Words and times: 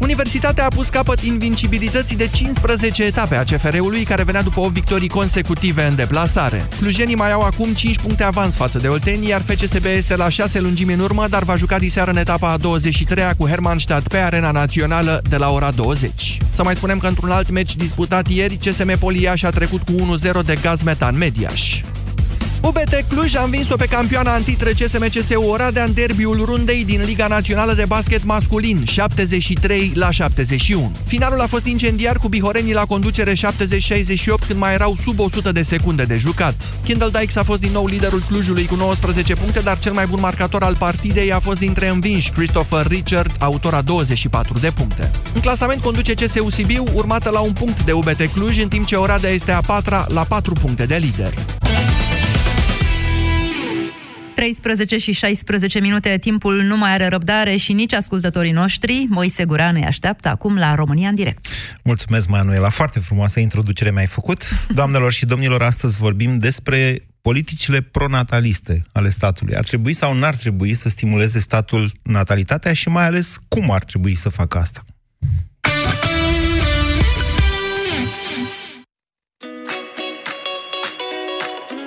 Universitatea 0.00 0.64
a 0.64 0.68
pus 0.68 0.88
capăt 0.88 1.20
invincibilității 1.20 2.16
de 2.16 2.28
15 2.32 3.04
etape 3.04 3.36
a 3.36 3.42
CFR-ului, 3.42 4.04
care 4.04 4.22
venea 4.22 4.42
după 4.42 4.60
8 4.60 4.72
victorii 4.72 5.08
consecutive 5.08 5.84
în 5.84 5.94
deplasare. 5.94 6.68
Clujenii 6.78 7.14
mai 7.14 7.32
au 7.32 7.40
acum 7.40 7.72
5 7.72 7.98
puncte 7.98 8.22
avans 8.22 8.56
față 8.56 8.78
de 8.78 8.88
Olteni, 8.88 9.28
iar 9.28 9.42
FCSB 9.46 9.84
este 9.84 10.16
la 10.16 10.28
6 10.28 10.60
lungimi 10.60 10.92
în 10.92 11.00
urmă, 11.00 11.26
dar 11.28 11.42
va 11.42 11.56
juca 11.56 11.78
diseară 11.78 12.10
în 12.10 12.16
etapa 12.16 12.48
a 12.48 12.58
23-a 12.58 13.34
cu 13.38 13.46
Hermannstadt 13.46 14.08
pe 14.08 14.16
Arena 14.16 14.50
Națională 14.50 15.22
de 15.28 15.36
la 15.36 15.50
ora 15.50 15.70
20. 15.70 16.38
Să 16.50 16.62
mai 16.62 16.76
spunem 16.76 16.98
că 16.98 17.06
într-un 17.06 17.30
alt 17.30 17.50
meci 17.50 17.76
disputat 17.76 18.28
ieri, 18.28 18.58
CSM 18.64 18.98
Poliaș 18.98 19.42
a 19.42 19.50
trecut 19.50 19.80
cu 19.82 20.18
1-0 20.42 20.44
de 20.44 20.58
gaz 20.62 20.82
metan 20.82 21.16
Mediaș. 21.16 21.80
UBT 22.62 23.04
Cluj 23.08 23.34
a 23.34 23.42
învins-o 23.42 23.76
pe 23.76 23.86
campioana 23.86 24.32
antitre 24.32 24.70
CSM-CS 24.70 25.30
Oradea 25.34 25.84
în 25.84 25.94
derbiul 25.94 26.44
rundei 26.44 26.84
din 26.84 27.02
Liga 27.04 27.26
Națională 27.26 27.72
de 27.72 27.84
Basket 27.84 28.24
Masculin, 28.24 28.84
73 28.84 29.92
la 29.94 30.10
71. 30.10 30.92
Finalul 31.06 31.40
a 31.40 31.46
fost 31.46 31.66
incendiar 31.66 32.16
cu 32.16 32.28
bihorenii 32.28 32.72
la 32.72 32.84
conducere 32.84 33.32
70-68 33.32 33.36
când 34.46 34.58
mai 34.58 34.74
erau 34.74 34.96
sub 35.02 35.18
100 35.18 35.52
de 35.52 35.62
secunde 35.62 36.04
de 36.04 36.16
jucat. 36.16 36.72
Kendall 36.84 37.10
Dykes 37.10 37.36
a 37.36 37.42
fost 37.42 37.60
din 37.60 37.72
nou 37.72 37.86
liderul 37.86 38.22
Clujului 38.28 38.66
cu 38.66 38.74
19 38.74 39.34
puncte, 39.34 39.60
dar 39.60 39.78
cel 39.78 39.92
mai 39.92 40.06
bun 40.06 40.20
marcator 40.20 40.62
al 40.62 40.76
partidei 40.76 41.32
a 41.32 41.38
fost 41.38 41.58
dintre 41.58 41.88
învinși 41.88 42.30
Christopher 42.30 42.86
Richard, 42.86 43.32
autor 43.38 43.74
a 43.74 43.82
24 43.82 44.58
de 44.58 44.70
puncte. 44.70 45.10
În 45.34 45.40
clasament 45.40 45.82
conduce 45.82 46.14
CSU 46.14 46.50
Sibiu, 46.50 46.84
urmată 46.92 47.30
la 47.30 47.40
un 47.40 47.52
punct 47.52 47.82
de 47.82 47.92
UBT 47.92 48.26
Cluj, 48.32 48.62
în 48.62 48.68
timp 48.68 48.86
ce 48.86 48.96
Oradea 48.96 49.30
este 49.30 49.52
a 49.52 49.60
patra 49.60 50.06
la 50.08 50.24
4 50.24 50.52
puncte 50.52 50.86
de 50.86 50.96
lider. 50.96 51.32
13 54.40 54.96
și 54.96 55.12
16 55.12 55.80
minute, 55.80 56.18
timpul 56.20 56.62
nu 56.62 56.76
mai 56.76 56.92
are 56.92 57.08
răbdare 57.08 57.56
și 57.56 57.72
nici 57.72 57.92
ascultătorii 57.92 58.50
noștri. 58.50 59.06
Moise 59.08 59.44
Guran 59.44 59.74
îi 59.74 59.84
așteaptă 59.84 60.28
acum 60.28 60.56
la 60.56 60.74
România 60.74 61.08
în 61.08 61.14
direct. 61.14 61.46
Mulțumesc, 61.82 62.28
Manuela. 62.28 62.68
Foarte 62.68 62.98
frumoasă 62.98 63.40
introducere 63.40 63.90
mi-ai 63.90 64.06
făcut. 64.06 64.42
Doamnelor 64.68 65.12
și 65.12 65.26
domnilor, 65.26 65.62
astăzi 65.62 65.96
vorbim 65.96 66.38
despre 66.38 67.04
politicile 67.22 67.80
pronataliste 67.80 68.82
ale 68.92 69.08
statului. 69.08 69.56
Ar 69.56 69.64
trebui 69.64 69.92
sau 69.92 70.14
n-ar 70.14 70.34
trebui 70.34 70.74
să 70.74 70.88
stimuleze 70.88 71.38
statul 71.38 71.92
natalitatea 72.02 72.72
și 72.72 72.88
mai 72.88 73.04
ales 73.04 73.36
cum 73.48 73.70
ar 73.70 73.84
trebui 73.84 74.14
să 74.14 74.28
facă 74.28 74.58
asta? 74.58 74.84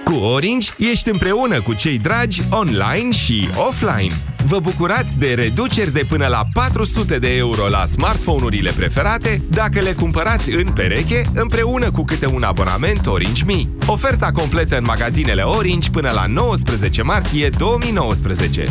Cu 0.04 0.14
Orange 0.14 0.72
ești 0.78 1.10
împreună 1.10 1.62
cu 1.62 1.74
cei 1.74 1.98
dragi 1.98 2.42
online 2.50 3.12
și 3.12 3.50
offline. 3.68 4.14
Vă 4.46 4.60
bucurați 4.60 5.18
de 5.18 5.34
reduceri 5.34 5.92
de 5.92 6.06
până 6.10 6.28
la 6.28 6.44
400 6.54 7.20
de 7.20 7.36
euro 7.36 7.68
la 7.68 7.86
smartphone-urile 7.86 8.72
preferate 8.76 9.42
dacă 9.50 9.80
le 9.80 9.94
cumpărați 9.94 10.52
în 10.52 10.72
pereche 10.72 11.26
împreună 11.34 11.92
cu 11.92 12.04
câte 12.04 12.26
un 12.26 12.44
abonament 12.44 13.06
Orange 13.06 13.44
Mi. 13.46 13.70
Oferta 13.88 14.32
completă 14.32 14.78
în 14.78 14.84
magazinele 14.88 15.42
Orange 15.42 15.90
până 15.90 16.12
la 16.12 16.26
19 16.26 17.02
martie 17.02 17.50
2019. 17.50 18.68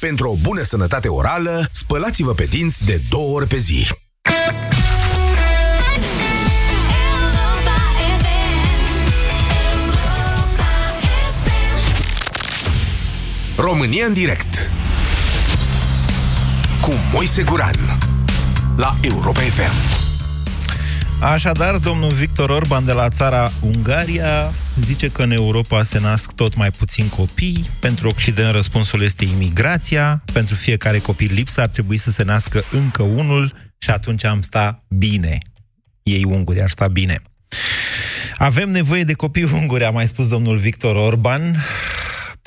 Pentru 0.00 0.28
o 0.28 0.34
bună 0.42 0.62
sănătate 0.62 1.08
orală, 1.08 1.68
spălați-vă 1.70 2.32
pe 2.32 2.44
dinți 2.44 2.84
de 2.84 3.00
două 3.08 3.34
ori 3.34 3.46
pe 3.46 3.58
zi. 3.58 4.05
România 13.56 14.06
în 14.06 14.12
direct 14.12 14.70
cu 16.80 16.92
Moise 17.12 17.42
Guran 17.42 17.98
la 18.76 18.96
Europa 19.00 19.40
FM. 19.40 19.72
Așadar, 21.20 21.76
domnul 21.76 22.12
Victor 22.12 22.50
Orban 22.50 22.84
de 22.84 22.92
la 22.92 23.08
țara 23.08 23.52
Ungaria 23.60 24.52
zice 24.80 25.08
că 25.08 25.22
în 25.22 25.30
Europa 25.30 25.82
se 25.82 26.00
nasc 26.00 26.32
tot 26.32 26.56
mai 26.56 26.70
puțini 26.70 27.08
copii. 27.08 27.70
Pentru 27.80 28.08
Occident 28.08 28.54
răspunsul 28.54 29.02
este 29.02 29.24
imigrația. 29.24 30.22
Pentru 30.32 30.54
fiecare 30.54 30.98
copil 30.98 31.30
lipsă 31.32 31.60
ar 31.60 31.68
trebui 31.68 31.96
să 31.96 32.10
se 32.10 32.22
nască 32.22 32.64
încă 32.70 33.02
unul 33.02 33.52
și 33.78 33.90
atunci 33.90 34.24
am 34.24 34.42
sta 34.42 34.82
bine. 34.88 35.38
Ei 36.02 36.24
unguri 36.24 36.62
ar 36.62 36.68
sta 36.68 36.88
bine. 36.88 37.22
Avem 38.36 38.70
nevoie 38.70 39.02
de 39.04 39.12
copii 39.12 39.48
unguri, 39.52 39.84
a 39.84 39.90
mai 39.90 40.06
spus 40.06 40.28
domnul 40.28 40.56
Victor 40.56 40.96
Orban 40.96 41.64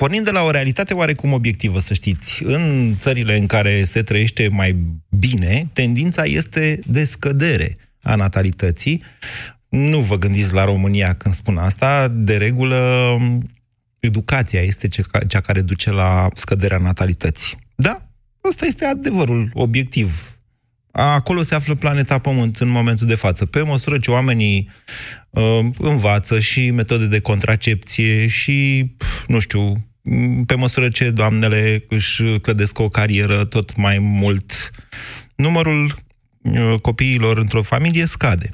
pornind 0.00 0.24
de 0.24 0.30
la 0.30 0.42
o 0.42 0.50
realitate 0.50 0.94
oarecum 0.94 1.32
obiectivă, 1.32 1.80
să 1.80 1.94
știți. 1.94 2.42
În 2.44 2.94
țările 2.98 3.36
în 3.36 3.46
care 3.46 3.84
se 3.84 4.02
trăiește 4.02 4.48
mai 4.48 4.76
bine, 5.08 5.68
tendința 5.72 6.24
este 6.24 6.78
de 6.86 7.04
scădere 7.04 7.76
a 8.02 8.14
natalității. 8.14 9.02
Nu 9.68 9.98
vă 9.98 10.18
gândiți 10.18 10.52
la 10.52 10.64
România 10.64 11.14
când 11.14 11.34
spun 11.34 11.56
asta. 11.56 12.08
De 12.08 12.36
regulă, 12.36 13.18
educația 13.98 14.60
este 14.60 14.88
cea 15.28 15.40
care 15.40 15.60
duce 15.60 15.90
la 15.90 16.28
scăderea 16.34 16.78
natalității. 16.78 17.58
Da, 17.74 18.02
ăsta 18.44 18.66
este 18.66 18.84
adevărul 18.84 19.50
obiectiv. 19.54 20.38
Acolo 20.90 21.42
se 21.42 21.54
află 21.54 21.74
planeta 21.74 22.18
Pământ 22.18 22.56
în 22.56 22.68
momentul 22.68 23.06
de 23.06 23.14
față. 23.14 23.46
Pe 23.46 23.62
măsură 23.62 23.98
ce 23.98 24.10
oamenii 24.10 24.68
uh, 25.30 25.58
învață 25.78 26.38
și 26.38 26.70
metode 26.70 27.06
de 27.06 27.20
contracepție 27.20 28.26
și, 28.26 28.90
nu 29.26 29.38
știu, 29.38 29.89
pe 30.46 30.54
măsură 30.54 30.88
ce 30.88 31.10
doamnele 31.10 31.84
își 31.88 32.38
clădesc 32.38 32.78
o 32.78 32.88
carieră 32.88 33.44
tot 33.44 33.76
mai 33.76 33.98
mult, 33.98 34.70
numărul 35.34 35.94
uh, 36.42 36.74
copiilor 36.82 37.38
într-o 37.38 37.62
familie 37.62 38.04
scade. 38.04 38.50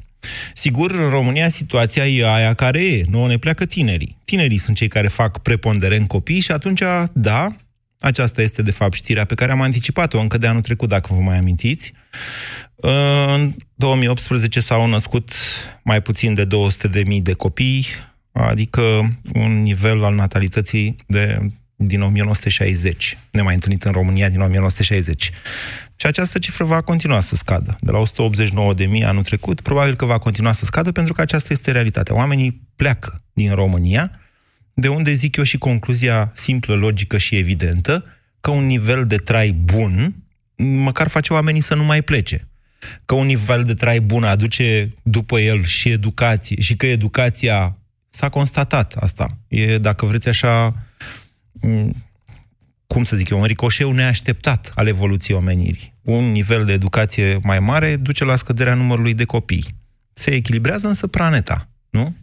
Sigur, 0.54 0.90
în 0.90 1.08
România 1.08 1.48
situația 1.48 2.06
e 2.06 2.34
aia 2.34 2.54
care 2.54 2.84
e. 2.86 3.02
Nu 3.10 3.26
ne 3.26 3.38
pleacă 3.38 3.66
tinerii. 3.66 4.18
Tinerii 4.24 4.58
sunt 4.58 4.76
cei 4.76 4.88
care 4.88 5.08
fac 5.08 5.38
prepondere 5.38 5.96
în 5.96 6.06
copii 6.06 6.40
și 6.40 6.52
atunci, 6.52 6.82
da, 7.12 7.56
aceasta 7.98 8.42
este 8.42 8.62
de 8.62 8.70
fapt 8.70 8.94
știrea 8.94 9.24
pe 9.24 9.34
care 9.34 9.52
am 9.52 9.60
anticipat-o 9.60 10.20
încă 10.20 10.38
de 10.38 10.46
anul 10.46 10.60
trecut, 10.60 10.88
dacă 10.88 11.14
vă 11.14 11.20
mai 11.20 11.38
amintiți. 11.38 11.92
În 12.76 13.54
2018 13.74 14.60
s-au 14.60 14.86
născut 14.86 15.32
mai 15.82 16.02
puțin 16.02 16.34
de 16.34 16.46
200.000 16.46 17.22
de 17.22 17.32
copii, 17.32 17.86
adică 18.36 18.80
un 19.34 19.62
nivel 19.62 20.04
al 20.04 20.14
natalității 20.14 20.96
de, 21.06 21.38
din 21.76 22.02
1960, 22.02 23.18
nemai 23.30 23.54
întâlnit 23.54 23.84
în 23.84 23.92
România 23.92 24.28
din 24.28 24.40
1960. 24.40 25.30
Și 25.96 26.06
această 26.06 26.38
cifră 26.38 26.64
va 26.64 26.80
continua 26.80 27.20
să 27.20 27.34
scadă. 27.34 27.76
De 27.80 27.90
la 27.90 27.98
189 27.98 28.74
de 28.74 28.86
mii 28.86 29.04
anul 29.04 29.22
trecut, 29.22 29.60
probabil 29.60 29.94
că 29.94 30.04
va 30.04 30.18
continua 30.18 30.52
să 30.52 30.64
scadă 30.64 30.92
pentru 30.92 31.12
că 31.12 31.20
aceasta 31.20 31.52
este 31.52 31.70
realitatea. 31.70 32.14
Oamenii 32.14 32.60
pleacă 32.76 33.22
din 33.32 33.54
România, 33.54 34.20
de 34.74 34.88
unde 34.88 35.12
zic 35.12 35.36
eu 35.36 35.44
și 35.44 35.58
concluzia 35.58 36.32
simplă, 36.34 36.74
logică 36.74 37.18
și 37.18 37.36
evidentă, 37.36 38.04
că 38.40 38.50
un 38.50 38.66
nivel 38.66 39.06
de 39.06 39.16
trai 39.16 39.52
bun 39.52 40.14
măcar 40.56 41.08
face 41.08 41.32
oamenii 41.32 41.60
să 41.60 41.74
nu 41.74 41.84
mai 41.84 42.02
plece. 42.02 42.48
Că 43.04 43.14
un 43.14 43.26
nivel 43.26 43.64
de 43.64 43.74
trai 43.74 44.00
bun 44.00 44.24
aduce 44.24 44.88
după 45.02 45.38
el 45.38 45.64
și 45.64 45.88
educație 45.88 46.60
și 46.60 46.76
că 46.76 46.86
educația 46.86 47.76
S-a 48.16 48.28
constatat 48.28 48.92
asta. 48.92 49.38
E, 49.48 49.78
dacă 49.78 50.06
vreți 50.06 50.28
așa, 50.28 50.74
cum 52.86 53.04
să 53.04 53.16
zic 53.16 53.28
eu, 53.28 53.38
un 53.38 53.44
ricoșeu 53.44 53.92
neașteptat 53.92 54.72
al 54.74 54.86
evoluției 54.86 55.36
omenirii. 55.36 55.94
Un 56.02 56.32
nivel 56.32 56.64
de 56.64 56.72
educație 56.72 57.38
mai 57.42 57.60
mare 57.60 57.96
duce 57.96 58.24
la 58.24 58.36
scăderea 58.36 58.74
numărului 58.74 59.14
de 59.14 59.24
copii. 59.24 59.74
Se 60.12 60.30
echilibrează 60.30 60.86
însă 60.86 61.06
planeta, 61.06 61.68
nu? 61.90 62.16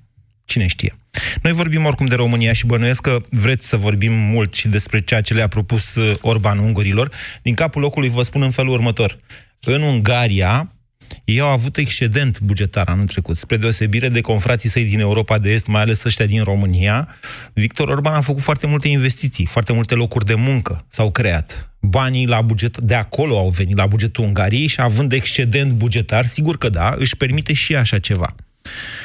Cine 0.45 0.67
știe. 0.67 0.97
Noi 1.41 1.51
vorbim 1.51 1.85
oricum 1.85 2.05
de 2.05 2.15
România 2.15 2.53
și 2.53 2.65
bănuiesc 2.65 3.01
că 3.01 3.21
vreți 3.29 3.67
să 3.67 3.77
vorbim 3.77 4.13
mult 4.13 4.53
și 4.53 4.67
despre 4.67 5.01
ceea 5.01 5.21
ce 5.21 5.33
le-a 5.33 5.47
propus 5.47 5.95
uh, 5.95 6.15
Orban 6.21 6.57
ungurilor. 6.57 7.11
Din 7.41 7.53
capul 7.53 7.81
locului 7.81 8.09
vă 8.09 8.21
spun 8.21 8.41
în 8.41 8.51
felul 8.51 8.73
următor. 8.73 9.19
În 9.59 9.81
Ungaria, 9.81 10.72
ei 11.25 11.39
au 11.39 11.49
avut 11.49 11.77
excedent 11.77 12.39
bugetar 12.39 12.87
anul 12.87 13.05
trecut, 13.05 13.37
spre 13.37 13.57
deosebire 13.57 14.09
de 14.09 14.21
confrații 14.21 14.69
săi 14.69 14.85
din 14.85 14.99
Europa 14.99 15.37
de 15.37 15.51
Est, 15.51 15.67
mai 15.67 15.81
ales 15.81 16.03
ăștia 16.03 16.25
din 16.25 16.43
România. 16.43 17.07
Victor 17.53 17.89
Orban 17.89 18.13
a 18.13 18.21
făcut 18.21 18.41
foarte 18.41 18.67
multe 18.67 18.87
investiții, 18.87 19.45
foarte 19.45 19.73
multe 19.73 19.95
locuri 19.95 20.25
de 20.25 20.33
muncă 20.33 20.85
s-au 20.89 21.11
creat. 21.11 21.73
Banii 21.79 22.27
la 22.27 22.41
buget 22.41 22.77
de 22.77 22.95
acolo 22.95 23.37
au 23.37 23.49
venit 23.49 23.75
la 23.75 23.85
bugetul 23.85 24.23
Ungariei 24.23 24.67
și 24.67 24.81
având 24.81 25.11
excedent 25.11 25.71
bugetar, 25.71 26.25
sigur 26.25 26.57
că 26.57 26.69
da, 26.69 26.95
își 26.97 27.17
permite 27.17 27.53
și 27.53 27.75
așa 27.75 27.99
ceva. 27.99 28.35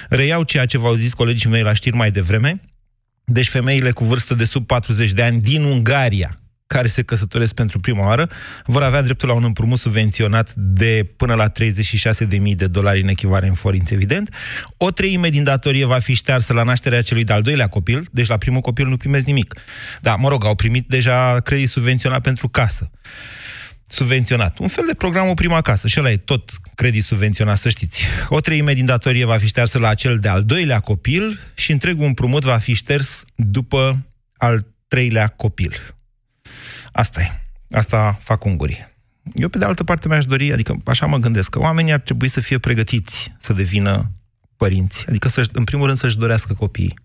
Reiau 0.08 0.43
ceea 0.43 0.66
ce 0.66 0.78
v-au 0.78 0.94
zis 0.94 1.12
colegii 1.14 1.50
mei 1.50 1.62
la 1.62 1.72
știri 1.72 1.96
mai 1.96 2.11
devreme. 2.11 2.61
Deci 3.25 3.49
femeile 3.49 3.90
cu 3.90 4.04
vârstă 4.04 4.34
de 4.34 4.44
sub 4.44 4.66
40 4.66 5.12
de 5.12 5.22
ani 5.22 5.40
din 5.40 5.62
Ungaria 5.62 6.34
care 6.68 6.86
se 6.86 7.02
căsătoresc 7.02 7.54
pentru 7.54 7.80
prima 7.80 8.06
oară 8.06 8.30
vor 8.64 8.82
avea 8.82 9.02
dreptul 9.02 9.28
la 9.28 9.34
un 9.34 9.44
împrumut 9.44 9.78
subvenționat 9.78 10.54
de 10.54 11.12
până 11.16 11.34
la 11.34 11.50
36.000 11.50 12.54
de 12.56 12.66
dolari 12.66 13.02
în 13.02 13.08
echivalent 13.08 13.56
forinți, 13.56 13.92
evident. 13.92 14.34
O 14.76 14.90
treime 14.90 15.28
din 15.28 15.44
datorie 15.44 15.84
va 15.84 15.98
fi 15.98 16.14
ștearsă 16.14 16.52
la 16.52 16.62
nașterea 16.62 17.02
celui 17.02 17.24
de-al 17.24 17.42
doilea 17.42 17.66
copil, 17.68 18.08
deci 18.10 18.26
la 18.26 18.36
primul 18.36 18.60
copil 18.60 18.86
nu 18.86 18.96
primesc 18.96 19.26
nimic. 19.26 19.54
Da, 20.00 20.14
mă 20.14 20.28
rog, 20.28 20.44
au 20.44 20.54
primit 20.54 20.88
deja 20.88 21.40
credit 21.40 21.68
subvenționat 21.68 22.20
pentru 22.20 22.48
casă 22.48 22.90
subvenționat. 23.90 24.58
Un 24.58 24.68
fel 24.68 24.84
de 24.86 24.94
program 24.94 25.28
o 25.28 25.34
prima 25.34 25.60
casă 25.60 25.88
și 25.88 25.98
ăla 25.98 26.10
e 26.10 26.16
tot 26.16 26.50
credit 26.74 27.04
subvenționat, 27.04 27.58
să 27.58 27.68
știți. 27.68 28.04
O 28.28 28.40
treime 28.40 28.72
din 28.72 28.84
datorie 28.84 29.24
va 29.24 29.38
fi 29.38 29.46
ștearsă 29.46 29.78
la 29.78 29.94
cel 29.94 30.18
de-al 30.18 30.44
doilea 30.44 30.80
copil 30.80 31.40
și 31.54 31.72
întregul 31.72 32.06
împrumut 32.06 32.44
va 32.44 32.58
fi 32.58 32.72
șters 32.72 33.24
după 33.34 34.06
al 34.36 34.66
treilea 34.88 35.28
copil. 35.28 35.97
Asta 36.93 37.20
e. 37.20 37.31
Asta 37.70 38.19
fac 38.20 38.44
ungurii. 38.44 38.87
Eu, 39.35 39.49
pe 39.49 39.58
de 39.58 39.64
altă 39.64 39.85
parte, 39.85 40.08
mi-aș 40.08 40.26
dori, 40.26 40.52
adică 40.52 40.76
așa 40.85 41.06
mă 41.06 41.17
gândesc, 41.17 41.50
că 41.50 41.58
oamenii 41.58 41.93
ar 41.93 42.00
trebui 42.00 42.29
să 42.29 42.40
fie 42.40 42.58
pregătiți 42.58 43.32
să 43.40 43.52
devină 43.52 44.11
părinți. 44.56 45.05
Adică, 45.08 45.29
să 45.29 45.49
în 45.52 45.64
primul 45.64 45.87
rând, 45.87 45.99
să-și 45.99 46.19
dorească 46.19 46.55
copiii. 46.55 46.99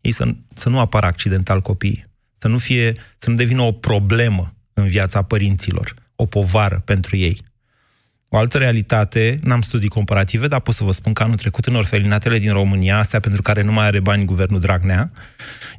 Ei 0.00 0.12
să, 0.12 0.34
să 0.54 0.68
nu 0.68 0.78
apară 0.78 1.06
accidental 1.06 1.60
copiii. 1.60 2.06
Să 2.38 2.48
nu, 2.48 2.58
fie, 2.58 2.92
să 3.18 3.30
nu 3.30 3.36
devină 3.36 3.62
o 3.62 3.72
problemă 3.72 4.54
în 4.72 4.88
viața 4.88 5.22
părinților. 5.22 5.94
O 6.16 6.26
povară 6.26 6.82
pentru 6.84 7.16
ei. 7.16 7.42
O 8.28 8.36
altă 8.36 8.58
realitate, 8.58 9.38
n-am 9.42 9.60
studii 9.60 9.88
comparative, 9.88 10.46
dar 10.46 10.60
pot 10.60 10.74
să 10.74 10.84
vă 10.84 10.92
spun 10.92 11.12
că 11.12 11.22
anul 11.22 11.36
trecut 11.36 11.66
în 11.66 11.74
orfelinatele 11.74 12.38
din 12.38 12.52
România, 12.52 12.98
astea 12.98 13.20
pentru 13.20 13.42
care 13.42 13.62
nu 13.62 13.72
mai 13.72 13.86
are 13.86 14.00
bani 14.00 14.24
guvernul 14.24 14.60
Dragnea, 14.60 15.10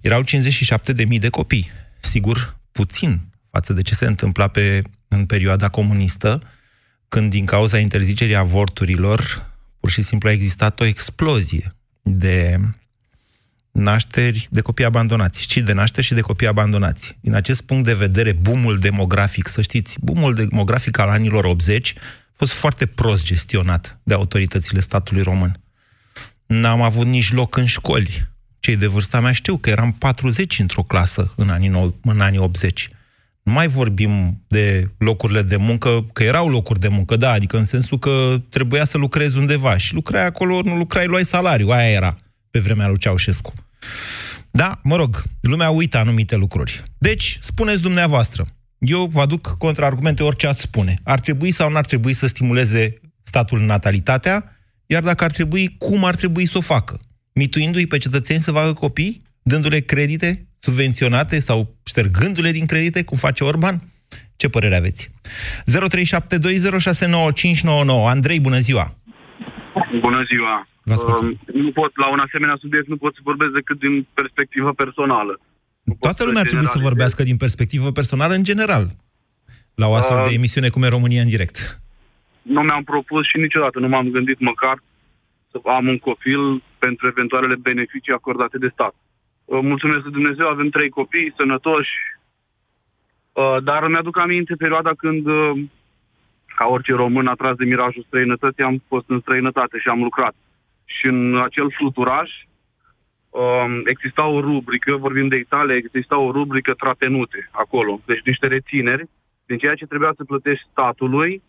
erau 0.01 0.21
57.000 0.23 1.19
de 1.19 1.29
copii. 1.29 1.71
Sigur, 1.99 2.57
puțin 2.71 3.30
față 3.51 3.73
de 3.73 3.81
ce 3.81 3.95
se 3.95 4.05
întâmpla 4.05 4.47
pe, 4.47 4.81
în 5.07 5.25
perioada 5.25 5.69
comunistă, 5.69 6.41
când 7.09 7.29
din 7.29 7.45
cauza 7.45 7.77
interzicerii 7.77 8.35
avorturilor, 8.35 9.49
pur 9.79 9.89
și 9.89 10.01
simplu 10.01 10.29
a 10.29 10.31
existat 10.31 10.79
o 10.79 10.85
explozie 10.85 11.75
de 12.01 12.59
nașteri 13.71 14.47
de 14.51 14.61
copii 14.61 14.85
abandonați, 14.85 15.45
ci 15.45 15.57
de 15.57 15.73
nașteri 15.73 16.05
și 16.05 16.13
de 16.13 16.21
copii 16.21 16.47
abandonați. 16.47 17.17
Din 17.21 17.33
acest 17.33 17.61
punct 17.61 17.85
de 17.85 17.93
vedere, 17.93 18.31
bumul 18.31 18.79
demografic, 18.79 19.47
să 19.47 19.61
știți, 19.61 19.97
bumul 20.01 20.33
demografic 20.33 20.97
al 20.97 21.09
anilor 21.09 21.45
80 21.45 21.93
a 21.97 22.01
fost 22.35 22.53
foarte 22.53 22.85
prost 22.85 23.23
gestionat 23.25 23.99
de 24.03 24.13
autoritățile 24.13 24.79
statului 24.79 25.21
român. 25.21 25.59
N-am 26.45 26.81
avut 26.81 27.05
nici 27.05 27.31
loc 27.31 27.55
în 27.55 27.65
școli. 27.65 28.29
Cei 28.59 28.75
de 28.75 28.87
vârsta 28.87 29.19
mea 29.19 29.31
știu 29.31 29.57
că 29.57 29.69
eram 29.69 29.91
40 29.91 30.59
într-o 30.59 30.83
clasă 30.83 31.33
în 31.35 31.49
anii, 31.49 31.95
în 32.01 32.21
anii 32.21 32.39
80 32.39 32.89
nu 32.89 33.00
mai 33.51 33.67
vorbim 33.67 34.43
de 34.47 34.91
locurile 34.97 35.41
de 35.41 35.55
muncă, 35.55 36.05
că 36.13 36.23
erau 36.23 36.49
locuri 36.49 36.79
de 36.79 36.87
muncă, 36.87 37.15
da, 37.15 37.31
adică 37.31 37.57
în 37.57 37.65
sensul 37.65 37.99
că 37.99 38.41
trebuia 38.49 38.85
să 38.85 38.97
lucrezi 38.97 39.37
undeva 39.37 39.77
și 39.77 39.93
lucrai 39.93 40.25
acolo, 40.25 40.61
nu 40.63 40.77
lucrai, 40.77 41.05
luai 41.05 41.25
salariu, 41.25 41.69
aia 41.69 41.89
era 41.89 42.17
pe 42.51 42.59
vremea 42.59 42.87
lui 42.87 42.97
Ceaușescu. 42.97 43.53
Da, 44.51 44.79
mă 44.83 44.95
rog, 44.95 45.23
lumea 45.41 45.69
uită 45.69 45.97
anumite 45.97 46.35
lucruri. 46.35 46.83
Deci, 46.97 47.37
spuneți 47.41 47.81
dumneavoastră, 47.81 48.47
eu 48.79 49.05
vă 49.05 49.21
aduc 49.21 49.55
contraargumente 49.57 50.23
orice 50.23 50.47
ați 50.47 50.61
spune. 50.61 50.99
Ar 51.03 51.19
trebui 51.19 51.51
sau 51.51 51.69
nu 51.69 51.77
ar 51.77 51.85
trebui 51.85 52.13
să 52.13 52.27
stimuleze 52.27 52.93
statul 53.23 53.59
natalitatea, 53.59 54.55
iar 54.85 55.03
dacă 55.03 55.23
ar 55.23 55.31
trebui, 55.31 55.75
cum 55.77 56.03
ar 56.03 56.15
trebui 56.15 56.45
să 56.45 56.57
o 56.57 56.61
facă? 56.61 56.99
Mituindu-i 57.33 57.87
pe 57.87 57.97
cetățeni 57.97 58.41
să 58.41 58.51
facă 58.51 58.73
copii? 58.73 59.21
Dându-le 59.41 59.79
credite? 59.79 60.47
Subvenționate 60.65 61.39
sau 61.39 61.75
ștergându-le 61.83 62.51
din 62.51 62.65
credite, 62.65 63.03
cum 63.03 63.17
face 63.17 63.43
Orban? 63.43 63.81
Ce 64.35 64.49
părere 64.49 64.75
aveți? 64.75 65.09
0372069599. 65.09 65.13
Andrei, 68.15 68.39
bună 68.39 68.59
ziua! 68.59 68.95
Bună 70.01 70.23
ziua! 70.31 70.67
Vă 70.83 70.93
uh, 70.93 71.37
nu 71.53 71.71
pot, 71.71 71.97
la 71.97 72.11
un 72.11 72.19
asemenea 72.25 72.57
subiect 72.59 72.87
nu 72.87 72.97
pot 72.97 73.13
să 73.13 73.19
vorbesc 73.23 73.51
decât 73.51 73.79
din 73.79 74.07
perspectivă 74.13 74.73
personală. 74.73 75.39
Nu 75.83 75.97
Toată 75.99 76.23
lumea 76.23 76.41
ar 76.41 76.47
trebui 76.47 76.65
să 76.65 76.79
vorbească 76.79 77.23
din 77.23 77.37
perspectivă 77.37 77.91
personală 77.91 78.33
în 78.33 78.43
general, 78.43 78.87
la 79.75 79.87
o 79.87 79.93
astfel 79.93 80.17
uh, 80.17 80.23
de 80.27 80.33
emisiune 80.33 80.69
cum 80.69 80.83
e 80.83 80.87
România 80.87 81.21
în 81.21 81.27
direct. 81.27 81.81
Nu 82.41 82.61
mi-am 82.61 82.83
propus 82.83 83.27
și 83.27 83.37
niciodată 83.37 83.79
nu 83.79 83.87
m-am 83.87 84.09
gândit 84.09 84.39
măcar 84.39 84.83
să 85.51 85.69
am 85.69 85.87
un 85.87 85.97
copil 85.97 86.63
pentru 86.77 87.07
eventualele 87.07 87.55
beneficii 87.55 88.13
acordate 88.13 88.57
de 88.57 88.69
stat. 88.73 88.95
Mulțumesc 89.59 90.03
Dumnezeu, 90.03 90.47
avem 90.47 90.69
trei 90.69 90.89
copii 90.89 91.33
sănătoși, 91.35 91.91
uh, 93.31 93.57
dar 93.63 93.87
mi-aduc 93.87 94.17
aminte 94.17 94.55
perioada 94.55 94.93
când, 94.93 95.25
uh, 95.25 95.51
ca 96.55 96.65
orice 96.65 96.93
român 96.93 97.27
atras 97.27 97.55
de 97.55 97.65
mirajul 97.65 98.03
străinătății, 98.07 98.63
am 98.63 98.83
fost 98.87 99.09
în 99.09 99.19
străinătate 99.19 99.77
și 99.77 99.87
am 99.87 100.03
lucrat. 100.03 100.35
Și 100.85 101.05
în 101.05 101.41
acel 101.41 101.71
fluturaj 101.71 102.29
um, 103.29 103.81
exista 103.85 104.25
o 104.25 104.39
rubrică, 104.39 104.95
vorbim 104.95 105.27
de 105.27 105.35
Italia, 105.35 105.75
exista 105.75 106.17
o 106.17 106.31
rubrică 106.31 106.73
tratenute 106.73 107.49
acolo. 107.51 107.99
Deci 108.05 108.21
niște 108.25 108.47
rețineri 108.47 109.09
din 109.45 109.57
ceea 109.57 109.75
ce 109.75 109.85
trebuia 109.85 110.13
să 110.15 110.23
plătești 110.23 110.67
statului, 110.71 111.41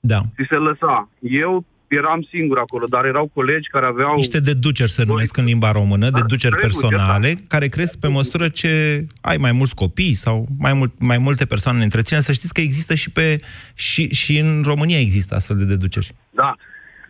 da. 0.00 0.20
ți 0.34 0.46
se 0.48 0.54
lăsa. 0.56 1.08
Eu 1.20 1.64
eram 1.94 2.26
singur 2.30 2.58
acolo, 2.58 2.86
dar 2.86 3.04
erau 3.04 3.30
colegi 3.34 3.68
care 3.68 3.86
aveau... 3.86 4.14
Niște 4.14 4.40
deduceri 4.40 4.90
se 4.90 5.04
numesc 5.04 5.36
în 5.36 5.44
limba 5.44 5.70
română, 5.72 6.10
da, 6.10 6.18
deduceri 6.18 6.56
personale, 6.56 7.32
da. 7.34 7.40
care 7.48 7.66
cresc 7.68 7.98
pe 7.98 8.08
măsură 8.08 8.48
ce 8.48 9.04
ai 9.20 9.36
mai 9.36 9.52
mulți 9.52 9.74
copii 9.74 10.14
sau 10.14 10.46
mai, 10.58 10.72
mult, 10.72 10.92
mai 10.98 11.18
multe 11.18 11.44
persoane 11.44 11.78
în 11.78 11.84
întreținere. 11.84 12.24
Să 12.24 12.32
știți 12.32 12.52
că 12.52 12.60
există 12.60 12.94
și, 12.94 13.10
pe, 13.10 13.40
și, 13.74 14.08
și 14.08 14.38
în 14.38 14.62
România 14.66 14.98
există 14.98 15.34
astfel 15.34 15.56
de 15.56 15.64
deduceri. 15.64 16.14
Da, 16.30 16.54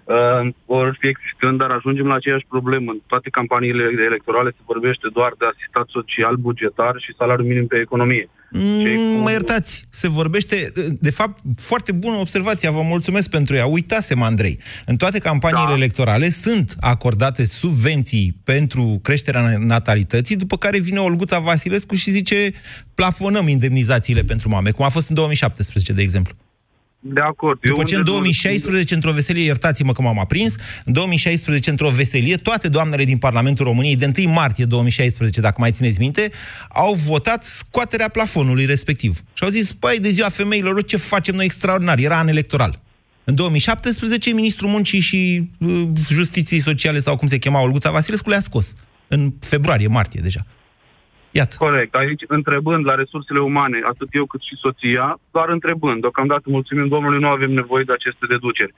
uh, 0.04 0.54
vor 0.66 0.96
fi 1.00 1.06
existând, 1.06 1.58
dar 1.58 1.70
ajungem 1.70 2.06
la 2.06 2.14
aceeași 2.14 2.46
problemă. 2.48 2.90
În 2.90 3.00
toate 3.06 3.28
campaniile 3.30 3.84
electorale 4.10 4.50
se 4.50 4.62
vorbește 4.72 5.06
doar 5.12 5.32
de 5.38 5.46
asistat 5.52 5.86
social, 5.88 6.34
bugetar 6.36 6.94
și 6.98 7.14
salariu 7.18 7.44
minim 7.44 7.66
pe 7.66 7.78
economie. 7.78 8.28
Mm, 8.56 9.20
mă 9.22 9.30
iertați, 9.30 9.86
se 9.90 10.08
vorbește, 10.08 10.72
de 11.00 11.10
fapt, 11.10 11.42
foarte 11.56 11.92
bună 11.92 12.16
observație, 12.16 12.70
vă 12.70 12.82
mulțumesc 12.82 13.30
pentru 13.30 13.54
ea. 13.54 13.66
Uitasem, 13.66 14.22
Andrei. 14.22 14.58
În 14.86 14.96
toate 14.96 15.18
campaniile 15.18 15.68
da. 15.68 15.74
electorale 15.74 16.28
sunt 16.28 16.74
acordate 16.80 17.46
subvenții 17.46 18.36
pentru 18.44 18.98
creșterea 19.02 19.58
natalității, 19.58 20.36
după 20.36 20.56
care 20.56 20.78
vine 20.78 20.98
Olguța 20.98 21.38
Vasilescu 21.38 21.94
și 21.94 22.10
zice 22.10 22.52
plafonăm 22.94 23.48
indemnizațiile 23.48 24.22
pentru 24.22 24.48
mame, 24.48 24.70
cum 24.70 24.84
a 24.84 24.88
fost 24.88 25.08
în 25.08 25.14
2017, 25.14 25.92
de 25.92 26.02
exemplu. 26.02 26.34
De 27.06 27.20
acord. 27.20 27.60
După 27.60 27.78
Eu 27.78 27.84
ce 27.84 27.96
în 27.96 28.04
2016, 28.04 28.94
într-o 28.94 29.12
veselie, 29.12 29.44
iertați-mă 29.44 29.92
că 29.92 30.02
m-am 30.02 30.18
aprins, 30.18 30.54
în 30.84 30.92
2016, 30.92 31.70
într-o 31.70 31.88
veselie, 31.88 32.36
toate 32.36 32.68
doamnele 32.68 33.04
din 33.04 33.16
Parlamentul 33.16 33.64
României, 33.64 33.96
de 33.96 34.12
1 34.16 34.32
martie 34.32 34.64
2016, 34.64 35.40
dacă 35.40 35.54
mai 35.58 35.70
țineți 35.70 36.00
minte, 36.00 36.30
au 36.68 36.94
votat 36.94 37.44
scoaterea 37.44 38.08
plafonului 38.08 38.64
respectiv. 38.64 39.22
Și 39.32 39.44
au 39.44 39.48
zis, 39.48 39.72
păi, 39.72 39.98
de 40.00 40.08
ziua 40.08 40.28
femeilor, 40.28 40.84
ce 40.84 40.96
facem 40.96 41.34
noi 41.34 41.44
extraordinar? 41.44 41.98
Era 41.98 42.18
an 42.18 42.28
electoral. 42.28 42.82
În 43.24 43.34
2017, 43.34 44.32
ministrul 44.32 44.68
muncii 44.68 45.00
și 45.00 45.50
uh, 45.58 45.88
justiției 46.08 46.60
sociale, 46.60 46.98
sau 46.98 47.16
cum 47.16 47.28
se 47.28 47.38
chema, 47.38 47.60
Olguța 47.60 47.90
Vasilescu, 47.90 48.28
le-a 48.28 48.40
scos. 48.40 48.74
În 49.08 49.32
februarie, 49.40 49.86
martie 49.86 50.20
deja. 50.22 50.46
Iată. 51.40 51.54
Corect. 51.58 51.94
Aici, 51.94 52.22
întrebând 52.26 52.84
la 52.86 52.94
resursele 52.94 53.40
umane, 53.40 53.78
atât 53.92 54.08
eu 54.10 54.26
cât 54.26 54.40
și 54.40 54.56
soția, 54.64 55.20
doar 55.30 55.48
întrebând. 55.48 56.00
Deocamdată, 56.00 56.42
mulțumim 56.46 56.88
Domnului, 56.88 57.20
nu 57.20 57.28
avem 57.28 57.52
nevoie 57.52 57.84
de 57.84 57.92
aceste 57.92 58.26
deduceri. 58.26 58.74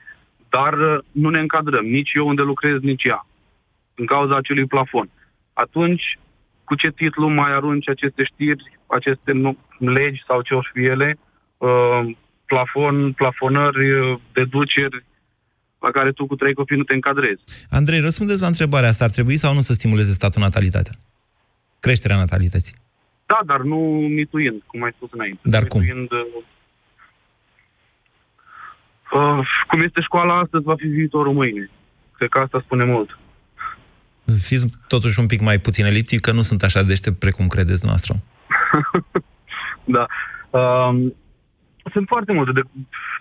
Dar 0.49 0.73
uh, 0.73 0.97
nu 1.11 1.29
ne 1.29 1.39
încadrăm, 1.39 1.85
nici 1.85 2.11
eu 2.13 2.27
unde 2.27 2.41
lucrez, 2.41 2.79
nici 2.81 3.03
ea, 3.03 3.27
în 3.95 4.05
cauza 4.05 4.35
acelui 4.35 4.65
plafon. 4.65 5.09
Atunci, 5.53 6.19
cu 6.63 6.75
ce 6.75 6.89
titlu 6.91 7.27
mai 7.27 7.51
arunci 7.51 7.89
aceste 7.89 8.23
știri, 8.23 8.63
aceste 8.87 9.31
legi 9.77 10.23
sau 10.27 10.41
ce 10.41 10.53
o 10.53 10.61
fi 10.73 10.85
ele, 10.85 11.19
uh, 11.57 12.01
plafon, 12.45 13.11
plafonări, 13.11 13.91
uh, 13.91 14.19
deduceri, 14.33 15.05
la 15.79 15.91
care 15.91 16.11
tu 16.11 16.25
cu 16.25 16.35
trei 16.35 16.53
copii 16.53 16.77
nu 16.77 16.83
te 16.83 16.93
încadrezi. 16.93 17.43
Andrei, 17.69 17.99
răspundeți 17.99 18.41
la 18.41 18.47
întrebarea 18.47 18.89
asta. 18.89 19.03
Ar 19.03 19.11
trebui 19.11 19.37
sau 19.37 19.53
nu 19.53 19.61
să 19.61 19.73
stimuleze 19.73 20.11
statul 20.11 20.41
natalitatea? 20.41 20.93
Creșterea 21.79 22.17
natalității. 22.17 22.75
Da, 23.25 23.39
dar 23.45 23.61
nu 23.61 23.75
mituind, 24.09 24.61
cum 24.65 24.83
ai 24.83 24.91
spus 24.95 25.09
înainte. 25.11 25.39
Dar 25.43 25.61
mituind, 25.61 26.07
cum? 26.07 26.43
Uh, 29.11 29.47
cum 29.67 29.79
este 29.79 30.01
școala 30.01 30.39
astăzi, 30.39 30.63
va 30.63 30.75
fi 30.75 30.87
viitorul 30.87 31.33
mâine. 31.33 31.69
Cred 32.17 32.29
că 32.29 32.39
asta 32.39 32.61
spune 32.63 32.83
mult. 32.83 33.19
Fiți 34.41 34.67
totuși 34.87 35.19
un 35.19 35.25
pic 35.25 35.41
mai 35.41 35.59
puțin 35.59 35.85
eliptic, 35.85 36.21
că 36.21 36.31
nu 36.31 36.41
sunt 36.41 36.63
așa 36.63 36.83
deștept 36.83 37.19
precum 37.19 37.47
credeți 37.47 37.85
noastră. 37.85 38.15
da. 39.95 40.05
Uh, 40.49 41.11
sunt 41.91 42.07
foarte 42.07 42.33
multe 42.33 42.51
de... 42.51 42.61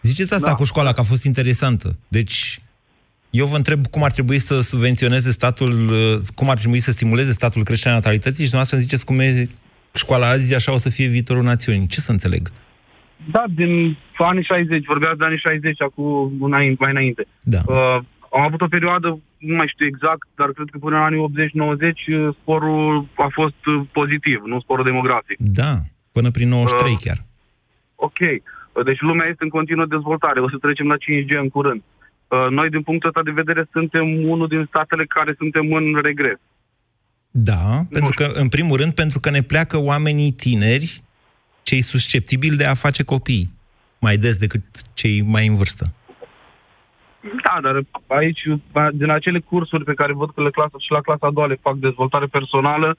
Ziceți 0.02 0.34
asta 0.34 0.48
da. 0.48 0.54
cu 0.54 0.64
școala, 0.64 0.92
că 0.92 1.00
a 1.00 1.02
fost 1.02 1.25
interesantă. 1.25 1.98
Deci, 2.08 2.58
eu 3.30 3.47
vă 3.47 3.56
întreb 3.56 3.87
cum 3.87 4.02
ar 4.02 4.12
trebui 4.12 4.38
să 4.38 4.61
subvenționeze 4.61 5.30
statul, 5.30 5.88
uh, 5.90 6.18
cum 6.35 6.50
ar 6.50 6.59
trebui 6.59 6.78
să 6.78 6.90
stimuleze 6.90 7.33
statul 7.33 7.62
creșterea 7.62 7.97
natalității 7.97 8.45
și 8.45 8.50
dumneavoastră 8.50 8.76
îmi 8.76 8.85
ziceți 8.87 9.06
cum 9.06 9.18
e 9.21 9.49
școala 9.95 10.28
azi, 10.28 10.54
așa 10.54 10.73
o 10.73 10.76
să 10.76 10.90
fie 10.90 11.06
viitorul 11.06 11.42
națiunii. 11.42 11.87
Ce 11.87 12.00
să 12.00 12.11
înțeleg? 12.11 12.49
Da, 13.30 13.45
din 13.54 13.97
anii 14.18 14.45
60, 14.45 14.85
vorbeați 14.85 15.18
de 15.18 15.25
anii 15.25 15.38
60, 15.38 15.83
acum 15.83 16.33
înainte, 16.40 16.76
mai 16.80 16.90
înainte. 16.90 17.26
Da. 17.40 17.61
Uh, 17.66 17.99
am 18.33 18.42
avut 18.42 18.61
o 18.61 18.75
perioadă, 18.76 19.18
nu 19.38 19.54
mai 19.54 19.68
știu 19.73 19.87
exact, 19.87 20.26
dar 20.35 20.49
cred 20.50 20.68
că 20.71 20.78
până 20.78 20.97
în 20.97 21.02
anii 21.02 21.25
80-90 21.28 21.28
uh, 21.28 22.35
sporul 22.40 23.09
a 23.14 23.28
fost 23.33 23.66
uh, 23.66 23.80
pozitiv, 23.92 24.42
nu 24.45 24.61
sporul 24.61 24.85
demografic. 24.85 25.37
Da, 25.38 25.73
până 26.12 26.30
prin 26.30 26.49
93 26.49 26.92
Uh, 26.92 26.99
chiar. 27.04 27.18
Ok, 27.95 28.21
uh, 28.21 28.85
deci 28.85 29.00
lumea 29.00 29.26
este 29.26 29.45
în 29.45 29.49
continuă 29.49 29.87
dezvoltare, 29.87 30.40
o 30.40 30.49
să 30.49 30.56
trecem 30.56 30.87
la 30.87 30.97
5G 31.04 31.30
în 31.42 31.49
curând. 31.49 31.83
Uh, 31.83 31.96
Noi, 32.50 32.68
din 32.71 32.83
punctul 32.83 33.09
ăsta 33.09 33.23
de 33.23 33.30
vedere, 33.30 33.68
suntem 33.73 34.28
unul 34.28 34.49
din 34.49 34.64
statele 34.68 35.04
care 35.04 35.35
suntem 35.38 35.73
în 35.73 36.00
regres. 36.02 36.38
Da, 37.30 37.80
pentru 37.90 38.11
că, 38.14 38.25
în 38.35 38.49
primul 38.49 38.76
rând, 38.76 38.92
pentru 38.92 39.21
că 39.21 39.30
ne 39.30 39.42
pleacă 39.42 39.78
oamenii 39.78 40.33
tineri, 40.33 41.02
cei 41.62 41.80
susceptibili 41.80 42.56
de 42.56 42.64
a 42.64 42.75
face 42.75 43.02
copii, 43.04 43.50
mai 44.00 44.16
des 44.16 44.37
decât 44.37 44.62
cei 44.95 45.23
mai 45.23 45.47
în 45.47 45.56
vârstă. 45.56 45.87
Da, 47.45 47.61
dar 47.62 47.83
aici, 48.06 48.40
ba- 48.73 48.90
din 48.92 49.11
acele 49.11 49.38
cursuri 49.40 49.85
pe 49.85 49.95
care 49.95 50.12
văd 50.12 50.30
că 50.35 50.42
le 50.42 50.50
clasa 50.50 50.76
și 50.78 50.90
la 50.90 51.00
clasa 51.00 51.26
a 51.26 51.30
doua 51.30 51.47
le 51.47 51.59
fac 51.61 51.75
dezvoltare 51.75 52.26
personală, 52.26 52.97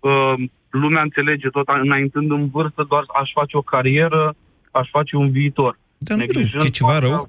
uh, 0.00 0.34
lumea 0.70 1.02
înțelege 1.02 1.48
tot 1.48 1.68
înaintând 1.82 2.30
în 2.30 2.48
vârstă, 2.50 2.84
doar 2.88 3.04
aș 3.20 3.30
face 3.32 3.56
o 3.56 3.62
carieră, 3.62 4.34
aș 4.70 4.88
face 4.90 5.16
un 5.16 5.30
viitor. 5.30 5.78
Dar 5.98 6.16
nu 6.16 6.22
e 6.22 6.26
rău, 6.26 6.34
Neglijând 6.34 6.62
e 6.64 6.68
ceva 6.68 6.90
partea- 6.90 7.08
rău? 7.08 7.28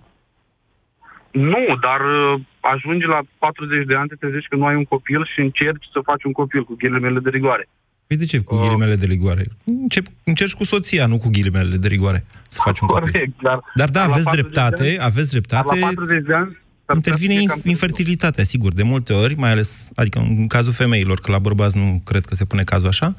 Nu, 1.53 1.63
dar 1.85 1.99
uh, 2.15 2.41
ajungi 2.59 3.05
la 3.05 3.19
40 3.37 3.85
de 3.87 3.95
ani, 3.95 4.07
te 4.07 4.15
trezești 4.15 4.49
că 4.49 4.55
nu 4.55 4.65
ai 4.65 4.75
un 4.75 4.83
copil 4.83 5.21
și 5.33 5.39
încerci 5.39 5.85
să 5.93 5.99
faci 6.09 6.23
un 6.23 6.31
copil 6.31 6.63
cu 6.63 6.75
ghilimele 6.81 7.19
de 7.19 7.29
rigoare. 7.29 7.69
Păi 8.07 8.17
de 8.17 8.25
ce 8.25 8.39
cu 8.39 8.55
Uh. 8.55 8.61
ghilimele 8.61 8.95
de 8.95 9.05
rigoare? 9.05 9.43
Încep, 9.63 10.05
încerci 10.23 10.53
cu 10.53 10.63
soția, 10.65 11.05
nu 11.05 11.17
cu 11.17 11.29
ghilimele 11.29 11.75
de 11.77 11.87
rigoare, 11.87 12.25
să 12.47 12.59
faci 12.63 12.79
un 12.79 12.87
copil. 12.87 13.11
Corect, 13.11 13.41
dar... 13.41 13.59
Dar 13.75 13.89
da, 13.89 13.99
la 14.05 14.11
aveți 14.11 14.23
40 14.23 14.41
dreptate, 14.51 14.83
de 14.83 14.89
ani- 14.89 14.97
aveți 14.99 15.31
dar 15.31 15.39
dreptate. 15.39 15.79
La 15.79 15.85
40 15.85 16.25
de 16.25 16.33
ani... 16.33 16.49
s-ar 16.85 16.95
putea 16.95 16.95
Intervine 16.95 17.33
să 17.33 17.37
fie 17.37 17.43
inf- 17.45 17.47
cam 17.47 17.55
târziu. 17.55 17.69
infertilitatea, 17.71 18.43
sigur, 18.43 18.73
de 18.73 18.83
multe 18.83 19.13
ori, 19.13 19.35
mai 19.37 19.49
ales, 19.51 19.89
adică 19.95 20.19
în 20.19 20.47
cazul 20.47 20.73
femeilor, 20.73 21.19
că 21.19 21.31
la 21.31 21.39
bărbați 21.39 21.77
nu 21.77 22.01
cred 22.05 22.25
că 22.25 22.35
se 22.35 22.45
pune 22.45 22.63
cazul 22.63 22.87
așa, 22.87 23.15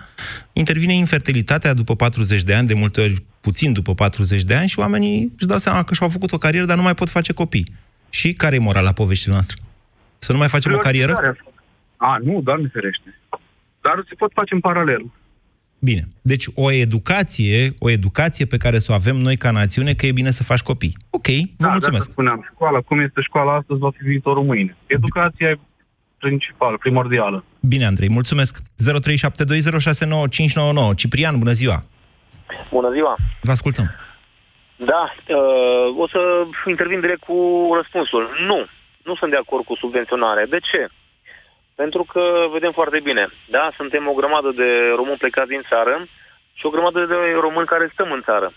intervine 0.53 0.93
infertilitatea 0.95 1.75
după 1.75 1.95
40 1.97 2.43
de 2.43 2.55
ani, 2.55 2.67
de 2.67 2.75
multe 2.75 3.01
ori 3.01 3.23
puțin 3.41 3.73
după 3.73 3.95
40 3.95 4.43
de 4.43 4.55
ani 4.55 4.69
și 4.69 4.79
oamenii 4.79 5.33
își 5.39 5.47
dau 5.47 5.59
seama 5.59 5.83
că 5.83 5.95
și-au 5.95 6.09
făcut 6.09 6.33
o 6.33 6.39
carieră, 6.39 6.67
dar 6.67 6.77
nu 6.77 6.83
mai 6.83 6.95
pot 6.95 7.09
face 7.11 7.33
copii. 7.33 7.67
Și 8.11 8.33
care 8.33 8.55
e 8.55 8.59
morala 8.59 8.93
poveștii 8.93 9.33
noastre? 9.33 9.57
Să 10.19 10.33
nu 10.33 10.39
mai 10.39 10.49
facem 10.49 10.73
o 10.73 10.77
carieră? 10.77 11.13
Prioritizarea. 11.13 11.53
A, 11.97 12.19
nu, 12.23 12.41
doamne 12.43 12.69
ferește. 12.73 13.19
Dar 13.81 14.05
se 14.09 14.15
pot 14.15 14.31
face 14.35 14.55
în 14.55 14.61
paralel. 14.61 15.11
Bine. 15.79 16.09
Deci 16.23 16.47
o 16.55 16.73
educație, 16.73 17.75
o 17.79 17.91
educație 17.91 18.47
pe 18.47 18.57
care 18.57 18.79
să 18.79 18.93
o 18.93 18.95
avem 18.95 19.17
noi 19.17 19.37
ca 19.37 19.51
națiune, 19.51 19.93
că 19.93 20.07
e 20.07 20.13
bine 20.13 20.31
să 20.31 20.43
faci 20.43 20.63
copii. 20.63 20.97
Ok, 21.11 21.27
vă 21.27 21.33
da, 21.57 21.67
de 21.67 21.73
mulțumesc. 21.73 22.01
asta 22.01 22.11
spuneam, 22.11 22.49
școala, 22.53 22.81
cum 22.81 23.01
este 23.01 23.21
școala 23.21 23.55
astăzi, 23.55 23.81
va 23.81 23.91
fi 23.91 24.03
viitorul 24.03 24.45
mâine. 24.45 24.77
Educația 24.87 25.49
e 25.49 25.59
principală, 26.19 26.77
primordială. 26.77 27.45
Bine, 27.61 27.85
Andrei, 27.85 28.11
mulțumesc. 28.11 28.59
0372069599. 28.59 28.65
Ciprian, 30.97 31.39
bună 31.39 31.53
ziua. 31.53 31.85
Bună 32.71 32.91
ziua! 32.93 33.17
Vă 33.43 33.51
ascultăm. 33.51 33.91
Da, 34.77 35.15
uh, 35.29 35.97
o 35.97 36.09
să 36.09 36.47
intervin 36.67 37.01
direct 37.01 37.25
cu 37.25 37.71
răspunsul. 37.75 38.37
Nu, 38.47 38.67
nu 39.03 39.15
sunt 39.15 39.31
de 39.31 39.37
acord 39.37 39.65
cu 39.65 39.75
subvenționare. 39.75 40.45
De 40.45 40.59
ce? 40.59 40.89
Pentru 41.75 42.03
că 42.13 42.47
vedem 42.53 42.73
foarte 42.73 43.01
bine, 43.01 43.29
da, 43.49 43.73
suntem 43.77 44.09
o 44.09 44.13
grămadă 44.13 44.51
de 44.51 44.93
români 44.95 45.17
plecați 45.17 45.49
din 45.49 45.63
țară 45.69 46.07
și 46.55 46.67
o 46.67 46.71
grămadă 46.71 47.05
de 47.05 47.15
români 47.41 47.67
care 47.67 47.91
stăm 47.93 48.13
în 48.13 48.23
țară. 48.23 48.53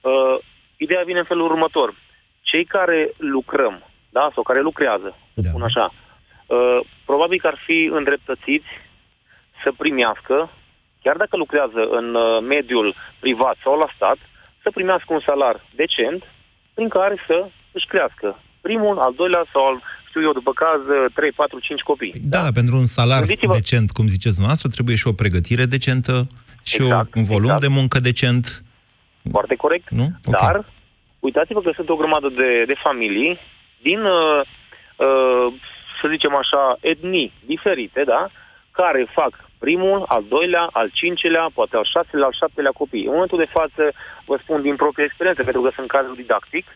Uh, 0.00 0.36
ideea 0.76 1.02
vine 1.04 1.18
în 1.18 1.24
felul 1.24 1.50
următor. 1.50 1.94
Cei 2.40 2.64
care 2.64 3.10
lucrăm, 3.16 3.82
da, 4.10 4.30
sau 4.34 4.42
care 4.42 4.60
lucrează, 4.60 5.16
să 5.34 5.40
Da. 5.40 5.48
spun 5.48 5.62
așa, 5.62 5.92
uh, 6.46 6.80
probabil 7.04 7.38
că 7.40 7.46
ar 7.46 7.58
fi 7.64 7.90
îndreptățiți 7.92 8.68
să 9.62 9.72
primească, 9.76 10.50
chiar 11.02 11.16
dacă 11.16 11.36
lucrează 11.36 11.80
în 11.90 12.14
uh, 12.14 12.42
mediul 12.42 12.94
privat 13.20 13.56
sau 13.62 13.78
la 13.78 13.88
stat, 13.94 14.18
să 14.62 14.70
primească 14.70 15.12
un 15.12 15.20
salar 15.26 15.56
decent 15.74 16.22
prin 16.74 16.88
care 16.88 17.16
să 17.26 17.48
își 17.72 17.86
crească 17.86 18.28
primul, 18.60 18.98
al 18.98 19.14
doilea 19.16 19.44
sau 19.52 19.62
al, 19.66 19.82
știu 20.08 20.22
eu, 20.22 20.32
după 20.32 20.52
caz, 20.52 20.80
3, 21.14 21.32
4, 21.32 21.58
5 21.58 21.80
copii. 21.80 22.14
Da, 22.22 22.42
da, 22.42 22.50
pentru 22.54 22.76
un 22.76 22.86
salar 22.86 23.18
Gândiți-vă- 23.18 23.54
decent, 23.54 23.90
cum 23.90 24.06
ziceți 24.06 24.40
noastră, 24.40 24.68
trebuie 24.68 24.96
și 24.96 25.06
o 25.06 25.12
pregătire 25.12 25.64
decentă 25.64 26.26
și 26.62 26.82
Exact, 26.82 27.14
o, 27.14 27.18
un 27.18 27.24
volum 27.24 27.44
exact. 27.44 27.60
de 27.60 27.68
muncă 27.78 27.98
decent. 28.00 28.62
Foarte 29.30 29.54
corect. 29.54 29.90
Nu? 29.90 30.06
Ok. 30.24 30.40
Dar, 30.40 30.64
uitați-vă 31.20 31.60
că 31.60 31.70
sunt 31.74 31.88
o 31.88 31.96
grămadă 31.96 32.28
de, 32.28 32.64
de 32.66 32.74
familii 32.82 33.38
din, 33.82 34.00
uh, 34.04 34.40
uh, 34.96 35.46
să 36.00 36.08
zicem 36.10 36.34
așa, 36.34 36.62
etnii 36.80 37.32
diferite, 37.46 38.02
da? 38.06 38.28
Care 38.70 39.06
fac 39.14 39.47
primul, 39.58 40.04
al 40.06 40.24
doilea, 40.28 40.68
al 40.72 40.90
cincelea, 40.92 41.50
poate 41.54 41.76
al 41.76 41.84
șaselea, 41.84 42.26
al 42.26 42.36
șaptelea 42.40 42.70
copii. 42.70 43.04
În 43.04 43.12
momentul 43.12 43.38
de 43.38 43.52
față, 43.58 43.92
vă 44.24 44.38
spun 44.42 44.62
din 44.62 44.76
proprie 44.76 45.04
experiență, 45.04 45.42
pentru 45.42 45.62
că 45.62 45.70
sunt 45.74 45.88
cazul 45.88 46.14
didactic, 46.14 46.66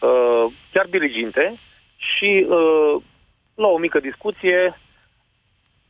uh, 0.00 0.44
chiar 0.72 0.86
diriginte, 0.86 1.58
și 1.96 2.46
uh, 2.48 3.02
la 3.54 3.66
o 3.66 3.78
mică 3.78 4.00
discuție, 4.00 4.78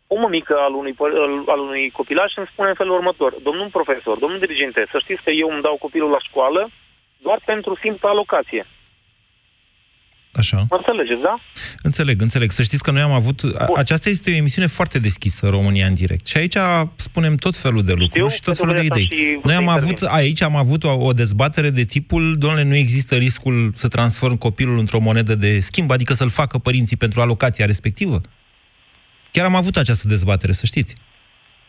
o 0.07 0.19
mămică 0.19 0.57
al 0.59 0.75
unui, 0.75 0.93
păr- 0.93 1.19
al- 1.25 1.45
al 1.47 1.61
unui 1.61 1.91
copilaș 1.91 2.33
îmi 2.37 2.51
spune 2.53 2.69
în 2.69 2.75
felul 2.75 2.95
următor. 2.95 3.35
Domnul 3.43 3.69
profesor, 3.69 4.19
domnul 4.19 4.39
diriginte, 4.39 4.87
să 4.91 4.99
știți 4.99 5.23
că 5.23 5.31
eu 5.31 5.49
îmi 5.51 5.63
dau 5.63 5.77
copilul 5.77 6.11
la 6.11 6.19
școală 6.19 6.71
doar 7.23 7.41
pentru 7.45 7.77
simpla 7.77 8.11
alocație. 8.11 8.67
Așa. 10.33 10.57
Mă 10.71 10.77
înțelegeți, 10.77 11.21
da? 11.23 11.39
Înțeleg, 11.83 12.21
înțeleg. 12.23 12.51
Să 12.51 12.63
știți 12.63 12.83
că 12.83 12.91
noi 12.91 13.01
am 13.03 13.11
avut... 13.11 13.41
a- 13.59 13.65
Bun. 13.65 13.79
Aceasta 13.79 14.09
este 14.09 14.31
o 14.31 14.35
emisiune 14.35 14.67
foarte 14.67 14.99
deschisă, 14.99 15.49
România 15.49 15.87
în 15.87 15.95
direct. 15.95 16.27
Și 16.27 16.37
aici 16.37 16.57
spunem 16.97 17.35
tot 17.35 17.57
felul 17.57 17.83
de 17.85 17.93
lucruri 17.93 18.33
și 18.33 18.43
tot 18.43 18.57
pentru 18.57 18.65
felul 18.65 18.83
de 18.83 18.89
că 18.89 18.95
de 18.95 19.01
asta 19.03 19.15
idei. 19.15 19.33
și 19.33 19.39
Noi 19.45 19.55
am 19.55 19.61
intervin. 19.63 19.85
avut, 19.95 20.09
aici 20.09 20.43
am 20.43 20.57
avut 20.57 20.85
o, 20.85 20.93
o 20.99 21.13
dezbatere 21.13 21.71
de 21.71 21.85
tipul, 21.85 22.35
domnule, 22.39 22.63
nu 22.65 22.75
există 22.75 23.15
riscul 23.17 23.73
să 23.75 23.89
transform 23.89 24.37
copilul 24.37 24.79
într-o 24.79 25.01
monedă 25.01 25.35
de 25.35 25.61
schimb, 25.61 25.91
adică 25.91 26.15
să-l 26.15 26.29
facă 26.31 26.59
părinții 26.59 26.97
pentru 26.97 27.21
alocația 27.21 27.67
respectivă? 27.67 28.21
Chiar 29.33 29.45
am 29.45 29.55
avut 29.57 29.77
această 29.77 30.09
dezbatere, 30.09 30.53
să 30.53 30.67
știți. 30.67 30.95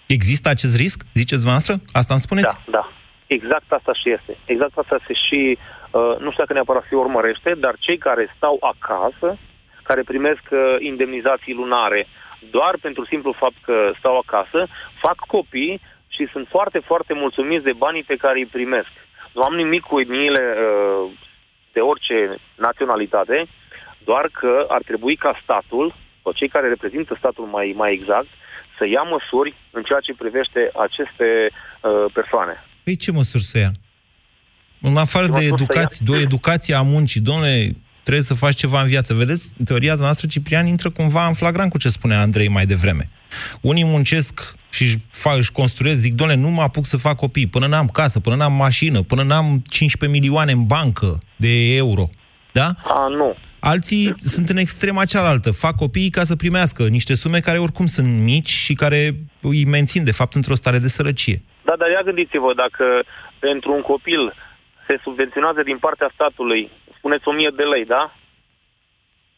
Există 0.07 0.49
acest 0.49 0.75
risc, 0.75 1.03
ziceți 1.13 1.43
voastră? 1.43 1.81
Asta 1.91 2.13
îmi 2.13 2.21
spuneți? 2.21 2.45
Da, 2.53 2.63
da. 2.71 2.91
Exact 3.27 3.71
asta 3.71 3.91
și 3.93 4.09
este. 4.19 4.37
Exact 4.45 4.77
asta 4.77 4.97
se 5.07 5.13
și, 5.27 5.57
uh, 5.57 5.78
nu 5.97 6.29
știu 6.31 6.43
dacă 6.43 6.53
neapărat 6.53 6.85
se 6.89 6.95
urmărește, 6.95 7.53
dar 7.59 7.75
cei 7.79 7.97
care 7.97 8.33
stau 8.35 8.57
acasă, 8.73 9.37
care 9.83 10.01
primesc 10.03 10.43
uh, 10.51 10.75
indemnizații 10.79 11.53
lunare 11.53 12.07
doar 12.51 12.77
pentru 12.81 13.05
simplu 13.05 13.31
fapt 13.31 13.55
că 13.61 13.91
stau 13.97 14.17
acasă, 14.17 14.67
fac 15.01 15.15
copii 15.15 15.81
și 16.07 16.27
sunt 16.31 16.47
foarte, 16.47 16.79
foarte 16.79 17.13
mulțumiți 17.13 17.63
de 17.63 17.73
banii 17.73 18.03
pe 18.03 18.15
care 18.15 18.39
îi 18.39 18.45
primesc. 18.45 18.91
Nu 19.33 19.41
am 19.41 19.55
nimic 19.55 19.81
cu 19.81 19.99
etniile 19.99 20.43
uh, 20.55 21.11
de 21.73 21.79
orice 21.79 22.35
naționalitate, 22.55 23.47
doar 24.03 24.29
că 24.39 24.65
ar 24.67 24.81
trebui 24.81 25.15
ca 25.15 25.39
statul, 25.43 25.93
sau 26.23 26.31
cei 26.31 26.47
care 26.47 26.67
reprezintă 26.67 27.15
statul 27.17 27.45
mai, 27.45 27.73
mai 27.75 27.93
exact, 27.93 28.27
să 28.77 28.87
ia 28.87 29.01
măsuri 29.01 29.55
în 29.71 29.83
ceea 29.83 29.99
ce 29.99 30.13
privește 30.13 30.71
aceste 30.75 31.49
uh, 31.51 32.05
persoane. 32.13 32.63
Păi 32.83 32.95
ce 32.95 33.11
măsuri 33.11 33.43
să 33.43 33.57
ia? 33.57 33.71
În 34.81 34.97
afară 34.97 35.25
Ce 35.25 35.31
de 35.31 35.37
măsuri 35.37 35.57
să 35.57 35.63
educație, 35.63 36.05
de 36.05 36.11
o 36.11 36.19
educație 36.19 36.73
a 36.73 36.81
muncii, 36.81 37.21
domnule, 37.21 37.75
trebuie 38.03 38.23
să 38.23 38.33
faci 38.33 38.55
ceva 38.55 38.81
în 38.81 38.87
viață. 38.87 39.13
Vedeți, 39.13 39.51
teoria 39.65 39.93
noastră, 39.93 40.27
Ciprian, 40.27 40.65
intră 40.67 40.89
cumva 40.89 41.27
în 41.27 41.33
flagrant 41.33 41.71
cu 41.71 41.77
ce 41.77 41.89
spunea 41.89 42.21
Andrei 42.21 42.47
mai 42.47 42.65
devreme. 42.65 43.09
Unii 43.61 43.83
muncesc 43.83 44.53
și 44.69 44.83
își, 44.83 44.97
fac, 45.11 45.37
își 45.37 45.51
construiesc, 45.51 45.99
zic, 45.99 46.13
domnule, 46.13 46.39
nu 46.39 46.49
mă 46.49 46.61
apuc 46.61 46.85
să 46.85 46.97
fac 46.97 47.15
copii, 47.15 47.47
până 47.47 47.67
n-am 47.67 47.87
casă, 47.87 48.19
până 48.19 48.35
n-am 48.35 48.53
mașină, 48.53 49.01
până 49.01 49.23
n-am 49.23 49.61
15 49.69 50.19
milioane 50.19 50.51
în 50.51 50.65
bancă 50.65 51.19
de 51.35 51.75
euro. 51.75 52.09
Da? 52.51 52.75
A, 52.83 53.07
nu. 53.07 53.35
Alții 53.59 54.15
sunt 54.19 54.49
în 54.49 54.57
extrema 54.57 55.05
cealaltă, 55.05 55.51
fac 55.51 55.75
copiii 55.75 56.09
ca 56.09 56.23
să 56.23 56.35
primească 56.35 56.87
niște 56.87 57.13
sume 57.13 57.39
care 57.39 57.57
oricum 57.57 57.85
sunt 57.85 58.21
mici 58.21 58.49
și 58.49 58.73
care 58.73 59.15
îi 59.41 59.65
mențin, 59.65 60.03
de 60.03 60.11
fapt, 60.11 60.35
într-o 60.35 60.55
stare 60.55 60.79
de 60.79 60.87
sărăcie. 60.87 61.41
Da, 61.65 61.73
dar 61.77 61.89
ia 61.89 62.01
gândiți-vă, 62.05 62.53
dacă 62.55 62.83
pentru 63.39 63.73
un 63.73 63.81
copil 63.81 64.33
se 64.89 64.99
subvenționează 65.05 65.61
din 65.69 65.77
partea 65.85 66.09
statului, 66.13 66.61
spuneți 66.97 67.27
1000 67.27 67.49
de 67.59 67.63
lei, 67.73 67.85
da? 67.85 68.03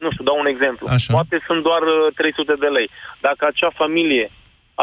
Nu 0.04 0.10
știu, 0.12 0.24
dau 0.24 0.38
un 0.40 0.52
exemplu. 0.54 0.86
Așa. 0.88 1.14
Poate 1.18 1.38
sunt 1.48 1.62
doar 1.70 1.82
uh, 1.82 2.14
300 2.16 2.54
de 2.64 2.70
lei. 2.78 2.88
Dacă 3.28 3.42
acea 3.46 3.72
familie 3.82 4.26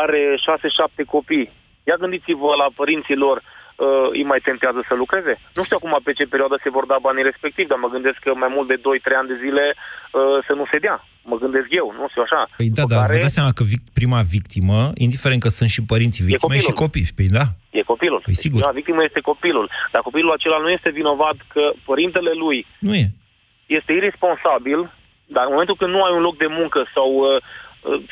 are 0.02 0.20
6-7 0.34 1.04
copii, 1.14 1.50
ia 1.88 1.96
gândiți-vă 2.02 2.52
la 2.62 2.68
părinții 2.80 3.22
lor 3.24 3.36
uh, 3.84 4.06
îi 4.16 4.24
mai 4.30 4.40
tentează 4.48 4.80
să 4.88 4.94
lucreze. 5.02 5.32
Nu 5.56 5.62
știu 5.64 5.76
acum 5.78 5.94
pe 6.06 6.12
ce 6.18 6.24
perioadă 6.32 6.56
se 6.62 6.70
vor 6.76 6.84
da 6.92 6.96
banii 7.06 7.28
respectiv, 7.30 7.64
dar 7.68 7.78
mă 7.84 7.88
gândesc 7.94 8.18
că 8.26 8.30
mai 8.42 8.50
mult 8.56 8.68
de 8.72 8.78
2-3 8.78 8.80
ani 9.20 9.30
de 9.32 9.36
zile 9.44 9.64
uh, 9.74 10.38
să 10.46 10.52
nu 10.58 10.64
se 10.72 10.78
dea. 10.86 10.96
Mă 11.30 11.36
gândesc 11.42 11.68
eu, 11.80 11.86
nu 11.98 12.04
știu 12.10 12.22
așa. 12.26 12.40
Păi 12.60 12.70
da, 12.78 12.82
După 12.82 12.92
dar 12.94 13.00
care 13.02 13.14
vă 13.16 13.24
dați 13.26 13.36
seama 13.38 13.52
că 13.58 13.62
vic- 13.72 13.88
prima 14.00 14.20
victimă, 14.36 14.78
indiferent 15.06 15.40
că 15.44 15.50
sunt 15.58 15.70
și 15.76 15.82
părinții 15.92 16.24
victime, 16.30 16.54
e 16.54 16.58
și 16.58 16.72
copilul. 16.72 16.82
copii. 16.84 17.06
Păi 17.18 17.28
da. 17.38 17.44
E 17.78 17.90
copilul. 17.92 18.20
Păi 18.28 18.34
sigur. 18.44 18.58
Da, 18.64 18.70
victima 18.80 19.02
este 19.08 19.20
copilul. 19.30 19.66
Dar 19.92 20.02
copilul 20.08 20.32
acela 20.36 20.58
nu 20.64 20.70
este 20.76 20.90
vinovat 21.00 21.36
că 21.54 21.62
părintele 21.90 22.32
lui 22.44 22.58
Nu 22.88 22.94
e. 23.02 23.06
este 23.78 23.92
irresponsabil, 23.92 24.80
dar 25.34 25.44
în 25.46 25.52
momentul 25.54 25.76
când 25.80 25.90
nu 25.92 26.02
ai 26.02 26.12
un 26.18 26.22
loc 26.28 26.36
de 26.44 26.46
muncă 26.60 26.80
sau, 26.94 27.08
uh, 27.14 27.42
uh, 27.92 28.02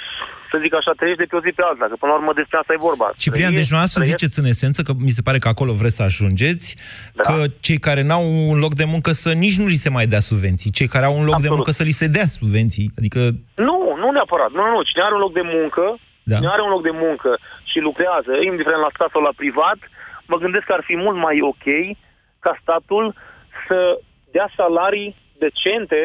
să 0.52 0.56
zic 0.64 0.72
așa, 0.80 0.92
trăiești 1.00 1.22
de 1.22 1.28
pe 1.30 1.36
o 1.38 1.44
zi 1.46 1.50
pe 1.58 1.62
alta, 1.70 1.84
că 1.90 1.96
până 2.02 2.10
la 2.12 2.18
urmă 2.20 2.32
despre 2.40 2.56
asta 2.58 2.72
e 2.76 2.86
vorba. 2.88 3.06
Ciprian, 3.24 3.50
Trăiești- 3.50 3.58
deci 3.60 3.70
dumneavoastră 3.72 4.00
trăiești- 4.00 4.18
ziceți 4.20 4.38
în 4.42 4.48
esență 4.54 4.78
că 4.86 4.92
mi 5.06 5.16
se 5.18 5.22
pare 5.26 5.38
că 5.44 5.48
acolo 5.54 5.72
vreți 5.80 5.96
să 5.98 6.02
ajungeți, 6.10 6.66
Da. 7.18 7.22
că 7.28 7.36
cei 7.66 7.78
care 7.88 8.02
n-au 8.08 8.24
un 8.52 8.58
loc 8.64 8.72
de 8.82 8.86
muncă 8.94 9.10
să 9.22 9.30
nici 9.44 9.56
nu 9.60 9.66
li 9.72 9.82
se 9.84 9.90
mai 9.96 10.06
dea 10.12 10.22
subvenții, 10.30 10.70
cei 10.78 10.88
care 10.94 11.04
au 11.08 11.14
un 11.20 11.26
loc 11.30 11.36
de 11.36 11.46
Absolut. 11.46 11.56
muncă 11.58 11.70
să 11.78 11.82
li 11.88 12.00
se 12.00 12.08
dea 12.16 12.26
subvenții. 12.38 12.86
Adică, 12.98 13.20
Nu, 13.68 13.76
nu 14.02 14.08
neapărat. 14.16 14.50
Nu, 14.56 14.62
nu, 14.66 14.70
nu. 14.76 14.82
Cine 14.90 15.02
are 15.06 15.14
un 15.18 15.24
loc 15.26 15.32
de 15.40 15.46
muncă, 15.56 15.84
Da. 16.30 16.36
cine 16.36 16.50
are 16.54 16.62
un 16.66 16.72
loc 16.76 16.82
de 16.90 16.94
muncă 17.04 17.30
și 17.70 17.78
lucrează, 17.88 18.32
indiferent 18.50 18.82
la 18.86 18.94
stat 18.96 19.10
sau 19.12 19.22
la 19.28 19.34
privat, 19.42 19.78
mă 20.30 20.36
gândesc 20.42 20.64
că 20.66 20.72
ar 20.78 20.84
fi 20.88 20.96
mult 21.04 21.18
mai 21.26 21.36
ok 21.52 21.66
ca 22.44 22.52
statul 22.62 23.04
să 23.66 23.78
dea 24.36 24.48
salarii 24.60 25.10
decente, 25.46 26.00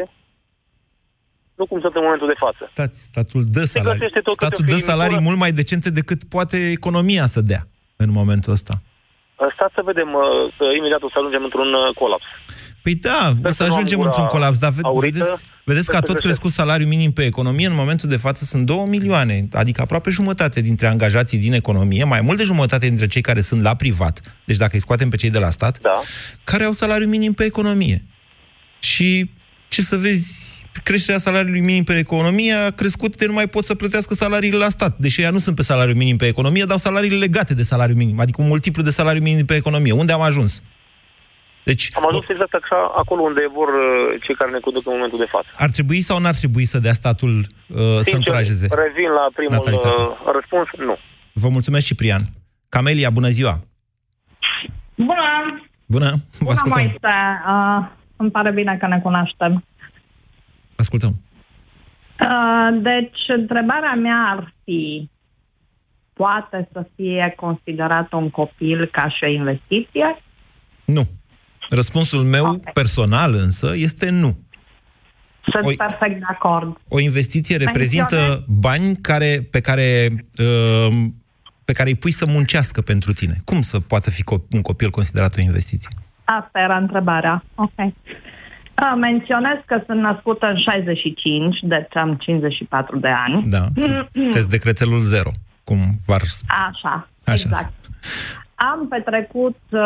nu 1.62 1.66
cum 1.70 1.80
sunt 1.86 1.96
în 2.00 2.04
momentul 2.08 2.28
de 2.34 2.38
față. 2.46 2.64
stați, 2.76 2.98
statul 3.12 3.42
dă 3.56 3.64
salarii. 3.66 4.00
găsește 4.00 4.20
tot 4.28 4.36
câte 4.36 4.46
Statul 4.46 4.64
o 4.64 4.68
dă 4.68 4.74
firmitură. 4.76 4.92
salarii 4.94 5.22
mult 5.28 5.38
mai 5.44 5.52
decente 5.62 5.90
decât 6.00 6.20
poate 6.36 6.58
economia 6.78 7.26
să 7.36 7.42
dea 7.52 7.62
în 8.04 8.10
momentul 8.20 8.52
ăsta. 8.58 8.74
Stați 9.56 9.74
să 9.78 9.82
vedem 9.92 10.10
uh, 10.14 10.24
că 10.58 10.66
imediat 10.80 11.02
o 11.08 11.10
să 11.14 11.18
ajungem 11.22 11.44
într-un 11.48 11.70
uh, 11.74 11.96
colaps. 12.02 12.24
Păi 12.84 12.96
da, 12.96 13.22
o 13.44 13.50
să 13.50 13.52
să 13.58 13.64
nu 13.64 13.70
am 13.70 13.76
ajungem 13.76 13.98
gura 13.98 14.10
într-un 14.10 14.26
colaps, 14.36 14.58
dar 14.64 14.72
ve- 14.72 14.82
aurită, 14.84 15.18
vedeți, 15.24 15.44
vedeți 15.70 15.90
că 15.92 15.96
a 15.96 16.02
sper 16.02 16.08
să 16.08 16.14
tot 16.14 16.22
greșesc. 16.22 16.24
crescut 16.28 16.52
salariul 16.62 16.90
minim 16.96 17.12
pe 17.18 17.24
economie, 17.26 17.68
în 17.68 17.76
momentul 17.84 18.10
de 18.10 18.18
față 18.26 18.44
sunt 18.46 18.66
2 18.66 18.86
milioane, 18.96 19.48
adică 19.52 19.82
aproape 19.82 20.10
jumătate 20.10 20.62
dintre 20.62 20.88
angajații 20.88 21.38
din 21.38 21.54
economie, 21.54 22.04
mai 22.04 22.22
mult 22.22 22.38
de 22.38 22.44
jumătate 22.44 22.86
dintre 22.88 23.08
cei 23.08 23.22
care 23.22 23.42
sunt 23.42 23.62
la 23.62 23.76
privat, 23.76 24.16
deci 24.46 24.58
dacă 24.58 24.72
îi 24.74 24.82
scoatem 24.82 25.10
pe 25.10 25.16
cei 25.16 25.30
de 25.30 25.40
la 25.40 25.50
stat, 25.50 25.80
Da. 25.80 25.92
care 26.44 26.64
au 26.64 26.72
salariu 26.72 27.08
minim 27.08 27.34
pe 27.34 27.44
economie. 27.44 28.04
Și 28.80 29.30
ce 29.68 29.82
să 29.82 29.98
vezi, 29.98 30.61
creșterea 30.84 31.20
salariului 31.20 31.60
minim 31.62 31.84
pe 31.84 31.98
economie 31.98 32.54
a 32.54 32.70
crescut 32.72 33.16
de 33.16 33.26
nu 33.26 33.34
mai 33.34 33.48
pot 33.48 33.64
să 33.64 33.76
plătească 33.76 34.14
salariile 34.14 34.58
la 34.58 34.70
stat. 34.70 34.98
Deși 34.98 35.22
ea 35.22 35.30
nu 35.30 35.38
sunt 35.38 35.56
pe 35.56 35.62
salariu 35.62 35.96
minim 35.96 36.18
pe 36.18 36.28
economie, 36.28 36.64
dau 36.64 36.78
salariile 36.78 37.18
legate 37.18 37.54
de 37.54 37.64
salariu 37.64 37.96
minim, 37.96 38.20
adică 38.20 38.42
un 38.42 38.48
multiplu 38.48 38.82
de 38.84 38.90
salariu 38.90 39.22
minim 39.22 39.46
pe 39.46 39.56
economie. 39.56 39.92
Unde 39.92 40.12
am 40.14 40.22
ajuns? 40.22 40.64
Deci, 41.64 41.90
Am 41.96 42.06
ajuns 42.10 42.26
exact 42.30 42.54
așa 42.54 42.92
acolo 42.96 43.22
unde 43.22 43.42
vor 43.54 43.68
uh, 43.68 44.22
cei 44.24 44.36
care 44.36 44.52
ne 44.52 44.60
conduc 44.60 44.86
în 44.88 44.94
momentul 44.96 45.20
de 45.20 45.26
față. 45.32 45.48
ar 45.58 45.70
trebui 45.70 46.02
sau 46.02 46.20
n-ar 46.20 46.36
trebui 46.36 46.66
să 46.66 46.80
dea 46.80 46.94
statul 46.94 47.38
uh, 47.38 47.46
să 47.78 47.82
Sincer, 47.94 48.14
încurajeze? 48.14 48.68
revin 48.86 49.10
la 49.20 49.26
primul 49.36 49.54
Natalitate. 49.54 50.02
uh, 50.02 50.32
răspuns, 50.34 50.68
nu. 50.90 50.98
Vă 51.34 51.50
mulțumesc, 51.50 51.86
Ciprian. 51.86 52.22
Camelia, 52.70 53.10
bună 53.10 53.28
ziua! 53.30 53.60
Bună! 54.96 55.28
Bună, 55.86 56.10
vă 56.10 56.16
Bună, 56.40 56.52
ascultăm. 56.52 56.82
Moise! 56.82 57.18
Uh, 57.48 57.88
îmi 58.16 58.32
pare 58.32 58.52
bine 58.52 58.78
că 58.80 58.88
ne 58.88 59.00
cunoaștem. 59.00 59.64
Ascultăm. 60.82 61.14
Uh, 62.22 62.82
deci, 62.82 63.20
întrebarea 63.40 63.94
mea 63.94 64.36
ar 64.38 64.54
fi, 64.64 65.10
poate 66.14 66.70
să 66.72 66.86
fie 66.96 67.34
considerat 67.36 68.12
un 68.12 68.30
copil 68.30 68.86
ca 68.92 69.10
și 69.10 69.24
o 69.24 69.28
investiție? 69.28 70.22
Nu. 70.86 71.04
Răspunsul 71.70 72.24
meu 72.24 72.46
Ok. 72.46 72.72
personal 72.74 73.34
însă 73.34 73.74
este 73.76 74.10
nu. 74.10 74.38
Sunt 75.52 75.66
Oi. 75.66 75.76
perfect 75.76 76.20
de 76.20 76.26
acord. 76.30 76.78
O 76.88 77.00
investiție 77.00 77.58
reprezintă 77.58 78.16
Menționez- 78.16 78.46
bani 78.48 78.96
care, 78.96 79.48
pe 79.52 79.60
care 79.62 80.08
uh, 80.38 80.88
pe 81.66 81.74
care 81.74 81.90
îi 81.90 81.96
pui 81.96 82.12
să 82.12 82.26
muncească 82.28 82.82
pentru 82.82 83.14
tine. 83.14 83.36
Cum 83.46 83.62
să 83.62 83.80
poată 83.80 84.10
fi 84.10 84.22
co- 84.24 84.48
un 84.52 84.62
copil 84.62 84.90
considerat 84.90 85.38
o 85.38 85.42
investiție? 85.42 85.90
Asta 86.24 86.60
era 86.60 86.78
întrebarea. 86.78 87.44
Ok. 87.56 87.72
Uh, 88.82 88.98
menționez 89.00 89.58
că 89.66 89.82
sunt 89.86 90.02
născută 90.02 90.46
în 90.46 90.58
65, 90.58 91.60
deci 91.62 91.96
am 91.96 92.16
54 92.16 93.00
de 93.00 93.08
ani. 93.08 93.44
Da. 93.50 93.66
Sunteți 94.14 94.50
de 94.50 94.58
crețelul 94.58 95.00
zero, 95.00 95.30
cum 95.64 95.78
v-ar... 96.06 96.22
Așa, 96.48 97.08
Așa. 97.26 97.32
exact. 97.32 97.74
Am 98.56 98.88
petrecut 98.90 99.58
uh, 99.70 99.82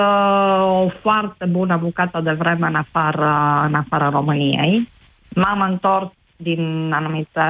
o 0.62 0.90
foarte 1.02 1.46
bună 1.46 1.78
bucată 1.78 2.20
de 2.24 2.32
vreme 2.32 2.68
în 2.68 2.75
afara, 2.75 3.66
în 3.66 3.74
afara 3.74 4.10
României. 4.10 4.90
M-am 5.30 5.62
întors 5.62 6.12
din 6.36 6.92
anumite 6.94 7.42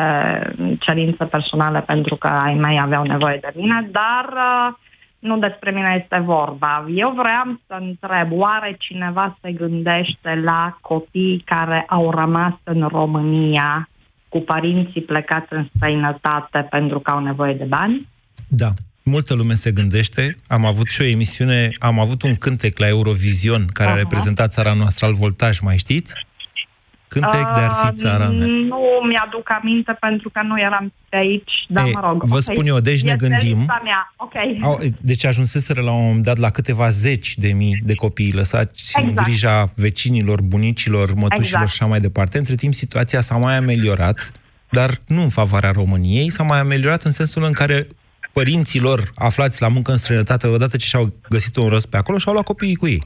cerințe 0.80 1.26
personale 1.26 1.82
pentru 1.82 2.16
că 2.16 2.28
ai 2.28 2.54
mei 2.54 2.80
aveau 2.80 3.04
nevoie 3.04 3.38
de 3.42 3.54
mine, 3.56 3.90
dar 3.92 4.26
uh, 4.34 4.76
nu 5.20 5.38
despre 5.38 5.72
mine 5.72 6.00
este 6.02 6.20
vorba. 6.26 6.86
Eu 6.96 7.10
vreau 7.10 7.60
să 7.68 7.78
întreb, 7.80 8.32
oare 8.32 8.76
cineva 8.80 9.38
se 9.42 9.52
gândește 9.52 10.42
la 10.44 10.78
copii 10.82 11.42
care 11.46 11.86
au 11.88 12.12
rămas 12.12 12.54
în 12.64 12.88
România 12.88 13.90
cu 14.30 14.40
părinții 14.40 15.02
plecați 15.02 15.54
în 15.54 15.68
străinătate 15.76 16.68
pentru 16.70 17.00
că 17.00 17.12
au 17.12 17.20
nevoie 17.20 17.54
de 17.54 17.64
bani? 17.64 18.08
Da. 18.48 18.70
Multă 19.04 19.34
lume 19.34 19.54
se 19.54 19.72
gândește. 19.72 20.36
Am 20.48 20.66
avut 20.66 20.88
și 20.88 21.02
o 21.02 21.06
emisiune, 21.06 21.70
am 21.80 22.00
avut 22.00 22.22
un 22.22 22.36
cântec 22.36 22.80
la 22.80 22.88
Eurovision 22.88 23.66
care 23.74 23.90
a 23.90 23.92
Aha. 23.92 24.02
reprezentat 24.02 24.52
țara 24.52 24.74
noastră 24.74 25.06
al 25.06 25.14
voltaj, 25.14 25.60
mai 25.60 25.78
știți? 25.78 26.14
Cântec 27.08 27.46
de 27.54 27.60
ar 27.60 27.72
fi 27.86 27.96
țara 27.96 28.28
mea. 28.30 28.46
Uh, 28.48 28.52
Nu 28.70 28.80
mi-aduc 29.10 29.50
aminte 29.62 29.98
pentru 30.00 30.30
că 30.30 30.42
nu 30.44 30.60
eram 30.60 30.94
pe 31.10 31.16
aici, 31.16 31.52
dar 31.68 31.86
Ei, 31.86 31.92
mă 31.94 32.00
rog. 32.04 32.24
vă 32.24 32.36
ok. 32.36 32.42
spun 32.42 32.68
eu, 32.68 32.80
deci 32.80 33.04
ne 33.04 33.12
Este 33.12 33.28
gândim- 33.28 33.58
lista 33.58 33.82
Mea. 33.84 34.14
Ok. 34.16 34.34
Au, 34.62 34.80
deci 35.02 35.26
ajunseseră 35.26 35.82
la 35.82 35.92
un 35.92 36.04
moment 36.06 36.24
dat 36.24 36.38
la 36.38 36.50
câteva 36.50 36.90
zeci 36.90 37.38
de 37.38 37.48
mii 37.52 37.82
de 37.84 37.94
copii 37.94 38.34
lăsați 38.34 38.94
în 39.02 39.08
Exact. 39.08 39.28
grija 39.28 39.72
vecinilor, 39.76 40.42
bunicilor, 40.42 41.08
mătușilor 41.14 41.40
Exact. 41.62 41.68
și 41.68 41.78
așa 41.82 41.86
mai 41.86 42.00
departe. 42.00 42.38
Între 42.38 42.56
timp, 42.56 42.74
situația 42.74 43.22
s-a 43.22 43.36
mai 43.38 43.56
ameliorat, 43.58 44.32
dar 44.70 44.90
nu 45.08 45.22
în 45.22 45.30
favoarea 45.30 45.72
României, 45.72 46.32
s-a 46.32 46.44
mai 46.44 46.60
ameliorat 46.60 47.04
în 47.04 47.12
sensul 47.12 47.44
în 47.44 47.52
care 47.52 47.88
părinților 48.34 49.12
aflați 49.16 49.62
la 49.62 49.68
muncă 49.68 49.92
în 49.92 49.98
străinătate, 49.98 50.48
odată 50.48 50.78
ce 50.78 50.86
și-au 50.86 51.14
găsit 51.30 51.56
un 51.56 51.68
rost 51.68 51.86
pe 51.90 51.98
acolo, 51.98 52.18
și-au 52.18 52.34
luat 52.34 52.46
copiii 52.46 52.76
cu 52.76 52.88
ei. 52.88 53.02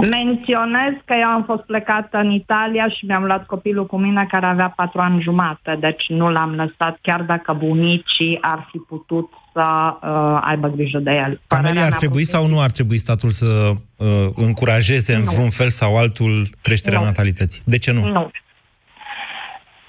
Menționez 0.00 0.92
că 1.04 1.14
eu 1.20 1.28
am 1.28 1.44
fost 1.44 1.62
plecată 1.62 2.18
în 2.18 2.30
Italia 2.30 2.88
și 2.88 3.04
mi-am 3.04 3.24
luat 3.24 3.46
copilul 3.46 3.86
cu 3.86 3.96
mine 3.96 4.26
care 4.30 4.46
avea 4.46 4.72
patru 4.76 5.00
ani 5.00 5.22
jumate, 5.22 5.76
deci 5.80 6.04
nu 6.08 6.30
l-am 6.30 6.54
lăsat 6.54 6.98
chiar 7.02 7.22
dacă 7.22 7.52
bunicii 7.52 8.38
ar 8.40 8.68
fi 8.70 8.78
putut 8.78 9.30
să 9.52 9.62
uh, 9.62 10.38
aibă 10.44 10.68
grijă 10.68 10.98
de 10.98 11.10
el. 11.10 11.22
Camelia, 11.22 11.40
Părerea 11.46 11.82
ar 11.82 11.88
mea 11.88 11.98
trebui 11.98 12.22
puțin- 12.22 12.34
sau 12.34 12.46
nu 12.46 12.60
ar 12.60 12.70
trebui 12.70 12.98
statul 12.98 13.30
să 13.30 13.70
uh, 13.96 14.06
încurajeze 14.36 15.14
în 15.14 15.22
Nu. 15.22 15.30
vreun 15.30 15.50
fel 15.50 15.68
sau 15.70 15.96
altul 15.96 16.48
creșterea 16.62 16.98
Nu. 16.98 17.04
natalității? 17.04 17.62
De 17.64 17.78
ce 17.78 17.92
nu? 17.92 18.06
Nu. 18.06 18.30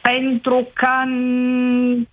Pentru 0.01 0.67
că 0.73 0.87
n- 1.07 2.07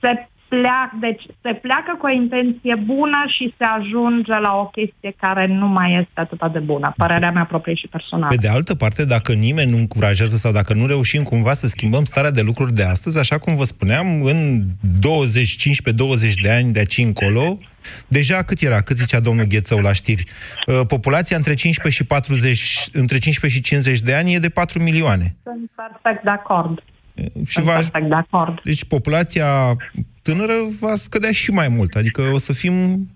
se 0.00 0.28
pleacă, 0.48 0.96
deci 1.00 1.22
se 1.42 1.52
pleacă 1.52 1.92
cu 1.98 2.06
o 2.06 2.10
intenție 2.10 2.74
bună 2.74 3.20
și 3.36 3.54
se 3.58 3.64
ajunge 3.78 4.36
la 4.46 4.52
o 4.62 4.66
chestie 4.66 5.14
care 5.20 5.46
nu 5.46 5.66
mai 5.66 5.98
este 6.00 6.20
atât 6.20 6.52
de 6.52 6.58
bună. 6.58 6.92
Părerea 6.96 7.30
mea 7.30 7.44
proprie 7.44 7.74
și 7.74 7.86
personală. 7.88 8.34
Pe 8.34 8.46
de 8.46 8.48
altă 8.48 8.74
parte, 8.74 9.04
dacă 9.04 9.32
nimeni 9.32 9.70
nu 9.70 9.76
încurajează 9.76 10.36
sau 10.36 10.52
dacă 10.52 10.74
nu 10.74 10.86
reușim 10.86 11.22
cumva 11.22 11.52
să 11.52 11.66
schimbăm 11.66 12.04
starea 12.04 12.30
de 12.30 12.40
lucruri 12.40 12.72
de 12.72 12.84
astăzi, 12.84 13.18
așa 13.18 13.38
cum 13.38 13.56
vă 13.56 13.64
spuneam, 13.64 14.06
în 14.22 14.62
20, 15.00 15.68
15-20 15.68 16.42
de 16.42 16.50
ani 16.50 16.72
de 16.72 16.78
aici 16.78 16.98
încolo, 16.98 17.58
deja 18.08 18.42
cât 18.42 18.60
era, 18.60 18.80
cât 18.80 18.96
zicea 18.96 19.20
domnul 19.20 19.44
Ghețău 19.44 19.78
la 19.78 19.92
știri, 19.92 20.24
uh, 20.66 20.80
populația 20.88 21.36
între 21.36 21.54
15 21.54 22.02
și 22.02 22.08
40, 22.08 22.88
între 22.92 23.18
15 23.18 23.60
și 23.60 23.66
50 23.66 24.00
de 24.00 24.14
ani 24.14 24.34
e 24.34 24.38
de 24.38 24.48
4 24.48 24.82
milioane. 24.82 25.36
Sunt 25.42 25.70
perfect 25.74 26.24
de 26.24 26.30
acord. 26.30 26.82
Și 27.46 27.52
Sunt 27.52 27.64
va, 27.64 27.72
perfect 27.72 28.08
de 28.08 28.14
acord. 28.14 28.60
deci 28.64 28.84
populația 28.84 29.76
tânără 30.26 30.54
va 30.80 30.94
scădea 30.96 31.32
și 31.32 31.50
mai 31.50 31.68
mult. 31.68 31.94
Adică 31.94 32.22
o 32.22 32.38
să 32.38 32.52
fim, 32.52 32.72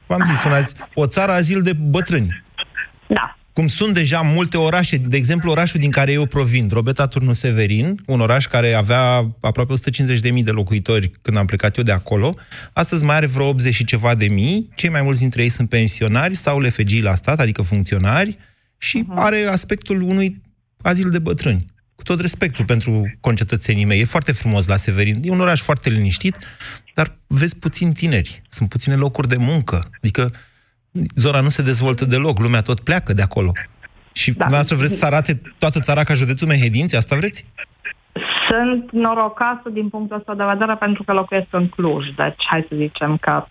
v-am 0.07 0.23
zis, 0.27 0.45
una, 0.45 0.67
o 0.95 1.07
țară 1.07 1.33
azil 1.33 1.63
de 1.63 1.73
bătrâni. 1.73 2.45
Da. 3.09 3.37
Cum 3.53 3.67
sunt 3.67 3.95
deja 3.95 4.21
multe 4.21 4.57
orașe, 4.57 4.97
de 4.97 5.17
exemplu 5.17 5.51
orașul 5.51 5.81
din 5.81 5.91
care 5.91 6.13
eu 6.13 6.27
provin, 6.27 6.69
Drobeta 6.69 7.07
Turnu 7.07 7.33
Severin, 7.33 8.01
un 8.07 8.21
oraș 8.21 8.47
care 8.47 8.73
avea 8.73 9.27
aproape 9.41 9.75
150.000 10.33 10.43
de 10.45 10.51
locuitori 10.51 11.11
când 11.23 11.37
am 11.37 11.47
plecat 11.47 11.77
eu 11.77 11.85
de 11.85 11.93
acolo, 11.93 12.35
astăzi 12.73 13.05
mai 13.05 13.17
are 13.17 13.27
vreo 13.27 13.47
80 13.47 13.75
și 13.75 13.85
ceva 13.85 14.15
de 14.15 14.29
mii, 14.29 14.69
cei 14.75 14.91
mai 14.91 15.03
mulți 15.03 15.21
dintre 15.21 15.43
ei 15.43 15.49
sunt 15.49 15.69
pensionari 15.69 16.35
sau 16.35 16.61
lefegii 16.61 17.03
la 17.03 17.15
stat, 17.15 17.41
adică 17.41 17.63
funcționari, 17.63 18.39
și 18.79 19.05
uh-huh. 19.05 19.15
are 19.15 19.47
aspectul 19.51 20.01
unui 20.01 20.41
azil 20.83 21.11
de 21.11 21.19
bătrâni. 21.19 21.67
Cu 22.01 22.07
tot 22.07 22.21
respectul 22.21 22.65
pentru 22.65 23.17
concetățenii 23.21 23.85
mei. 23.85 24.01
E 24.01 24.05
foarte 24.05 24.33
frumos 24.33 24.67
la 24.67 24.77
Severin. 24.77 25.21
E 25.23 25.31
un 25.31 25.41
oraș 25.41 25.61
foarte 25.61 25.91
liniștit, 25.91 26.37
dar 26.95 27.17
vezi 27.27 27.59
puțini 27.59 27.93
tineri. 27.93 28.43
Sunt 28.49 28.69
puține 28.69 28.95
locuri 28.95 29.29
de 29.29 29.37
muncă. 29.39 29.81
Adică 29.97 30.31
Zona 31.17 31.41
nu 31.41 31.49
se 31.49 31.63
dezvoltă 31.63 32.05
deloc, 32.05 32.39
lumea 32.39 32.63
tot 32.63 32.81
pleacă 32.81 33.13
de 33.13 33.23
acolo. 33.23 33.53
Și 34.13 34.29
da. 34.31 34.37
dumneavoastră 34.39 34.77
vreți 34.77 34.99
să 34.99 35.07
arate 35.07 35.41
toată 35.59 35.81
țara 35.81 36.05
ca 36.05 36.15
județul 36.15 36.49
Mehedinți? 36.49 36.97
Asta 36.97 37.17
vreți? 37.17 37.45
Sunt 38.49 38.91
norocasă 38.93 39.69
din 39.73 39.89
punctul 39.89 40.17
ăsta 40.17 40.35
de 40.35 40.45
vedere 40.53 40.77
pentru 40.77 41.03
că 41.03 41.13
locuiesc 41.13 41.47
în 41.51 41.69
Cluj, 41.69 42.05
deci 42.17 42.43
hai 42.51 42.67
să 42.69 42.75
zicem 42.77 43.17
că... 43.17 43.47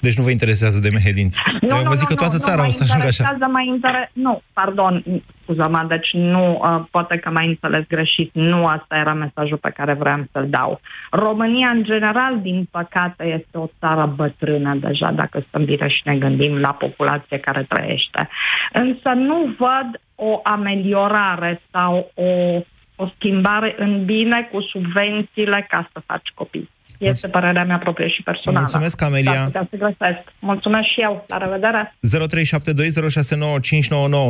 Deci 0.00 0.16
nu 0.16 0.22
vă 0.22 0.30
interesează 0.30 0.78
de 0.78 0.90
Mehedinți? 0.92 1.38
Nu, 1.60 1.76
nu, 1.76 1.88
vă 1.88 1.94
zic 1.94 2.08
nu, 2.08 2.14
că 2.14 2.14
toată 2.14 2.36
nu, 2.36 2.44
țara 2.44 2.62
nu, 2.62 2.66
o 2.68 2.70
să 2.70 2.82
ajungă 2.82 3.06
așa. 3.06 3.36
Mai 3.50 3.66
inter... 3.66 4.10
Nu, 4.12 4.42
pardon, 4.52 5.04
scuză-mă, 5.42 5.84
deci 5.88 6.12
nu, 6.12 6.52
uh, 6.52 6.84
poate 6.90 7.16
că 7.16 7.30
m-ai 7.30 7.46
înțeles 7.46 7.86
greșit, 7.88 8.30
nu 8.34 8.66
asta 8.66 8.96
era 8.96 9.12
mesajul 9.12 9.56
pe 9.56 9.70
care 9.70 9.92
vreau 9.92 10.24
să-l 10.32 10.46
dau. 10.48 10.80
România, 11.10 11.68
în 11.68 11.84
general, 11.84 12.40
din 12.40 12.68
păcate, 12.70 13.24
este 13.24 13.58
o 13.58 13.66
țară 13.78 14.12
bătrână 14.16 14.74
deja, 14.74 15.10
dacă 15.10 15.44
stăm 15.48 15.64
bine 15.64 15.88
și 15.88 16.02
ne 16.04 16.16
gândim 16.16 16.58
la 16.58 16.72
populație 16.72 17.38
care 17.38 17.66
trăiește. 17.68 18.28
Însă 18.72 19.08
nu 19.08 19.54
văd 19.58 20.00
o 20.14 20.40
ameliorare 20.42 21.60
sau 21.70 22.10
o 22.14 22.60
o 22.96 23.06
schimbare 23.14 23.74
în 23.78 24.04
bine 24.04 24.48
cu 24.52 24.60
subvențiile 24.60 25.66
ca 25.68 25.88
să 25.92 26.02
faci 26.06 26.28
copii. 26.34 26.70
Este 27.10 27.28
părerea 27.28 27.64
mea 27.64 27.78
proprie 27.78 28.08
și 28.08 28.22
personală. 28.22 28.60
Mulțumesc, 28.60 29.02
Amelia. 29.02 29.48
Da, 29.52 29.66
să 29.70 29.76
găsesc. 29.76 30.32
Mulțumesc 30.38 30.88
și 30.88 31.00
eu. 31.00 31.24
La 31.28 31.36
revedere. 31.36 31.96
0372069599. 31.96 32.00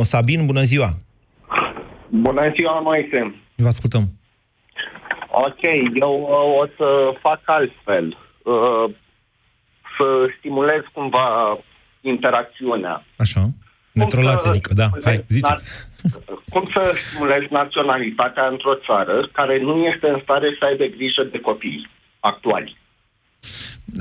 Sabin, 0.01 0.45
bună 0.45 0.61
ziua. 0.61 0.89
Bună 2.09 2.51
ziua, 2.55 2.79
Moise. 2.79 3.35
Vă 3.55 3.67
ascultăm. 3.67 4.03
Ok, 5.31 5.61
eu 5.93 6.21
uh, 6.21 6.29
o 6.61 6.65
să 6.77 7.17
fac 7.21 7.41
altfel. 7.45 8.17
Uh, 8.43 8.85
să 9.97 10.05
stimulez 10.37 10.81
cumva 10.93 11.57
interacțiunea. 12.01 13.05
Așa. 13.17 13.41
Ne 13.91 14.05
trolați, 14.05 14.47
adică, 14.47 14.73
da. 14.73 14.87
Hai, 15.03 15.25
ziceți. 15.27 15.91
Cum 16.49 16.63
să 16.73 16.91
stimulezi 16.93 17.47
naționalitatea 17.49 18.47
într-o 18.47 18.75
țară 18.75 19.29
care 19.31 19.61
nu 19.61 19.77
este 19.77 20.07
în 20.07 20.19
stare 20.23 20.55
să 20.59 20.65
aibă 20.65 20.83
grijă 20.83 21.23
de 21.31 21.39
copii 21.39 21.87
actuali? 22.31 22.77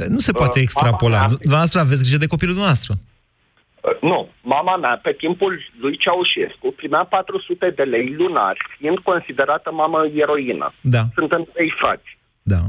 Nu 0.08 0.18
se 0.18 0.32
poate 0.32 0.58
uh, 0.58 0.64
extrapola. 0.64 1.18
Mea, 1.18 1.36
dumneavoastră 1.46 1.80
aveți 1.80 2.02
grijă 2.02 2.16
de 2.24 2.32
copilul 2.34 2.54
dumneavoastră. 2.54 2.92
Uh, 2.94 3.96
nu. 4.10 4.28
Mama 4.54 4.76
mea, 4.76 5.00
pe 5.02 5.12
timpul 5.12 5.52
lui 5.80 5.94
Ceaușescu, 6.02 6.66
primea 6.76 7.04
400 7.04 7.70
de 7.78 7.82
lei 7.82 8.14
lunar, 8.20 8.56
fiind 8.78 8.98
considerată 8.98 9.68
mamă 9.72 10.00
eroină. 10.24 10.74
Da. 10.80 11.02
Sunt 11.14 11.32
în 11.32 11.44
trei 11.52 11.72
frați. 11.80 12.18
Da. 12.42 12.60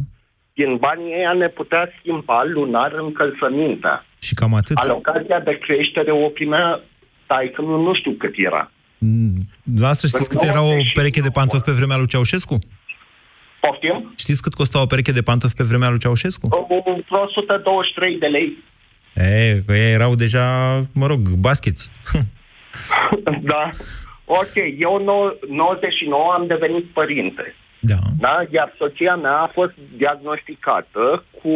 Din 0.53 0.71
banii 0.77 1.13
ăia 1.19 1.33
ne 1.33 1.47
putea 1.47 1.83
schimba 1.97 2.43
lunar 2.43 2.91
încălțămintea. 2.93 4.05
Și 4.19 4.33
cam 4.33 4.53
atât. 4.53 4.75
Alocația 4.77 5.39
de 5.39 5.57
creștere 5.65 6.11
o 6.11 6.27
primea 6.27 6.81
tai 7.27 7.51
că 7.55 7.61
nu, 7.61 7.81
nu 7.81 7.93
știu 7.95 8.11
cât 8.11 8.33
era. 8.35 8.71
Dumneavoastră 9.63 10.07
știți 10.07 10.29
cât 10.29 10.41
era 10.41 10.61
o 10.61 10.73
pereche 10.93 11.21
de 11.21 11.29
pantofi 11.29 11.63
pe 11.63 11.71
vremea 11.71 11.97
lui 11.97 12.07
Ceaușescu? 12.07 12.59
Poftim? 13.65 14.13
Știți 14.17 14.41
cât 14.41 14.54
costa 14.54 14.82
o 14.82 14.86
pereche 14.86 15.12
de 15.12 15.21
pantofi 15.21 15.56
pe 15.56 15.63
vremea 15.63 15.89
lui 15.89 15.99
Ceaușescu? 15.99 16.47
123 17.10 18.17
de 18.17 18.26
lei. 18.26 18.58
E, 19.13 19.62
că 19.65 19.73
ei 19.73 19.93
erau 19.93 20.15
deja, 20.15 20.45
mă 20.93 21.08
rog, 21.08 21.19
bascheți. 21.39 21.89
da. 23.52 23.69
Ok, 24.26 24.56
eu 24.78 24.95
99 25.49 26.32
am 26.34 26.47
devenit 26.47 26.86
părinte. 26.86 27.56
Da. 27.80 27.99
da. 28.17 28.43
Iar 28.52 28.73
soția 28.78 29.15
mea 29.15 29.38
a 29.38 29.52
fost 29.54 29.73
diagnosticată 29.97 31.23
cu 31.41 31.54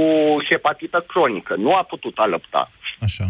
hepatită 0.49 1.03
cronică. 1.07 1.55
Nu 1.57 1.75
a 1.75 1.83
putut 1.83 2.17
alăpta. 2.17 2.71
Așa. 2.99 3.25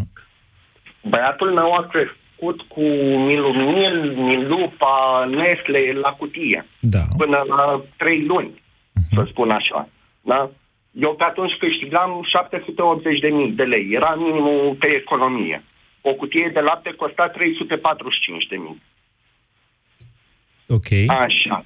Băiatul 1.02 1.52
meu 1.52 1.72
a 1.74 1.86
crescut 1.92 2.60
cu 2.60 2.80
Milumil, 3.28 4.14
Milupa, 4.16 5.28
Nestle 5.30 5.92
la 6.00 6.10
cutie. 6.10 6.66
Da. 6.80 7.02
Până 7.16 7.44
la 7.48 7.82
trei 7.96 8.24
luni, 8.24 8.62
uh-huh. 9.10 9.14
să 9.14 9.26
spun 9.28 9.50
așa. 9.50 9.88
Da? 10.20 10.50
Eu 10.92 11.14
pe 11.14 11.24
atunci 11.24 11.52
câștigam 11.58 12.26
780.000 13.48 13.54
de 13.54 13.62
lei. 13.62 13.88
Era 13.92 14.14
minimul 14.14 14.76
pe 14.78 14.86
economie. 14.86 15.64
O 16.00 16.14
cutie 16.14 16.50
de 16.52 16.60
lapte 16.60 16.90
costa 16.90 17.30
345.000. 17.30 17.36
Ok. 20.68 20.86
Așa. 21.06 21.64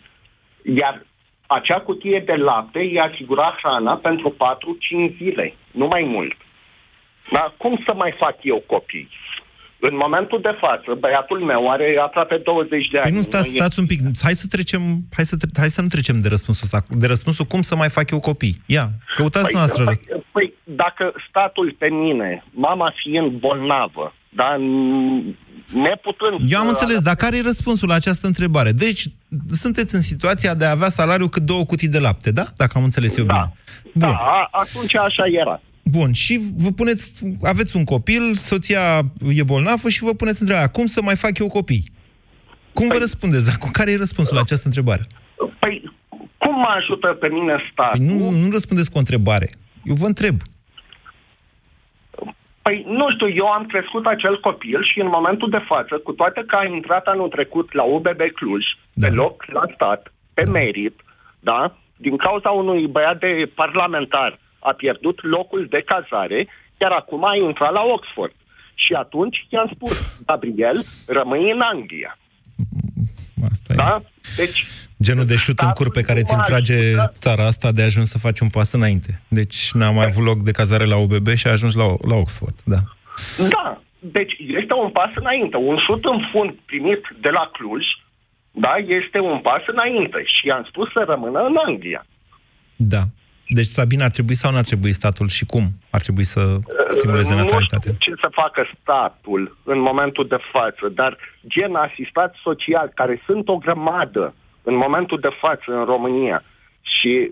Iar 0.75 1.07
acea 1.47 1.81
cutie 1.81 2.23
de 2.27 2.35
lapte 2.35 2.79
îi 2.79 3.01
asigura 3.01 3.57
hrana 3.59 3.97
pentru 3.97 4.37
4-5 5.11 5.17
zile, 5.17 5.55
nu 5.71 5.87
mai 5.87 6.03
mult. 6.03 6.37
Dar 7.33 7.55
cum 7.57 7.83
să 7.85 7.95
mai 7.95 8.15
fac 8.19 8.37
eu 8.43 8.63
copii? 8.67 9.09
În 9.89 9.97
momentul 10.05 10.41
de 10.43 10.55
față, 10.61 10.89
băiatul 10.99 11.41
meu 11.41 11.71
are 11.71 11.87
aproape 12.05 12.37
20 12.45 12.89
de 12.93 12.99
ani. 12.99 13.07
Păi 13.09 13.17
nu, 13.17 13.23
stați, 13.23 13.49
stați 13.49 13.79
un 13.79 13.87
pic. 13.87 14.01
Hai 14.23 14.33
să 14.33 14.47
trecem, 14.51 14.81
hai 15.17 15.25
să, 15.25 15.37
hai 15.57 15.69
să 15.69 15.81
nu 15.81 15.89
trecem 15.89 16.19
de 16.19 16.29
răspunsul 16.29 16.65
ăsta. 16.65 16.95
De 17.03 17.07
răspunsul 17.07 17.45
cum 17.45 17.63
să 17.63 17.77
mai 17.77 17.89
fac 17.89 18.11
eu 18.11 18.21
copii. 18.21 18.63
Ia, 18.67 18.91
căutați 19.17 19.51
păi, 19.51 19.55
noastră. 19.55 19.85
Păi, 19.85 20.25
păi, 20.33 20.53
dacă 20.65 21.13
statul 21.29 21.75
pe 21.79 21.89
mine, 21.89 22.45
mama 22.51 22.93
fiind 23.03 23.31
bolnavă, 23.31 24.15
dar 24.29 24.59
neputând... 25.73 26.53
Eu 26.53 26.59
am 26.59 26.69
înțeles, 26.69 27.01
dar 27.01 27.15
care 27.15 27.37
e 27.37 27.43
răspunsul 27.43 27.89
la 27.89 27.95
această 27.95 28.27
întrebare? 28.27 28.71
Deci, 28.73 29.03
sunteți 29.51 29.95
în 29.95 30.01
situația 30.01 30.55
de 30.55 30.65
a 30.65 30.71
avea 30.71 30.89
salariu 30.89 31.29
cât 31.29 31.43
două 31.43 31.65
cutii 31.65 31.89
de 31.89 31.99
lapte, 31.99 32.31
da? 32.31 32.45
Dacă 32.57 32.73
am 32.75 32.85
înțeles 32.85 33.17
eu 33.17 33.25
da. 33.25 33.33
bine. 33.33 33.53
Bun. 33.95 34.17
Da, 34.19 34.49
atunci 34.51 34.97
așa 34.97 35.25
era. 35.27 35.61
Bun, 35.85 36.13
și 36.13 36.41
vă 36.57 36.71
puneți, 36.71 37.23
aveți 37.43 37.77
un 37.77 37.85
copil, 37.85 38.35
soția 38.35 39.01
e 39.35 39.43
bolnavă 39.45 39.89
și 39.89 40.03
vă 40.03 40.15
puneți 40.15 40.41
întrebarea, 40.41 40.71
cum 40.71 40.87
să 40.87 41.03
mai 41.03 41.17
fac 41.17 41.39
eu 41.39 41.47
copii? 41.47 41.85
Cum 42.73 42.87
păi, 42.87 42.97
vă 42.97 43.01
răspundeți? 43.01 43.59
Care 43.73 43.91
e 43.91 43.97
răspunsul 43.97 44.35
la 44.35 44.41
această 44.41 44.67
întrebare? 44.67 45.07
Păi, 45.59 45.93
cum 46.39 46.55
mă 46.55 46.75
ajută 46.77 47.07
pe 47.07 47.29
mine 47.29 47.57
statul? 47.73 47.99
Păi 47.99 48.07
nu, 48.07 48.31
nu 48.31 48.51
răspundeți 48.51 48.91
cu 48.91 48.97
o 48.97 48.99
întrebare. 48.99 49.49
Eu 49.85 49.95
vă 49.95 50.07
întreb. 50.07 50.37
Păi, 52.63 52.85
nu 52.89 53.11
știu, 53.11 53.29
eu 53.29 53.47
am 53.47 53.67
crescut 53.67 54.07
acel 54.07 54.41
copil 54.41 54.85
și 54.85 55.01
în 55.01 55.09
momentul 55.09 55.51
de 55.51 55.63
față, 55.67 55.99
cu 55.99 56.13
toate 56.13 56.45
că 56.47 56.57
a 56.57 56.65
intrat 56.65 57.07
anul 57.07 57.29
trecut 57.29 57.73
la 57.73 57.83
UBB 57.83 58.21
Cluj, 58.35 58.65
da. 58.93 59.07
pe 59.07 59.15
loc 59.15 59.45
la 59.47 59.63
stat, 59.75 60.13
pe 60.35 60.43
da. 60.45 60.51
merit, 60.51 61.01
da? 61.41 61.77
Din 61.97 62.17
cauza 62.17 62.51
unui 62.51 62.87
băiat 62.87 63.19
de 63.19 63.51
parlamentar 63.55 64.39
a 64.63 64.73
pierdut 64.73 65.19
locul 65.23 65.67
de 65.71 65.83
cazare, 65.87 66.49
chiar 66.79 66.91
acum 66.91 67.25
a 67.25 67.35
intrat 67.37 67.73
la 67.73 67.83
Oxford. 67.83 68.35
Și 68.75 68.93
atunci 68.93 69.47
i-am 69.49 69.71
spus, 69.75 70.23
Gabriel, 70.27 70.85
rămâi 71.07 71.51
în 71.51 71.61
Anglia. 71.61 72.19
Asta 73.51 73.75
da? 73.75 74.03
Deci, 74.37 74.67
Genul 75.03 75.25
de 75.25 75.37
șut 75.37 75.59
în 75.59 75.71
cur 75.71 75.91
pe 75.91 76.01
care 76.01 76.23
ți-l 76.23 76.41
trage 76.45 76.75
țara 77.09 77.47
asta 77.47 77.73
de 77.73 77.83
a 77.83 77.85
ajuns 77.85 78.11
să 78.11 78.19
faci 78.19 78.41
un 78.41 78.49
pas 78.49 78.73
înainte. 78.73 79.21
Deci 79.29 79.71
n-a 79.73 79.91
mai 79.91 80.07
avut 80.07 80.25
loc 80.25 80.43
de 80.43 80.51
cazare 80.51 80.85
la 80.85 80.97
UBB 80.97 81.29
și 81.29 81.47
a 81.47 81.51
ajuns 81.51 81.75
la, 81.75 81.85
la 82.09 82.15
Oxford, 82.15 82.55
da. 82.65 82.81
Da, 83.49 83.81
deci 83.99 84.33
este 84.39 84.75
un 84.85 84.91
pas 84.91 85.11
înainte. 85.15 85.57
Un 85.57 85.79
șut 85.87 86.05
în 86.05 86.19
fund 86.33 86.51
primit 86.65 87.03
de 87.21 87.29
la 87.29 87.51
Cluj, 87.53 87.85
da, 88.51 88.75
este 89.01 89.19
un 89.19 89.39
pas 89.39 89.63
înainte. 89.67 90.23
Și 90.25 90.47
i-am 90.47 90.67
spus 90.69 90.93
să 90.93 91.05
rămână 91.07 91.41
în 91.41 91.57
Anglia. 91.67 92.07
Da. 92.77 93.03
Deci, 93.55 93.75
Sabina, 93.79 94.05
ar 94.05 94.11
trebui 94.11 94.35
sau 94.35 94.51
nu 94.51 94.57
ar 94.57 94.65
trebui 94.65 94.93
statul 94.93 95.29
și 95.29 95.45
cum 95.45 95.65
ar 95.91 96.01
trebui 96.01 96.25
să 96.25 96.41
stimuleze 96.89 97.35
natalitatea? 97.35 97.91
Nu 97.93 97.99
știu 98.01 98.15
ce 98.15 98.21
să 98.21 98.29
facă 98.43 98.69
statul 98.81 99.57
în 99.65 99.79
momentul 99.79 100.27
de 100.29 100.39
față, 100.53 100.89
dar 100.89 101.17
gen 101.47 101.75
asistat 101.75 102.35
social, 102.43 102.93
care 102.95 103.23
sunt 103.27 103.49
o 103.49 103.57
grămadă 103.57 104.35
în 104.63 104.77
momentul 104.77 105.19
de 105.21 105.37
față 105.41 105.65
în 105.67 105.85
România 105.85 106.43
și 106.83 107.31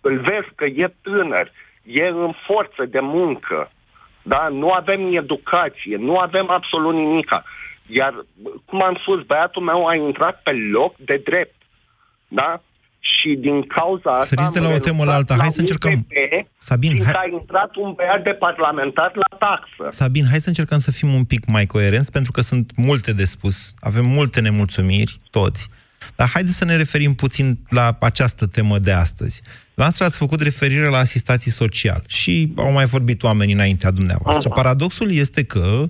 îl 0.00 0.16
vezi 0.18 0.48
că 0.54 0.64
e 0.64 0.94
tânăr, 1.02 1.52
e 1.82 2.06
în 2.06 2.32
forță 2.46 2.84
de 2.84 3.00
muncă, 3.00 3.70
da? 4.22 4.48
nu 4.48 4.70
avem 4.70 5.16
educație, 5.16 5.96
nu 5.96 6.18
avem 6.18 6.50
absolut 6.50 6.94
nimica. 6.94 7.44
Iar, 7.86 8.24
cum 8.64 8.82
am 8.82 8.96
spus, 9.00 9.22
băiatul 9.22 9.62
meu 9.62 9.86
a 9.86 9.94
intrat 9.94 10.42
pe 10.42 10.50
loc 10.50 10.96
de 10.96 11.20
drept. 11.24 11.54
Da? 12.28 12.62
Și 13.10 13.36
din 13.40 13.66
cauza 13.66 14.10
asta... 14.10 14.24
Săriți 14.24 14.52
de 14.52 14.60
la 14.60 14.68
o 14.68 14.78
temă 14.78 15.04
la 15.04 15.14
alta, 15.14 15.36
hai 15.38 15.50
să 15.50 15.60
încercăm... 15.60 15.92
UPP, 15.92 16.46
Sabin, 16.56 17.02
hai... 17.04 17.12
a 17.14 17.28
intrat 17.32 17.76
un 17.76 17.92
băiat 17.96 18.22
de 18.22 18.30
parlamentar 18.30 19.12
la 19.14 19.36
taxă. 19.38 19.96
Sabin, 19.96 20.26
hai 20.30 20.40
să 20.40 20.48
încercăm 20.48 20.78
să 20.78 20.90
fim 20.90 21.14
un 21.14 21.24
pic 21.24 21.46
mai 21.46 21.66
coerenți, 21.66 22.10
pentru 22.10 22.32
că 22.32 22.40
sunt 22.40 22.72
multe 22.76 23.12
de 23.12 23.24
spus, 23.24 23.74
avem 23.80 24.04
multe 24.04 24.40
nemulțumiri, 24.40 25.20
toți. 25.30 25.68
Dar 26.16 26.28
haideți 26.28 26.56
să 26.56 26.64
ne 26.64 26.76
referim 26.76 27.14
puțin 27.14 27.58
la 27.68 27.96
această 28.00 28.46
temă 28.46 28.78
de 28.78 28.92
astăzi. 28.92 29.42
Dumneavoastră 29.66 30.04
ați 30.04 30.18
făcut 30.18 30.40
referire 30.40 30.86
la 30.86 30.98
asistații 30.98 31.50
social 31.50 32.02
și 32.06 32.52
au 32.56 32.72
mai 32.72 32.84
vorbit 32.84 33.22
oamenii 33.22 33.54
înaintea 33.54 33.90
dumneavoastră. 33.90 34.50
Uh-huh. 34.50 34.54
Paradoxul 34.54 35.12
este 35.12 35.44
că 35.44 35.88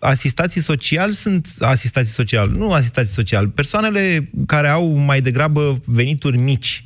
asistații 0.00 0.60
sociali 0.60 1.12
sunt 1.12 1.48
asistații 1.58 2.12
social, 2.12 2.48
nu 2.48 2.72
asistații 2.72 3.14
social, 3.14 3.48
persoanele 3.48 4.30
care 4.46 4.68
au 4.68 4.86
mai 4.86 5.20
degrabă 5.20 5.78
venituri 5.86 6.36
mici 6.36 6.84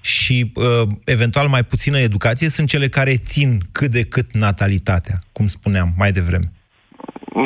și 0.00 0.52
uh, 0.54 0.88
eventual 1.04 1.48
mai 1.48 1.64
puțină 1.64 1.98
educație 1.98 2.48
sunt 2.48 2.68
cele 2.68 2.88
care 2.88 3.16
țin 3.16 3.62
cât 3.72 3.90
de 3.90 4.02
cât 4.02 4.32
natalitatea, 4.32 5.18
cum 5.32 5.46
spuneam 5.46 5.94
mai 5.96 6.12
devreme. 6.12 6.52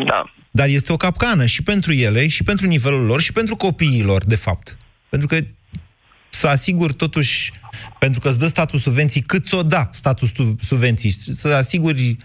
Da. 0.06 0.32
Dar 0.50 0.68
este 0.68 0.92
o 0.92 0.96
capcană 0.96 1.46
și 1.46 1.62
pentru 1.62 1.92
ele, 1.92 2.26
și 2.26 2.42
pentru 2.42 2.66
nivelul 2.66 3.04
lor, 3.04 3.20
și 3.20 3.32
pentru 3.32 3.56
copiii 3.56 4.02
lor, 4.02 4.24
de 4.24 4.36
fapt. 4.36 4.76
Pentru 5.08 5.28
că 5.28 5.38
să 6.30 6.48
asiguri 6.48 6.94
totuși, 6.94 7.52
pentru 7.98 8.20
că 8.20 8.28
îți 8.28 8.38
dă 8.38 8.46
statul 8.46 8.78
subvenții, 8.78 9.20
cât 9.20 9.46
ți-o 9.46 9.62
da 9.62 9.88
statul 9.92 10.28
stu- 10.28 10.56
subvenții, 10.62 11.10
să 11.10 11.48
asiguri 11.48 12.08
uh, 12.08 12.16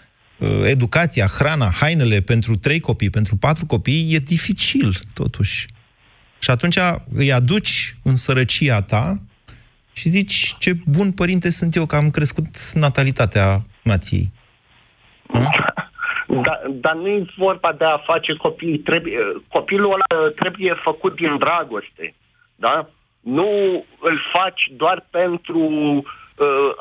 educația, 0.64 1.26
hrana, 1.26 1.70
hainele 1.82 2.22
pentru 2.22 2.56
trei 2.56 2.80
copii, 2.80 3.10
pentru 3.10 3.36
patru 3.36 3.66
copii, 3.66 4.14
e 4.14 4.18
dificil, 4.18 4.94
totuși. 5.14 5.68
Și 6.40 6.50
atunci 6.50 6.78
îi 7.14 7.32
aduci 7.32 7.96
în 8.04 8.16
sărăcia 8.16 8.82
ta 8.82 9.22
și 9.94 10.10
zici 10.10 10.56
ce 10.60 10.74
bun 10.86 11.12
părinte 11.12 11.50
sunt 11.50 11.76
eu 11.76 11.86
că 11.86 11.96
am 11.96 12.10
crescut 12.10 12.72
natalitatea 12.74 13.62
nației. 13.84 14.32
Dar, 16.44 16.62
dar 16.70 16.96
nu 16.96 17.08
e 17.08 17.26
vorba 17.38 17.74
de 17.78 17.86
a 17.86 17.98
face 17.98 18.34
copii. 18.34 18.78
Trebuie, 18.78 19.18
copilul 19.48 19.94
ăla 19.94 20.32
trebuie 20.32 20.74
făcut 20.84 21.16
din 21.16 21.38
dragoste. 21.38 22.16
Da? 22.56 22.90
Nu 23.20 23.50
îl 24.02 24.20
faci 24.34 24.72
doar 24.78 25.08
pentru... 25.10 25.60
Uh, 25.60 26.04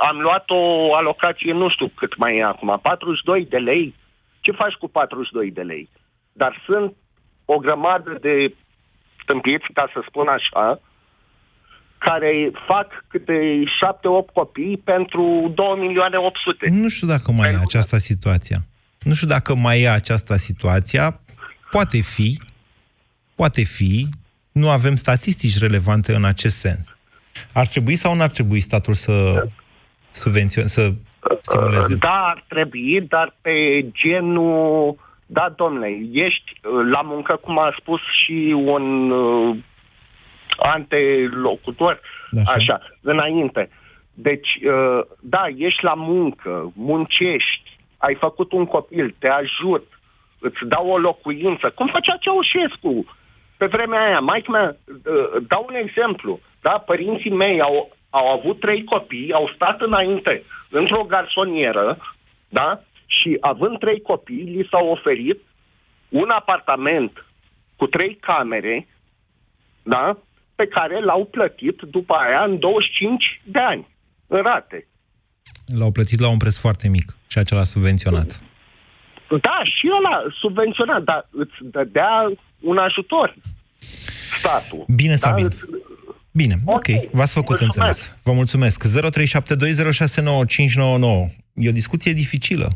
am 0.08 0.20
luat 0.20 0.44
o 0.50 0.94
alocație, 0.94 1.52
nu 1.52 1.68
știu 1.70 1.88
cât 1.94 2.16
mai 2.16 2.36
e 2.36 2.44
acum, 2.44 2.78
42 2.82 3.46
de 3.46 3.56
lei. 3.56 3.94
Ce 4.40 4.52
faci 4.52 4.72
cu 4.72 4.88
42 4.88 5.50
de 5.50 5.62
lei? 5.62 5.88
Dar 6.32 6.62
sunt 6.66 6.94
o 7.44 7.56
grămadă 7.56 8.18
de 8.20 8.54
tâmpiți, 9.24 9.66
ca 9.72 9.90
să 9.92 10.02
spun 10.08 10.26
așa, 10.28 10.80
care 11.98 12.50
fac 12.66 13.04
câte 13.08 13.62
7-8 14.30 14.32
copii 14.32 14.76
pentru 14.84 15.52
2 15.54 15.78
milioane 15.78 16.16
800. 16.16 16.68
Nu 16.68 16.88
știu 16.88 17.06
dacă 17.06 17.32
mai 17.32 17.50
e 17.50 17.56
această 17.56 17.96
situație. 17.96 18.56
Nu 19.02 19.14
știu 19.14 19.26
dacă 19.26 19.54
mai 19.54 19.80
e 19.80 19.88
această 19.88 20.34
situație. 20.36 21.20
Poate 21.70 22.00
fi, 22.00 22.40
poate 23.34 23.62
fi, 23.62 24.08
nu 24.52 24.70
avem 24.70 24.96
statistici 24.96 25.58
relevante 25.58 26.14
în 26.14 26.24
acest 26.24 26.58
sens. 26.58 26.97
Ar 27.54 27.66
trebui 27.66 27.94
sau 27.94 28.14
nu 28.14 28.22
ar 28.22 28.28
trebui 28.28 28.60
statul 28.60 28.94
să 28.94 29.46
subvenționeze, 30.10 30.72
să 30.72 30.92
stimuleze? 31.40 31.94
Da, 31.94 32.24
ar 32.34 32.44
trebui, 32.48 33.00
dar 33.00 33.34
pe 33.40 33.86
genul... 33.92 34.96
Da, 35.30 35.52
domnule, 35.56 35.98
ești 36.12 36.52
uh, 36.62 36.88
la 36.90 37.00
muncă, 37.00 37.36
cum 37.36 37.58
a 37.58 37.74
spus 37.80 38.00
și 38.24 38.54
un 38.56 39.10
uh, 39.10 39.56
antelocutor, 40.56 42.00
Da, 42.30 42.40
așa. 42.40 42.52
așa, 42.52 42.80
înainte. 43.00 43.70
Deci, 44.14 44.48
uh, 44.62 45.00
da, 45.20 45.46
ești 45.56 45.84
la 45.84 45.94
muncă, 45.94 46.72
muncești, 46.74 47.78
ai 47.96 48.14
făcut 48.14 48.52
un 48.52 48.66
copil, 48.66 49.14
te 49.18 49.28
ajut, 49.28 49.86
îți 50.38 50.64
dau 50.68 50.88
o 50.88 50.98
locuință, 50.98 51.72
cum 51.74 51.86
făcea 51.92 52.16
Ceaușescu 52.20 53.16
pe 53.58 53.66
vremea 53.66 54.04
aia. 54.04 54.18
Maica 54.18 54.52
mea, 54.52 54.76
uh, 54.86 55.42
dau 55.48 55.66
un 55.68 55.74
exemplu, 55.74 56.40
da, 56.60 56.70
părinții 56.70 57.30
mei 57.30 57.60
au, 57.60 57.96
au 58.10 58.26
avut 58.28 58.60
trei 58.60 58.84
copii, 58.84 59.32
au 59.32 59.50
stat 59.54 59.80
înainte 59.80 60.44
într-o 60.70 61.02
garsonieră, 61.02 61.98
da, 62.48 62.80
și 63.06 63.36
având 63.40 63.78
trei 63.78 64.00
copii, 64.00 64.42
li 64.42 64.68
s-au 64.70 64.88
oferit 64.88 65.40
un 66.08 66.30
apartament 66.30 67.24
cu 67.76 67.86
trei 67.86 68.16
camere, 68.20 68.88
da, 69.82 70.18
pe 70.54 70.66
care 70.66 71.00
l-au 71.00 71.24
plătit 71.24 71.80
după 71.80 72.14
aia 72.14 72.44
în 72.44 72.58
25 72.58 73.40
de 73.44 73.58
ani, 73.58 73.88
în 74.26 74.42
rate. 74.42 74.86
L-au 75.78 75.92
plătit 75.92 76.20
la 76.20 76.30
un 76.30 76.36
preț 76.36 76.56
foarte 76.58 76.88
mic, 76.88 77.16
ceea 77.26 77.44
ce 77.44 77.54
l-a 77.54 77.64
subvenționat. 77.64 78.40
Da, 79.28 79.60
și 79.64 79.90
ăla 79.98 80.22
subvenționat, 80.40 81.02
dar 81.02 81.28
îți 81.30 81.56
dădea 81.60 82.32
un 82.60 82.78
ajutor 82.78 83.36
statul. 84.38 84.84
Bine, 84.88 85.10
da? 85.14 85.28
Sabin. 85.28 85.44
Îți- 85.44 85.56
Bine, 86.30 86.60
ok, 86.64 86.86
v-ați 87.12 87.32
făcut 87.32 87.60
Mulțumesc. 87.60 87.98
înțeles. 87.98 88.16
Vă 88.22 88.32
mulțumesc. 88.32 88.84
0372069599. 88.84 91.30
E 91.54 91.68
o 91.68 91.72
discuție 91.72 92.12
dificilă. 92.12 92.72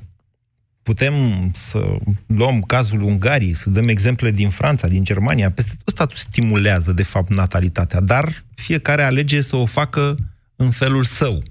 Putem 0.82 1.14
să 1.52 1.96
luăm 2.26 2.60
cazul 2.62 3.02
Ungariei, 3.02 3.52
să 3.52 3.70
dăm 3.70 3.88
exemple 3.88 4.30
din 4.30 4.50
Franța, 4.50 4.88
din 4.88 5.04
Germania. 5.04 5.50
Peste 5.50 5.72
tot 5.84 5.94
statul 5.94 6.16
stimulează, 6.16 6.92
de 6.92 7.02
fapt, 7.02 7.34
natalitatea, 7.34 8.00
dar 8.00 8.28
fiecare 8.54 9.02
alege 9.02 9.40
să 9.40 9.56
o 9.56 9.64
facă 9.64 10.16
în 10.56 10.70
felul 10.70 11.04
său. 11.04 11.42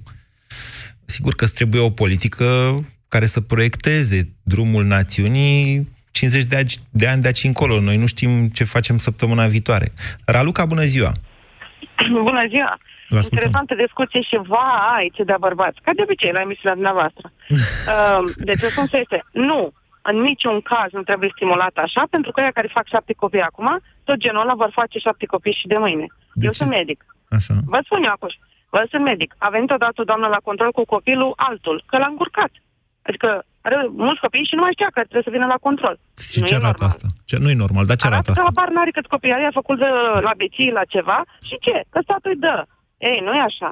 Sigur 1.06 1.36
că 1.36 1.44
îți 1.44 1.54
trebuie 1.54 1.82
o 1.82 1.90
politică 1.90 2.46
care 3.08 3.26
să 3.26 3.42
proiecteze 3.42 4.30
drumul 4.44 4.86
națiunii 4.86 5.90
50 6.12 6.44
de, 6.44 6.56
ani- 6.58 6.82
de 6.90 7.08
ani 7.08 7.22
de 7.22 7.28
aici 7.28 7.44
încolo. 7.44 7.80
Noi 7.80 7.98
nu 7.98 8.06
știm 8.06 8.48
ce 8.48 8.64
facem 8.64 8.98
săptămâna 8.98 9.46
viitoare. 9.48 9.88
Raluca, 10.26 10.66
bună 10.66 10.82
ziua! 10.84 11.12
Bună 12.30 12.46
ziua! 12.50 12.78
Vă 13.10 13.18
ascultăm. 13.18 13.48
Interesantă 13.48 13.74
discuție 13.86 14.22
și 14.30 14.38
vai, 14.54 15.12
ce 15.16 15.24
de 15.24 15.36
bărbați. 15.40 15.80
Ca 15.84 15.92
de 15.96 16.02
obicei, 16.02 16.32
la 16.32 16.42
emisiunea 16.42 16.74
dumneavoastră. 16.80 17.26
uh, 17.50 18.20
deci, 18.50 18.62
răspunsul 18.68 19.00
este 19.00 19.24
nu. 19.32 19.62
În 20.10 20.18
niciun 20.22 20.62
caz 20.72 20.90
nu 20.92 21.02
trebuie 21.10 21.30
stimulat 21.36 21.76
așa, 21.86 22.04
pentru 22.10 22.32
că 22.32 22.42
ea 22.42 22.52
care 22.58 22.70
fac 22.78 22.86
șapte 22.88 23.14
copii 23.14 23.42
acum, 23.50 23.68
tot 24.04 24.18
genul 24.18 24.42
ăla 24.42 24.54
vor 24.54 24.72
face 24.74 24.98
șapte 25.00 25.26
copii 25.26 25.58
și 25.60 25.68
de 25.68 25.78
mâine. 25.78 26.06
De 26.34 26.46
Eu 26.46 26.52
ce? 26.52 26.58
sunt 26.58 26.70
medic. 26.70 27.00
Așa. 27.30 27.54
Vă 27.74 27.80
spun 27.84 28.04
eu 28.04 28.12
acum. 28.12 28.30
Vă 28.70 28.88
sunt 28.92 29.04
medic. 29.04 29.36
A 29.38 29.50
venit 29.50 29.72
odată 29.72 30.02
o 30.02 30.04
doamnă 30.04 30.28
la 30.28 30.42
control 30.48 30.72
cu 30.72 30.86
copilul 30.86 31.34
altul, 31.36 31.84
că 31.88 31.98
l-a 31.98 32.06
încurcat. 32.14 32.52
Adică 33.02 33.46
are 33.62 33.76
mulți 34.06 34.24
copii 34.26 34.50
și 34.50 34.56
nu 34.56 34.62
mai 34.62 34.76
știa 34.78 34.90
că 34.94 35.00
trebuie 35.00 35.28
să 35.28 35.36
vină 35.38 35.46
la 35.54 35.64
control. 35.68 35.96
Și 36.32 36.40
nu 36.40 36.46
ce 36.46 36.54
e 36.54 36.62
arată 36.62 36.84
normal. 36.84 36.92
asta? 36.94 37.08
Ce, 37.30 37.36
nu 37.44 37.50
e 37.50 37.64
normal, 37.66 37.86
dar 37.86 37.98
ce 37.98 38.08
arată 38.08 38.16
Arată 38.16 38.32
că 38.32 38.40
asta? 38.40 38.50
la 38.50 38.58
bar 38.60 38.70
n-are 38.74 38.92
cât 38.98 39.08
copii 39.14 39.34
are, 39.34 39.46
a 39.46 39.60
făcut 39.62 39.78
de, 39.84 39.90
la 40.28 40.34
beții, 40.38 40.78
la 40.80 40.86
ceva 40.94 41.20
și 41.48 41.56
ce? 41.66 41.76
Că 41.92 42.00
statul 42.04 42.32
îi 42.34 42.44
dă. 42.46 42.58
Ei, 43.10 43.20
nu 43.26 43.34
e 43.40 43.50
așa. 43.52 43.70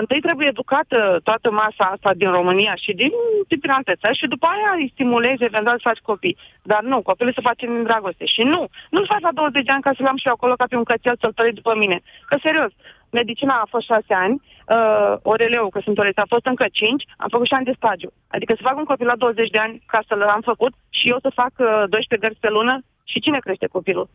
Întâi 0.00 0.20
trebuie 0.20 0.48
educată 0.48 0.98
toată 1.28 1.50
masa 1.50 1.84
asta 1.94 2.10
din 2.20 2.30
România 2.30 2.74
și 2.84 2.92
din, 2.92 3.12
din 3.48 3.70
alte 3.70 3.94
țări 4.00 4.18
și 4.20 4.32
după 4.34 4.46
aia 4.54 4.70
îi 4.76 4.90
stimulezi 4.94 5.44
eventual 5.50 5.76
să 5.76 5.88
faci 5.90 6.06
copii. 6.10 6.36
Dar 6.62 6.82
nu, 6.82 7.02
copilul 7.02 7.32
se 7.32 7.46
face 7.48 7.66
din 7.66 7.82
dragoste. 7.82 8.24
Și 8.34 8.42
nu, 8.42 8.62
nu-l 8.90 9.06
faci 9.12 9.26
la 9.28 9.32
20 9.32 9.64
de 9.64 9.72
ani 9.72 9.82
ca 9.86 9.92
să-l 9.96 10.06
am 10.06 10.16
și 10.16 10.26
eu 10.26 10.32
acolo 10.32 10.54
ca 10.54 10.66
pe 10.68 10.76
un 10.76 10.88
cățel 10.90 11.16
să-l 11.20 11.32
tălui 11.32 11.58
după 11.60 11.72
mine. 11.82 12.00
Că 12.28 12.36
serios, 12.42 12.72
medicina 13.20 13.54
a 13.60 13.72
fost 13.74 13.86
6 13.86 14.04
ani, 14.24 14.36
uh, 14.40 15.14
oreleu, 15.32 15.66
că 15.68 15.80
sunt 15.86 15.98
orele, 15.98 16.22
a 16.26 16.34
fost 16.34 16.46
încă 16.52 16.66
5, 16.72 17.04
am 17.16 17.30
făcut 17.34 17.46
și 17.46 17.56
ani 17.56 17.68
de 17.68 17.78
stagiu. 17.80 18.10
Adică 18.34 18.52
să 18.56 18.66
fac 18.68 18.76
un 18.76 18.90
copil 18.92 19.06
la 19.12 19.16
20 19.16 19.50
de 19.56 19.60
ani 19.64 19.74
ca 19.92 20.00
să-l 20.08 20.22
am 20.36 20.44
făcut 20.50 20.72
și 20.98 21.06
eu 21.12 21.18
să 21.24 21.38
fac 21.40 21.52
uh, 21.58 21.66
12 21.88 22.22
gărzi 22.24 22.44
pe 22.44 22.50
lună 22.56 22.74
și 23.10 23.22
cine 23.24 23.38
crește 23.46 23.66
copilul? 23.76 24.06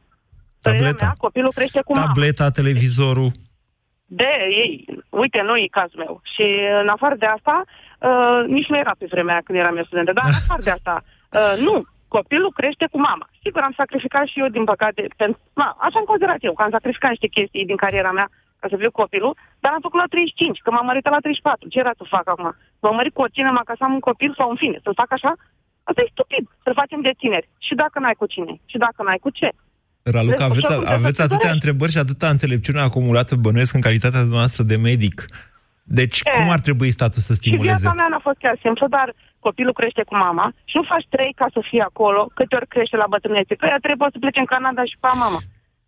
Părerea 0.61 0.85
Tableta. 0.85 1.05
Mea, 1.05 1.23
copilul 1.25 1.57
crește 1.57 1.81
cu 1.85 1.91
mama. 1.93 2.05
Tableta, 2.05 2.57
televizorul. 2.59 3.31
De 4.21 4.31
ei, 4.63 4.73
uite, 5.09 5.39
nu 5.49 5.55
e 5.57 5.77
cazul 5.79 5.99
meu. 6.05 6.13
Și 6.33 6.45
în 6.83 6.89
afară 6.95 7.15
de 7.23 7.25
asta, 7.25 7.55
uh, 7.65 8.41
nici 8.55 8.71
nu 8.71 8.77
era 8.77 8.93
pe 8.99 9.11
vremea 9.13 9.33
aia 9.33 9.45
când 9.45 9.57
eram 9.57 9.77
eu 9.77 9.83
studentă, 9.83 10.11
dar 10.13 10.25
în 10.27 10.39
afară 10.43 10.61
de 10.67 10.75
asta, 10.77 10.95
uh, 11.39 11.55
nu, 11.67 11.75
copilul 12.17 12.51
crește 12.59 12.85
cu 12.91 12.99
mama. 13.09 13.25
Sigur, 13.43 13.61
am 13.61 13.75
sacrificat 13.81 14.25
și 14.27 14.39
eu, 14.39 14.47
din 14.47 14.63
păcate, 14.63 15.01
pentru, 15.21 15.39
na, 15.53 15.67
așa 15.85 15.97
am 15.99 16.09
considerat 16.11 16.41
eu, 16.47 16.53
că 16.53 16.63
am 16.63 16.75
sacrificat 16.77 17.09
niște 17.09 17.33
chestii 17.35 17.69
din 17.69 17.75
cariera 17.83 18.11
mea 18.11 18.27
ca 18.61 18.67
să 18.71 18.75
fiu 18.81 18.91
copilul, 19.01 19.33
dar 19.63 19.71
am 19.75 19.81
făcut 19.85 19.99
la 20.03 20.07
35, 20.09 20.59
că 20.63 20.69
m-am 20.71 20.85
măritat 20.89 21.11
la 21.15 21.23
34. 21.25 21.67
Ce 21.73 21.79
era 21.83 21.93
să 21.99 22.03
fac 22.15 22.25
acum? 22.33 22.47
M-am 22.81 22.95
mărit 22.99 23.13
cu 23.15 23.21
o 23.25 23.33
cinema 23.37 23.61
ca 23.69 23.73
să 23.77 23.83
am 23.85 23.93
un 23.97 24.03
copil 24.09 24.31
sau 24.39 24.47
în 24.53 24.57
fine, 24.63 24.77
să-l 24.83 24.99
fac 25.01 25.09
așa? 25.17 25.31
Asta 25.89 26.01
e 26.01 26.13
stupid, 26.15 26.43
să-l 26.63 26.79
facem 26.81 26.99
de 27.07 27.13
tineri. 27.21 27.49
Și 27.67 27.73
dacă 27.81 27.95
n-ai 27.99 28.17
cu 28.21 28.25
cine? 28.33 28.53
Și 28.71 28.77
dacă 28.85 28.99
n-ai 29.03 29.21
cu 29.25 29.29
ce? 29.39 29.49
Raluca, 30.15 30.45
Vezi, 30.47 30.51
aveți, 30.51 30.65
așa 30.65 30.75
cum 30.75 30.83
trebuie 30.83 30.99
aveți 31.01 31.17
să 31.19 31.25
atâtea 31.27 31.37
dorești. 31.49 31.57
întrebări 31.57 31.91
și 31.95 32.01
atâta 32.05 32.27
înțelepciune 32.35 32.81
acumulată, 32.89 33.33
bănuiesc, 33.45 33.73
în 33.77 33.85
calitatea 33.87 34.23
noastră 34.37 34.61
de 34.71 34.77
medic. 34.89 35.17
Deci, 35.99 36.17
E. 36.23 36.29
cum 36.37 36.49
ar 36.55 36.59
trebui 36.67 36.89
statul 36.97 37.21
să 37.27 37.33
Și 37.33 37.39
stimuleze? 37.39 37.65
viața 37.69 37.91
mea 37.99 38.07
n-a 38.11 38.21
fost 38.27 38.37
chiar 38.43 38.57
simplă, 38.65 38.87
dar 38.97 39.07
copilul 39.47 39.73
crește 39.79 40.03
cu 40.09 40.15
mama 40.25 40.45
și 40.69 40.75
nu 40.79 40.83
faci 40.93 41.05
trei 41.09 41.31
ca 41.41 41.47
să 41.55 41.59
fie 41.69 41.81
acolo, 41.91 42.21
câte 42.37 42.55
ori 42.55 42.67
crește 42.67 42.95
la 43.03 43.07
bătrânețe. 43.13 43.55
Că 43.55 43.65
ea 43.71 43.79
trebuie 43.87 44.09
să 44.11 44.17
plece 44.23 44.39
în 44.39 44.49
Canada 44.55 44.83
și 44.91 44.97
pe 44.99 45.07
mama. 45.23 45.39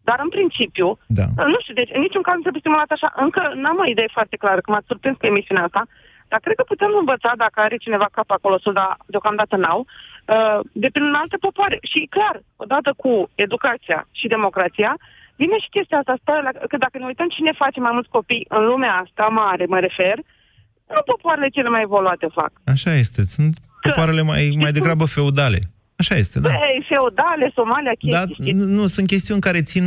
Dar 0.10 0.18
în 0.26 0.30
principiu, 0.30 0.88
Da. 1.20 1.26
nu 1.54 1.60
știu, 1.62 1.74
deci 1.74 1.92
în 1.96 2.02
niciun 2.02 2.22
caz 2.22 2.36
nu 2.36 2.46
trebuie 2.46 2.66
stimulat 2.66 2.92
așa. 2.92 3.10
Încă 3.26 3.42
n-am 3.64 3.78
o 3.84 3.90
idee 3.94 4.10
foarte 4.18 4.36
clară, 4.42 4.60
că 4.62 4.72
m-ați 4.72 4.90
surprins 4.92 5.16
cu 5.18 5.26
emisiunea 5.26 5.64
asta, 5.64 5.82
dar 6.32 6.40
cred 6.40 6.56
că 6.56 6.64
putem 6.74 6.92
învăța, 7.00 7.32
dacă 7.44 7.58
are 7.60 7.78
cineva 7.86 8.08
cap 8.12 8.30
acolo 8.32 8.58
sus, 8.64 8.74
dar 8.74 8.98
deocamdată 9.14 9.56
n-au, 9.56 9.80
uh, 9.86 10.60
de 10.84 10.88
prin 10.94 11.14
alte 11.22 11.38
popoare. 11.46 11.78
Și 11.92 12.00
clar, 12.16 12.36
odată 12.64 12.90
cu 13.02 13.12
educația 13.36 14.00
și 14.20 14.28
democrația, 14.36 14.92
vine 15.36 15.58
și 15.64 15.74
chestia 15.76 15.98
asta, 15.98 16.16
stă 16.22 16.34
la, 16.46 16.52
că 16.72 16.78
dacă 16.86 16.96
ne 16.98 17.06
uităm 17.06 17.28
cine 17.28 17.52
face 17.64 17.80
mai 17.80 17.92
mulți 17.94 18.10
copii 18.18 18.46
în 18.50 18.64
lumea 18.72 18.94
asta 19.04 19.26
mare, 19.42 19.66
mă 19.66 19.80
refer, 19.80 20.18
nu 20.94 21.02
popoarele 21.06 21.50
cele 21.56 21.70
mai 21.70 21.82
evoluate 21.82 22.28
fac. 22.34 22.52
Așa 22.66 22.92
este. 23.04 23.22
Sunt 23.24 23.54
popoarele 23.82 24.22
mai, 24.22 24.42
mai 24.60 24.72
degrabă 24.72 25.06
feudale. 25.06 25.60
Așa 26.02 26.16
este, 26.24 26.38
da. 26.40 26.50
Ei, 26.50 26.78
feudale, 26.92 27.46
Somalia, 27.60 27.94
chestii, 28.00 28.18
Dar 28.18 28.28
știți? 28.38 28.58
nu, 28.58 28.64
nu, 28.78 28.84
sunt 28.96 29.08
chestiuni 29.14 29.42
care 29.48 29.62
țin 29.72 29.86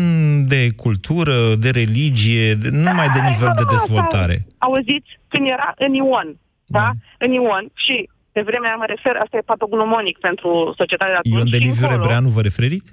de 0.55 0.63
cultură, 0.85 1.37
de 1.65 1.71
religie, 1.83 2.55
de, 2.63 2.69
nu 2.77 2.83
numai 2.89 3.09
de 3.17 3.21
Ai, 3.23 3.29
nivel 3.31 3.51
da, 3.55 3.61
de 3.61 3.67
da, 3.67 3.73
dezvoltare. 3.75 4.37
Asta, 4.39 4.55
auziți, 4.69 5.11
când 5.33 5.45
era 5.57 5.69
în 5.87 5.93
Ion, 6.03 6.29
da? 6.77 6.87
În 7.25 7.31
Ion 7.39 7.65
și 7.85 7.97
Pe 8.35 8.43
vremea 8.49 8.69
aia 8.71 8.79
mă 8.83 8.89
refer, 8.95 9.15
asta 9.25 9.37
e 9.37 9.51
patognomonic 9.55 10.17
pentru 10.29 10.49
societatea 10.81 11.15
de 11.15 11.19
atunci. 11.21 11.35
Ion 11.37 11.49
de 11.55 11.59
și 11.59 11.65
Liviu 11.67 11.83
încolo. 11.85 11.95
Rebreanu 11.95 12.29
vă 12.37 12.43
referiți? 12.49 12.91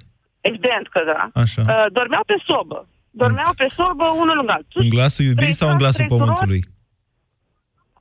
Evident 0.50 0.86
că 0.94 1.00
da. 1.12 1.22
Așa. 1.44 1.62
Uh, 1.68 1.86
dormeau 1.98 2.24
pe 2.32 2.36
sobă. 2.48 2.78
Dormeau 3.20 3.52
pe 3.56 3.66
sobă 3.78 4.04
unul 4.22 4.36
lângă 4.40 4.52
altul. 4.52 4.80
În 4.84 4.88
glasul 4.88 5.24
iubirii 5.30 5.58
sau 5.60 5.68
în 5.72 5.78
Trei 5.78 5.84
glasul 5.84 6.04
frați, 6.04 6.08
trei 6.08 6.18
pământului? 6.18 6.60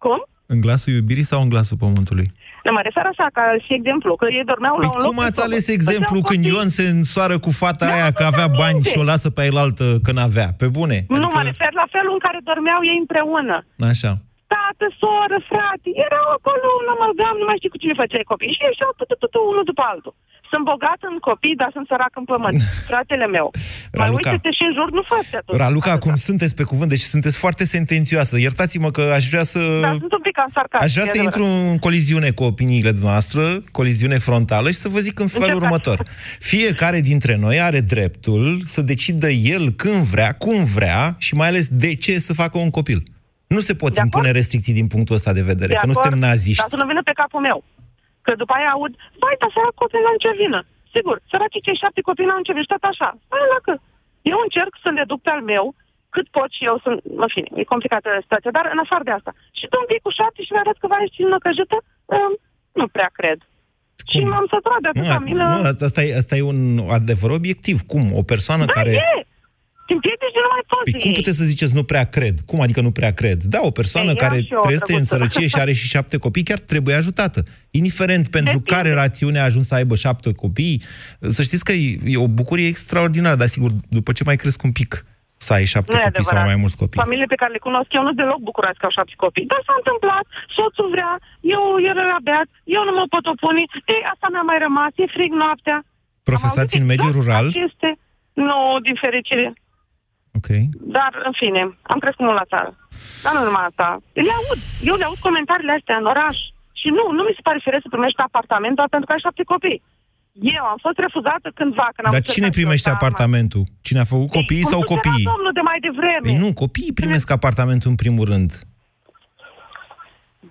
Cum? 0.04 0.20
În 0.54 0.60
glasul 0.66 0.94
iubirii 0.94 1.28
sau 1.32 1.40
în 1.42 1.50
glasul 1.54 1.78
pământului? 1.86 2.28
Nu, 2.66 2.72
mă 2.78 2.82
refer 2.88 3.06
așa, 3.14 3.28
ca 3.38 3.44
și 3.66 3.72
exemplu, 3.80 4.10
că 4.22 4.26
ei 4.38 4.44
dormeau 4.52 4.76
Păi 4.78 4.86
la 4.86 4.92
un 4.94 4.98
loc 5.02 5.08
cum 5.10 5.18
pe 5.22 5.28
ați 5.28 5.38
sobă. 5.40 5.48
ales 5.50 5.66
exemplu 5.78 6.16
Făceau 6.20 6.30
când 6.30 6.42
copii. 6.44 6.56
Ion 6.58 6.70
se 6.78 6.86
însoară 6.98 7.36
cu 7.46 7.52
fata 7.62 7.86
Da, 7.88 7.94
aia 7.96 8.10
că 8.18 8.24
avea 8.32 8.48
da, 8.52 8.58
bani 8.62 8.78
unde? 8.80 8.90
și 8.92 8.98
o 9.02 9.04
lasă 9.12 9.28
pe 9.36 9.42
ailaltă 9.46 9.86
că 10.06 10.12
n-avea? 10.18 10.48
Pe 10.62 10.68
bune? 10.78 10.98
Nu, 11.24 11.28
mă 11.38 11.42
refer 11.50 11.72
la 11.82 11.88
felul 11.96 12.14
în 12.18 12.22
care 12.26 12.40
dormeau 12.50 12.82
ei 12.92 13.00
împreună. 13.04 13.56
Așa. 13.92 14.12
Tată, 14.54 14.86
soră, 15.02 15.38
frate, 15.52 15.90
erau 16.08 16.28
acolo 16.38 16.68
un 16.82 16.88
amalgam, 16.96 17.36
nu 17.42 17.46
mai 17.50 17.58
știu 17.60 17.72
cu 17.74 17.82
cine 17.82 17.96
făceai 18.02 18.30
copii. 18.32 18.54
Și 18.58 18.62
ieșeau 18.70 18.92
tu, 18.98 19.04
tu, 19.10 19.16
tu, 19.22 19.28
tu, 19.34 19.40
unul 19.52 19.66
după 19.72 19.84
altul. 19.92 20.14
Sunt 20.52 20.64
bogat 20.72 21.00
în 21.12 21.18
copii, 21.30 21.60
dar 21.62 21.70
sunt 21.76 21.86
sărac 21.92 22.14
în 22.22 22.26
pământ. 22.32 22.60
Fratele 22.92 23.28
meu. 23.36 23.48
Mai 23.98 24.06
Raluca. 24.06 24.30
uite-te 24.30 24.52
și 24.52 24.64
în 24.68 24.74
jur, 24.74 24.92
nu 24.92 25.02
faci 25.02 25.34
atunci. 25.36 25.58
Raluca, 25.60 25.92
acum 25.92 26.16
sunteți 26.16 26.56
pe 26.56 26.64
cuvânt, 26.64 26.90
deci 26.90 27.00
sunteți 27.00 27.38
foarte 27.38 27.66
sentențioasă. 27.66 28.40
Iertați-mă 28.40 28.92
că 28.92 29.02
aș 29.02 29.28
vrea 29.28 29.44
să... 29.44 29.60
Da, 29.82 29.92
sunt 29.92 30.12
un 30.14 30.22
pic 30.22 30.34
cam 30.36 30.50
sarcastic. 30.54 30.88
Aș 30.88 30.94
vrea 30.94 31.06
să 31.06 31.18
e 31.18 31.24
intru 31.24 31.44
adevărat. 31.44 31.72
în 31.72 31.78
coliziune 31.78 32.30
cu 32.32 32.44
opiniile 32.44 32.94
noastre, 33.02 33.42
coliziune 33.72 34.18
frontală 34.18 34.68
și 34.72 34.78
să 34.78 34.90
vă 34.90 35.00
zic 35.00 35.20
în 35.20 35.28
felul 35.28 35.48
Încercați. 35.48 35.90
următor. 35.90 36.08
Fiecare 36.40 37.00
dintre 37.00 37.36
noi 37.38 37.60
are 37.62 37.80
dreptul 37.80 38.62
să 38.66 38.82
decidă 38.82 39.30
el 39.30 39.72
când 39.72 40.04
vrea, 40.04 40.32
cum 40.34 40.64
vrea 40.64 41.16
și 41.18 41.36
mai 41.36 41.48
ales 41.48 41.68
de 41.68 41.96
ce 41.96 42.20
să 42.20 42.34
facă 42.34 42.58
un 42.58 42.70
copil. 42.70 43.04
Nu 43.48 43.60
se 43.60 43.74
pot 43.76 43.94
De 43.94 44.00
impune 44.04 44.24
acord. 44.28 44.38
restricții 44.40 44.74
din 44.80 44.88
punctul 44.88 45.16
ăsta 45.16 45.34
de 45.34 45.42
vedere, 45.52 45.74
De 45.74 45.80
că 45.82 45.86
nu 45.86 45.92
acord, 45.92 46.06
suntem 46.08 46.30
naziști. 46.30 46.62
Dar 46.62 46.70
să 46.70 46.78
nu 46.82 46.88
vină 46.92 47.02
pe 47.10 47.12
capul 47.22 47.42
meu. 47.50 47.64
Că 48.26 48.32
după 48.42 48.54
aia 48.58 48.70
aud, 48.76 48.94
vai, 49.22 49.36
dar 49.42 49.50
sărac 49.54 49.74
copii 49.82 50.02
n-au 50.04 50.16
nicio 50.20 50.34
vină. 50.44 50.60
Sigur, 50.96 51.16
săracii 51.32 51.66
cei 51.66 51.82
șapte 51.84 52.02
copii 52.08 52.28
n-au 52.28 52.40
nicio 52.42 52.54
vină 52.56 52.66
și 52.66 52.74
tot 52.76 52.86
așa. 52.92 53.10
Stai 53.26 53.52
la 53.56 53.60
că 53.68 53.74
eu 54.32 54.40
încerc 54.44 54.74
să 54.84 54.90
le 54.98 55.04
duc 55.12 55.20
pe 55.24 55.32
al 55.36 55.44
meu, 55.54 55.66
cât 56.16 56.28
pot 56.38 56.50
și 56.58 56.64
eu 56.70 56.76
sunt, 56.84 56.98
în 57.24 57.30
fine, 57.36 57.48
e 57.62 57.74
complicată 57.74 58.10
situația, 58.26 58.52
dar 58.58 58.66
în 58.74 58.80
afară 58.86 59.04
de 59.08 59.14
asta. 59.18 59.32
Și 59.58 59.66
tu 59.70 59.76
un 59.84 59.88
pic 59.92 60.02
cu 60.06 60.12
șapte 60.20 60.42
și 60.46 60.54
mi-arăt 60.54 60.78
că 60.80 60.88
va 60.94 60.98
ieși 61.02 61.22
în 61.28 61.34
căjită, 61.46 61.78
um, 62.16 62.34
nu 62.80 62.86
prea 62.96 63.10
cred. 63.20 63.40
Și 64.10 64.18
Cum? 64.20 64.30
m-am 64.34 64.48
săturat 64.54 64.82
de 64.86 64.90
Nu, 64.94 65.00
atâta 65.02 65.20
milă. 65.28 65.44
nu, 65.54 65.62
asta, 65.88 66.02
e, 66.08 66.20
asta 66.22 66.36
e 66.40 66.52
un 66.54 66.60
adevăr 66.98 67.32
obiectiv. 67.40 67.78
Cum? 67.92 68.06
O 68.22 68.24
persoană 68.34 68.66
da, 68.66 68.72
care... 68.78 68.92
e! 68.92 69.18
Te 69.92 69.98
împiedici 69.98 70.36
de 70.38 70.42
nu 70.46 70.52
mai 70.56 70.64
poți. 70.72 70.92
Păi 70.92 71.02
cum 71.04 71.12
puteți 71.20 71.38
să 71.42 71.44
ziceți 71.54 71.74
nu 71.80 71.84
prea 71.92 72.06
cred? 72.16 72.36
Cum 72.50 72.60
adică 72.66 72.82
nu 72.88 72.92
prea 73.00 73.14
cred? 73.20 73.40
Da, 73.54 73.60
o 73.70 73.72
persoană 73.80 74.10
Ei, 74.12 74.16
era 74.18 74.28
care 74.28 74.40
și 74.42 74.54
eu 74.54 74.60
trăiește 74.66 74.94
în 74.94 75.04
drăguță. 75.04 75.16
sărăcie 75.16 75.48
și 75.52 75.58
are 75.64 75.74
și 75.80 75.88
șapte 75.96 76.16
copii 76.26 76.48
chiar 76.50 76.60
trebuie 76.72 76.96
ajutată. 77.02 77.40
Indiferent 77.80 78.26
pentru 78.38 78.58
Depinde. 78.58 78.74
care 78.76 78.90
rațiune 79.02 79.40
a 79.40 79.44
ajuns 79.52 79.66
să 79.72 79.76
aibă 79.80 79.96
șapte 80.06 80.30
copii, 80.44 80.78
să 81.36 81.42
știți 81.48 81.64
că 81.68 81.72
e, 81.72 81.88
e 82.14 82.18
o 82.28 82.28
bucurie 82.40 82.68
extraordinară, 82.74 83.36
dar 83.42 83.48
sigur, 83.56 83.72
după 83.98 84.12
ce 84.18 84.24
mai 84.30 84.38
cresc 84.42 84.60
un 84.70 84.74
pic, 84.80 84.92
să 85.48 85.52
ai 85.58 85.66
șapte 85.74 85.92
Nu 85.94 86.00
e 86.00 86.04
copii 86.04 86.24
sau 86.24 86.24
adevărat. 86.26 86.46
mai 86.52 86.60
mulți 86.64 86.78
copii. 86.82 87.02
Familiile 87.04 87.32
pe 87.34 87.40
care 87.42 87.52
le 87.56 87.66
cunosc 87.68 87.90
eu 87.98 88.04
nu 88.08 88.14
deloc 88.22 88.40
bucurați 88.50 88.80
că 88.80 88.86
au 88.88 88.94
șapte 88.98 89.14
copii. 89.26 89.46
Dar 89.52 89.60
s-a 89.68 89.76
întâmplat, 89.82 90.26
soțul 90.58 90.88
vrea, 90.96 91.12
eu 91.56 91.64
era 91.92 92.04
rabeat, 92.14 92.48
eu 92.78 92.82
nu 92.88 92.94
mă 93.00 93.06
pot 93.14 93.26
opune, 93.34 93.62
ei, 93.94 94.02
asta 94.14 94.26
mi-a 94.34 94.46
mai 94.52 94.60
rămas, 94.68 94.92
e 95.04 95.06
frig 95.16 95.32
noaptea. 95.44 95.78
Profesați 96.32 96.74
Am 96.74 96.82
în 96.82 96.84
auzit 96.84 96.92
mediul 96.94 97.12
exact 97.14 97.26
rural? 97.28 97.46
Aceste, 97.54 97.90
nu, 98.48 98.58
din 98.88 98.98
fericire. 99.06 99.48
Ok. 100.38 100.50
Dar, 100.98 101.12
în 101.28 101.34
fine, 101.42 101.62
am 101.94 102.00
crescut 102.04 102.26
mult 102.26 102.38
la 102.42 102.52
țară. 102.54 102.72
Dar 103.24 103.32
nu 103.36 103.42
numai 103.48 103.66
asta. 103.70 103.88
Le 104.28 104.34
aud. 104.40 104.60
Eu 104.90 104.96
le 105.00 105.08
aud 105.08 105.20
comentariile 105.28 105.78
astea 105.80 105.98
în 106.02 106.08
oraș. 106.14 106.38
Și 106.80 106.88
nu, 106.98 107.04
nu 107.18 107.22
mi 107.28 107.38
se 107.38 107.46
pare 107.48 107.60
firesc 107.66 107.84
să 107.86 107.94
primești 107.96 108.26
apartament 108.28 108.76
doar 108.80 108.90
pentru 108.94 109.08
că 109.08 109.14
ai 109.14 109.26
șapte 109.26 109.44
copii. 109.54 109.82
Eu 110.58 110.64
am 110.74 110.80
fost 110.86 110.98
refuzată 111.06 111.48
cândva 111.60 111.88
când 111.96 112.06
am 112.08 112.14
Dar 112.16 112.22
încercat 112.22 112.36
cine 112.36 112.50
să 112.52 112.58
primește 112.60 112.90
stau, 112.90 113.00
apartamentul? 113.00 113.64
Cine 113.88 114.00
a 114.04 114.12
făcut 114.14 114.30
Ei, 114.34 114.38
copiii 114.40 114.66
cum 114.66 114.72
sau 114.74 114.82
sugera 114.82 115.02
copiii? 115.02 115.30
domnul 115.34 115.54
de 115.60 115.64
mai 115.70 115.80
devreme. 115.88 116.28
Păi 116.30 116.42
nu, 116.44 116.50
copiii 116.64 117.00
primesc 117.02 117.28
apartamentul 117.38 117.90
în 117.94 117.98
primul 118.04 118.26
rând. 118.32 118.50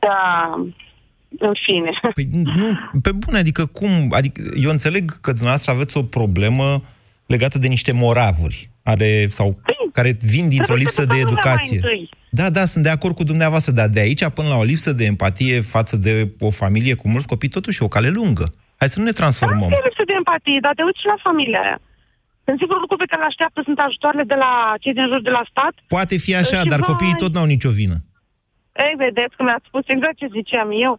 Da, 0.07 0.23
în 1.39 1.55
fine. 1.65 1.91
Păi 2.15 2.27
nu, 2.61 2.69
pe 3.03 3.13
bune, 3.13 3.39
adică 3.39 3.67
cum? 3.67 3.91
Adică 4.11 4.41
eu 4.65 4.71
înțeleg 4.71 5.05
că 5.21 5.31
dumneavoastră 5.31 5.73
aveți 5.73 5.97
o 5.97 6.03
problemă 6.03 6.83
legată 7.35 7.57
de 7.65 7.69
niște 7.77 7.93
moravuri 7.93 8.59
are, 8.93 9.11
sau 9.39 9.49
care 9.93 10.11
vin 10.35 10.47
dintr-o 10.55 10.75
Trebuie 10.75 10.85
lipsă 10.87 11.01
să 11.01 11.07
de 11.07 11.15
ducem 11.15 11.27
lumea 11.29 11.43
mai 11.45 11.53
educație. 11.53 11.77
întâi. 11.83 12.05
Da, 12.41 12.47
da, 12.57 12.65
sunt 12.73 12.85
de 12.89 12.93
acord 12.97 13.15
cu 13.21 13.25
dumneavoastră, 13.33 13.73
dar 13.81 13.89
de 13.97 14.01
aici 14.07 14.25
până 14.39 14.49
la 14.49 14.59
o 14.63 14.67
lipsă 14.73 14.91
de 15.01 15.05
empatie 15.13 15.57
față 15.61 15.95
de 16.07 16.13
o 16.49 16.51
familie 16.63 16.95
cu 17.01 17.07
mulți 17.13 17.31
copii, 17.33 17.49
totuși 17.57 17.79
e 17.83 17.85
o 17.89 17.95
cale 17.97 18.11
lungă. 18.21 18.47
Hai 18.81 18.89
să 18.93 18.99
nu 18.99 19.05
ne 19.05 19.17
transformăm. 19.21 19.71
Da, 19.75 19.77
e 19.81 19.89
lipsă 19.89 20.05
de 20.11 20.15
empatie, 20.23 20.59
dar 20.65 20.73
te 20.77 20.83
uiți 20.89 21.01
și 21.03 21.11
la 21.15 21.19
familia 21.29 21.61
aia. 21.67 21.79
Sunt 22.47 22.59
sigur 22.63 22.77
lucru 22.85 22.97
pe 23.03 23.09
care 23.11 23.21
le 23.23 23.31
așteaptă 23.33 23.61
sunt 23.69 23.79
ajutoarele 23.87 24.25
de 24.33 24.37
la 24.45 24.51
cei 24.83 24.95
din 24.99 25.07
jur 25.13 25.21
de 25.29 25.35
la 25.39 25.45
stat. 25.53 25.75
Poate 25.97 26.15
fi 26.25 26.33
așa, 26.43 26.59
Și 26.65 26.71
dar 26.73 26.81
vai. 26.83 26.89
copiii 26.91 27.21
tot 27.23 27.33
n-au 27.35 27.49
nicio 27.55 27.71
vină. 27.81 27.97
Ei, 28.85 28.95
vedeți 29.05 29.35
că 29.37 29.43
mi-ați 29.47 29.67
spus 29.71 29.85
exact 29.95 30.17
ce 30.21 30.27
ziceam 30.39 30.69
eu. 30.87 30.93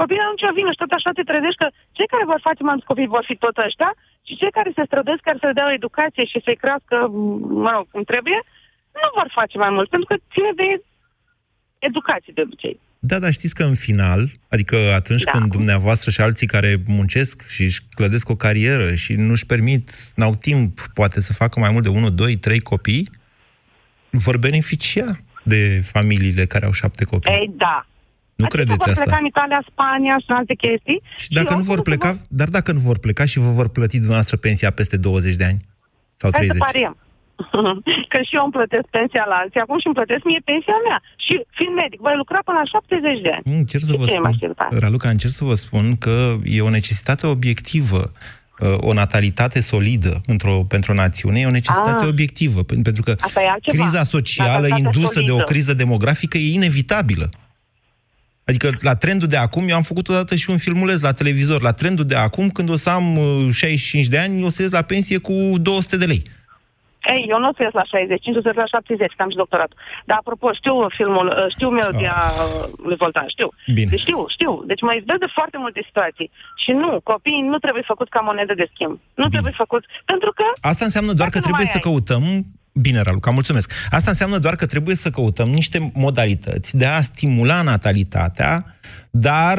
Copiii 0.00 0.26
au 0.26 0.34
nicio 0.34 0.56
vină 0.58 0.70
și 0.72 0.82
tot 0.82 0.92
așa 0.96 1.10
te 1.18 1.28
trezești 1.30 1.60
că 1.62 1.68
cei 1.96 2.12
care 2.12 2.24
vor 2.32 2.40
face 2.48 2.60
mai 2.62 2.74
mulți 2.74 2.90
copii 2.90 3.14
vor 3.16 3.24
fi 3.30 3.36
tot 3.44 3.56
ăștia 3.66 3.90
și 4.26 4.38
cei 4.40 4.56
care 4.58 4.70
se 4.76 4.88
strădesc, 4.88 5.20
care 5.26 5.38
să 5.40 5.46
le 5.46 5.56
dea 5.58 5.68
o 5.68 5.76
educație 5.80 6.24
și 6.30 6.38
să-i 6.44 6.62
crească, 6.62 6.96
mă 7.64 7.70
rog, 7.76 7.84
cum 7.92 8.02
trebuie, 8.12 8.40
nu 9.00 9.08
vor 9.18 9.28
face 9.38 9.56
mai 9.64 9.72
mult, 9.76 9.88
pentru 9.94 10.08
că 10.10 10.16
ține 10.32 10.52
de 10.62 10.68
educație 11.88 12.32
de 12.36 12.42
obicei. 12.46 12.76
Da, 13.10 13.18
dar 13.18 13.32
știți 13.38 13.54
că 13.58 13.64
în 13.72 13.74
final, 13.88 14.20
adică 14.54 14.76
atunci 15.00 15.24
Da. 15.24 15.30
când 15.30 15.50
dumneavoastră 15.58 16.08
și 16.10 16.20
alții 16.20 16.46
care 16.54 16.70
muncesc 16.98 17.48
și 17.54 17.62
își 17.62 17.80
clădesc 17.98 18.28
o 18.28 18.36
carieră 18.44 18.94
și 18.94 19.12
nu-și 19.28 19.46
permit, 19.46 19.84
n-au 20.14 20.34
timp, 20.34 20.72
poate 20.94 21.20
să 21.20 21.32
facă 21.32 21.60
mai 21.60 21.70
mult 21.72 21.84
de 21.84 21.88
1, 21.88 22.10
2, 22.10 22.36
3 22.36 22.60
copii, 22.60 23.10
vor 24.10 24.36
beneficia 24.38 25.18
de 25.42 25.80
familiile 25.84 26.46
care 26.46 26.64
au 26.64 26.72
șapte 26.72 27.04
copii. 27.04 27.32
Ei, 27.32 27.50
da. 27.56 27.86
Nu 28.38 28.44
Adică 28.44 28.56
credeți 28.56 28.78
vor 28.82 28.88
asta? 28.88 29.02
pleca 29.02 29.18
în 29.22 29.26
Italia, 29.32 29.60
Spania 29.72 30.14
și 30.22 30.28
în 30.32 30.36
alte 30.40 30.54
chestii. 30.64 30.98
Și 31.22 31.28
dacă 31.38 31.50
nu 31.50 31.56
oricum 31.56 31.68
vor 31.72 31.80
se 31.82 31.86
pleca, 31.88 32.10
dar 32.40 32.48
dacă 32.56 32.70
nu 32.76 32.80
vor 32.88 32.98
pleca 33.04 33.24
și 33.30 33.38
vă 33.44 33.50
vor 33.60 33.68
plăti 33.76 33.96
dumneavoastră 34.02 34.36
pensia 34.46 34.70
peste 34.78 34.96
20 34.96 35.34
de 35.40 35.44
ani 35.50 35.60
sau 36.20 36.28
Hai 36.32 36.40
30. 36.40 36.56
să 36.56 36.64
pariem. 36.68 36.94
Că 38.12 38.18
și 38.28 38.34
eu 38.38 38.44
îmi 38.48 38.54
plătesc 38.58 38.86
pensia 38.98 39.24
la 39.32 39.36
alții, 39.42 39.60
acum 39.64 39.78
și 39.82 39.86
îmi 39.90 39.98
plătesc 40.00 40.22
mie 40.30 40.40
pensia 40.50 40.78
mea. 40.86 40.98
Și 41.24 41.34
fiind 41.58 41.74
medic, 41.82 41.98
voi 42.06 42.16
lucra 42.22 42.38
până 42.48 42.58
la 42.62 42.66
70 42.74 43.22
de 43.26 43.30
ani. 43.36 43.44
Nu, 43.50 43.56
Încerc 43.62 43.82
să 43.90 43.92
Și 43.92 43.98
vă 44.00 44.04
ce 44.10 44.14
e 44.18 44.18
mai 44.26 44.34
spun, 44.36 44.48
simplu? 44.48 44.78
Raluca, 44.84 45.08
încerc 45.16 45.34
să 45.40 45.44
vă 45.50 45.56
spun 45.64 45.84
că 46.04 46.16
e 46.56 46.68
o 46.68 46.74
necesitate 46.78 47.24
obiectivă 47.36 48.00
uh, 48.10 48.76
o 48.90 48.92
natalitate 49.02 49.58
solidă 49.72 50.12
într-o, 50.32 50.54
pentru 50.74 50.88
o 50.92 50.98
națiune 51.04 51.38
e 51.40 51.52
o 51.52 51.58
necesitate 51.60 52.02
Ah. 52.04 52.10
obiectivă, 52.14 52.58
pen- 52.68 52.84
pentru 52.88 53.02
că 53.06 53.12
Asta 53.28 53.40
e 53.46 53.48
altceva. 53.54 53.76
criza 53.82 54.02
socială 54.16 54.50
Natalitate 54.68 54.82
indusă 54.82 55.18
de 55.28 55.30
o 55.30 55.38
solidă. 55.40 55.50
criză 55.52 55.72
demografică 55.82 56.36
e 56.38 56.52
inevitabilă. 56.60 57.26
Adică 58.48 58.68
la 58.80 58.94
trendul 58.96 59.28
de 59.28 59.36
acum, 59.36 59.68
eu 59.68 59.76
am 59.76 59.82
făcut 59.82 60.08
odată 60.08 60.34
și 60.36 60.50
un 60.50 60.58
filmuleț 60.58 61.00
la 61.00 61.12
televizor, 61.12 61.62
la 61.62 61.72
trendul 61.72 62.04
de 62.04 62.14
acum, 62.14 62.48
când 62.56 62.68
o 62.70 62.76
să 62.84 62.90
am 62.90 63.06
uh, 63.16 63.52
65 63.52 64.06
de 64.06 64.18
ani, 64.18 64.44
o 64.44 64.48
să 64.48 64.62
ies 64.62 64.70
la 64.70 64.82
pensie 64.82 65.18
cu 65.18 65.32
200 65.58 65.96
de 65.96 66.04
lei. 66.12 66.22
Ei, 67.14 67.22
eu 67.32 67.38
nu 67.42 67.48
o 67.48 67.54
să 67.56 67.62
ies 67.62 67.74
la 67.80 67.84
65, 67.84 68.36
o 68.36 68.40
să 68.40 68.48
ies 68.50 68.56
la 68.64 68.66
70, 68.66 69.12
că 69.16 69.22
am 69.22 69.30
și 69.30 69.42
doctorat. 69.44 69.70
Dar 70.08 70.16
apropo, 70.20 70.46
știu 70.60 70.74
filmul, 70.98 71.26
uh, 71.28 71.46
știu 71.54 71.68
melodia 71.78 72.16
uh, 72.28 72.68
lui 72.88 72.96
Voltan, 73.02 73.26
știu. 73.36 73.48
Ah. 73.52 73.74
Bine. 73.78 73.90
Deci 73.92 74.04
știu, 74.06 74.20
știu. 74.36 74.52
Deci 74.70 74.82
mă 74.86 74.92
izbesc 74.94 75.20
de 75.24 75.30
foarte 75.38 75.56
multe 75.64 75.80
situații. 75.88 76.28
Și 76.62 76.70
nu, 76.82 76.88
copiii 77.12 77.48
nu 77.52 77.58
trebuie 77.64 77.84
făcuți 77.92 78.10
ca 78.14 78.20
monedă 78.28 78.54
de 78.60 78.66
schimb. 78.72 78.94
Nu 79.20 79.26
trebuie 79.34 79.54
făcuți, 79.62 79.86
pentru 80.10 80.30
că... 80.38 80.44
Asta 80.70 80.84
înseamnă 80.88 81.12
doar 81.20 81.28
că 81.28 81.38
Dacă 81.38 81.42
nu 81.42 81.46
trebuie 81.46 81.68
mai 81.68 81.74
să 81.74 81.80
ai. 81.80 81.86
căutăm 81.88 82.24
Bine, 82.80 83.00
Raluca, 83.00 83.30
mulțumesc. 83.30 83.72
Asta 83.90 84.10
înseamnă 84.10 84.38
doar 84.38 84.56
că 84.56 84.66
trebuie 84.66 84.94
să 84.94 85.10
căutăm 85.10 85.48
niște 85.48 85.90
modalități 85.94 86.76
de 86.76 86.86
a 86.86 87.00
stimula 87.00 87.62
natalitatea, 87.62 88.64
dar 89.10 89.58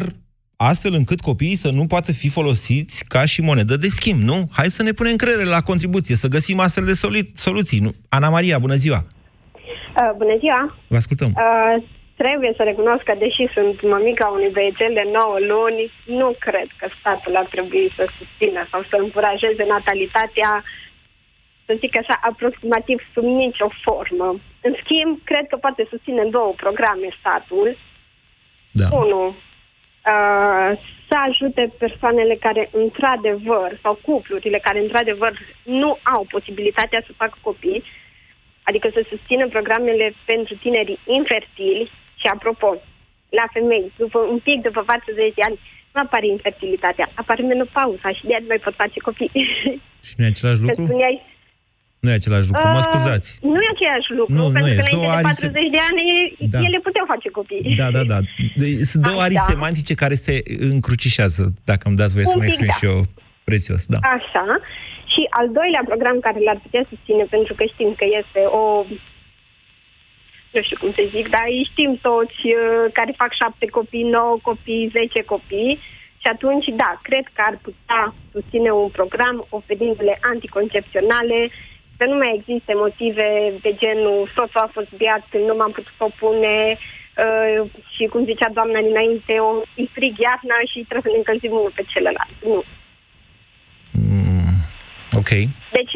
astfel 0.58 0.94
încât 0.94 1.20
copiii 1.20 1.56
să 1.56 1.70
nu 1.72 1.86
poată 1.88 2.12
fi 2.12 2.30
folosiți 2.30 3.06
ca 3.08 3.26
și 3.26 3.42
monedă 3.42 3.76
de 3.78 3.88
schimb, 3.88 4.20
nu? 4.32 4.38
Hai 4.58 4.66
să 4.66 4.84
ne 4.84 4.92
punem 4.92 5.16
credere 5.16 5.50
la 5.50 5.62
contribuție, 5.62 6.16
să 6.16 6.28
găsim 6.28 6.60
astfel 6.60 6.86
de 6.86 7.00
soli- 7.04 7.32
soluții. 7.34 7.80
Nu? 7.80 7.92
Ana 8.10 8.30
Maria, 8.30 8.60
bună 8.60 8.76
ziua! 8.76 9.02
Uh, 9.06 10.12
bună 10.18 10.36
ziua! 10.42 10.62
Vă 10.88 10.96
ascultăm. 10.96 11.32
Uh, 11.36 11.84
trebuie 12.22 12.52
să 12.58 12.64
recunosc 12.64 13.04
că, 13.10 13.16
deși 13.26 13.44
sunt 13.56 13.76
mămica 13.96 14.28
unui 14.38 14.52
băiețel 14.58 14.92
de 15.00 15.06
9 15.20 15.38
luni, 15.54 15.82
nu 16.22 16.30
cred 16.46 16.70
că 16.80 16.86
statul 17.00 17.36
ar 17.42 17.48
trebui 17.56 17.86
să 17.98 18.04
susțină 18.18 18.62
sau 18.72 18.82
să 18.90 18.96
încurajeze 19.00 19.64
natalitatea, 19.76 20.52
să 21.70 21.82
zic 21.84 21.94
așa, 21.98 22.16
aproximativ 22.30 22.98
sub 23.14 23.26
nicio 23.44 23.70
formă. 23.86 24.28
În 24.68 24.74
schimb, 24.82 25.12
cred 25.30 25.46
că 25.48 25.58
poate 25.66 25.82
susține 25.94 26.24
două 26.38 26.52
programe 26.64 27.10
statul. 27.20 27.68
Da. 28.80 28.88
Unu, 29.02 29.24
uh, 29.28 30.70
să 31.08 31.16
ajute 31.28 31.64
persoanele 31.84 32.36
care 32.46 32.64
într-adevăr, 32.84 33.70
sau 33.84 33.94
cuplurile 34.08 34.60
care 34.68 34.80
într-adevăr 34.80 35.34
nu 35.82 35.92
au 36.16 36.22
posibilitatea 36.36 37.02
să 37.08 37.20
facă 37.22 37.38
copii, 37.42 37.84
adică 38.64 38.88
să 38.94 39.02
susțină 39.12 39.48
programele 39.48 40.14
pentru 40.26 40.54
tinerii 40.56 41.00
infertili 41.18 41.92
și, 42.22 42.28
apropo, 42.34 42.70
la 43.40 43.46
femei, 43.54 43.92
după 43.98 44.20
un 44.34 44.40
pic 44.48 44.62
după 44.62 44.82
40 44.82 45.34
de 45.34 45.42
ani, 45.48 45.60
nu 45.94 46.02
apare 46.02 46.28
infertilitatea, 46.28 47.12
apare 47.16 47.44
menopauza 47.44 48.10
și 48.18 48.26
de 48.26 48.32
aia 48.32 48.42
nu 48.42 48.52
mai 48.54 48.64
pot 48.66 48.76
face 48.84 49.00
copii. 49.00 49.32
Și 50.08 50.14
nu 50.18 50.24
e 50.26 50.28
același 50.28 50.60
Că 50.60 50.66
lucru? 50.66 50.86
spuneai, 50.86 51.16
Nu 52.04 52.10
e 52.10 52.14
același 52.22 52.48
lucru, 52.50 52.68
mă 52.68 52.82
uh, 52.84 52.88
scuzați. 52.90 53.30
Nu 53.54 53.60
e 53.66 53.70
același 53.78 54.10
lucru, 54.20 54.34
Nu, 54.40 54.46
nu 54.48 54.52
pentru 54.56 54.72
e, 54.72 54.76
că 54.76 54.82
sunt 54.82 54.96
două 55.00 55.06
înainte 55.12 55.48
de 55.48 55.48
arii 55.48 55.70
40 55.70 55.70
de 55.78 55.82
ani 55.90 56.04
Da. 56.54 56.60
ele 56.68 56.80
puteau 56.88 57.06
face 57.14 57.30
copii. 57.40 57.76
Da, 57.82 57.88
da, 57.98 58.04
da. 58.14 58.20
De- 58.62 58.84
Sunt 58.92 59.04
două 59.10 59.20
Așa. 59.20 59.26
arii 59.28 59.42
semantice 59.54 59.94
care 60.04 60.16
se 60.26 60.36
încrucișează, 60.76 61.44
dacă 61.70 61.84
îmi 61.88 62.00
dați 62.02 62.14
voie 62.16 62.26
să 62.32 62.36
Un 62.36 62.40
mă 62.42 62.46
pic, 62.46 62.52
exprim 62.52 62.72
da. 62.74 62.78
și 62.80 62.86
eu 62.92 63.00
prețios. 63.50 63.82
Da. 63.94 64.00
Așa. 64.18 64.46
Și 65.14 65.22
al 65.40 65.48
doilea 65.58 65.84
program 65.90 66.18
care 66.28 66.40
l-ar 66.48 66.60
putea 66.66 66.84
susține, 66.92 67.24
pentru 67.36 67.54
că 67.58 67.64
știm 67.74 67.92
că 68.00 68.06
este 68.22 68.42
o 68.62 68.64
nu 70.56 70.62
știu 70.66 70.78
cum 70.82 70.92
să 70.98 71.04
zic, 71.16 71.26
dar 71.36 71.46
îi 71.56 71.70
știm 71.72 71.92
toți 72.10 72.40
uh, 72.58 72.84
care 72.98 73.12
fac 73.22 73.32
șapte 73.42 73.66
copii, 73.78 74.12
nouă 74.18 74.36
copii, 74.50 74.92
zece 74.98 75.22
copii 75.34 75.74
și 76.22 76.28
atunci, 76.36 76.68
da, 76.82 76.92
cred 77.08 77.26
că 77.36 77.42
ar 77.50 77.56
putea 77.68 78.02
susține 78.34 78.70
un 78.84 78.90
program 79.00 79.36
oferindu-le 79.60 80.16
anticoncepționale, 80.32 81.40
să 82.00 82.06
nu 82.12 82.16
mai 82.22 82.32
existe 82.40 82.74
motive 82.84 83.28
de 83.66 83.72
genul 83.84 84.20
soțul 84.36 84.66
a 84.66 84.76
fost 84.78 84.92
biat, 85.02 85.26
nu 85.48 85.54
m-am 85.60 85.74
putut 85.78 85.98
opune 86.10 86.56
uh, 86.78 87.58
și 87.94 88.04
cum 88.12 88.22
zicea 88.32 88.50
doamna 88.58 88.80
dinainte, 88.90 89.34
o 89.48 89.50
îi 89.80 89.88
frig 89.96 90.16
iarna 90.28 90.58
și 90.72 90.78
trebuie 90.90 91.08
să 91.08 91.14
ne 91.14 91.22
încălzim 91.22 91.54
unul 91.60 91.74
pe 91.78 91.84
celălalt. 91.94 92.36
Nu. 92.52 92.60
Mm, 94.08 94.56
ok. 95.20 95.32
Deci, 95.78 95.94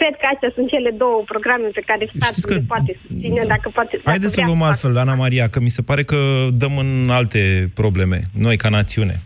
cred 0.00 0.14
că 0.20 0.26
astea 0.32 0.50
sunt 0.56 0.68
cele 0.74 0.90
două 1.02 1.18
programe 1.32 1.68
pe 1.78 1.86
care 1.90 2.02
statul 2.18 2.50
le 2.56 2.70
poate 2.72 2.92
susține, 3.02 3.42
dacă 3.54 3.68
poate... 3.78 3.94
dacă 3.96 4.10
Haideți 4.12 4.32
să 4.34 4.38
vrea 4.38 4.48
luăm 4.50 4.62
facă. 4.64 4.70
altfel, 4.70 4.94
Ana 5.04 5.16
Maria, 5.24 5.46
că 5.52 5.58
mi 5.66 5.76
se 5.76 5.82
pare 5.88 6.02
că 6.10 6.18
dăm 6.62 6.74
în 6.84 6.92
alte 7.18 7.42
probleme, 7.80 8.18
noi 8.46 8.56
ca 8.62 8.68
națiune. 8.78 9.16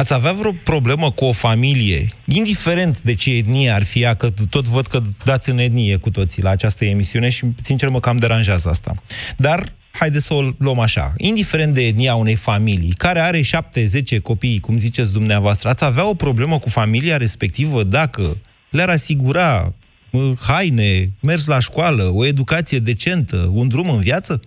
Ați 0.00 0.14
avea 0.14 0.32
vreo 0.32 0.52
problemă 0.64 1.10
cu 1.10 1.24
o 1.24 1.32
familie, 1.32 2.08
indiferent 2.24 3.00
de 3.00 3.14
ce 3.14 3.30
etnie 3.30 3.70
ar 3.70 3.82
fi 3.82 4.02
ea, 4.02 4.14
că 4.14 4.30
tot 4.50 4.64
văd 4.64 4.86
că 4.86 5.00
dați 5.24 5.50
în 5.50 5.58
etnie 5.58 5.96
cu 5.96 6.10
toții 6.10 6.42
la 6.42 6.50
această 6.50 6.84
emisiune 6.84 7.28
și, 7.28 7.44
sincer, 7.62 7.88
mă 7.88 8.00
cam 8.00 8.16
deranjează 8.16 8.68
asta. 8.68 8.94
Dar, 9.36 9.72
haideți 9.90 10.26
să 10.26 10.34
o 10.34 10.40
luăm 10.58 10.78
așa. 10.78 11.12
Indiferent 11.16 11.74
de 11.74 11.86
etnia 11.86 12.14
unei 12.14 12.34
familii, 12.34 12.92
care 12.92 13.20
are 13.20 13.40
7-10 13.40 13.42
copii, 14.22 14.60
cum 14.60 14.78
ziceți 14.78 15.12
dumneavoastră, 15.12 15.68
ați 15.68 15.84
avea 15.84 16.08
o 16.08 16.14
problemă 16.14 16.58
cu 16.58 16.68
familia 16.68 17.16
respectivă 17.16 17.82
dacă 17.82 18.36
le-ar 18.70 18.88
asigura 18.88 19.72
mă, 20.10 20.34
haine, 20.46 21.10
mers 21.22 21.46
la 21.46 21.58
școală, 21.58 22.10
o 22.14 22.24
educație 22.24 22.78
decentă, 22.78 23.50
un 23.52 23.68
drum 23.68 23.90
în 23.90 24.00
viață? 24.00 24.40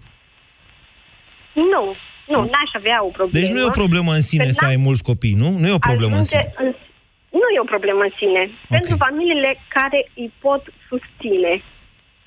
Nu, 1.53 1.95
nu, 2.28 2.39
n-aș 2.53 2.71
avea 2.74 3.03
o 3.03 3.11
problemă. 3.17 3.39
Deci 3.39 3.53
nu 3.53 3.59
e 3.59 3.71
o 3.74 3.80
problemă 3.82 4.11
în 4.13 4.21
sine 4.21 4.45
să 4.59 4.65
ai 4.65 4.76
mulți 4.76 5.03
copii, 5.03 5.36
nu? 5.43 5.49
Nu 5.61 5.67
e 5.67 5.80
o 5.82 5.88
problemă 5.89 6.15
în 6.15 6.26
Ajunge 6.26 6.41
sine. 6.41 6.53
în... 6.57 6.69
Nu 7.41 7.47
e 7.55 7.65
o 7.65 7.71
problemă 7.74 8.01
în 8.03 8.13
sine. 8.21 8.41
Pentru 8.76 8.95
familiile 9.05 9.51
care 9.78 9.99
îi 10.21 10.32
pot 10.45 10.63
susține. 10.89 11.53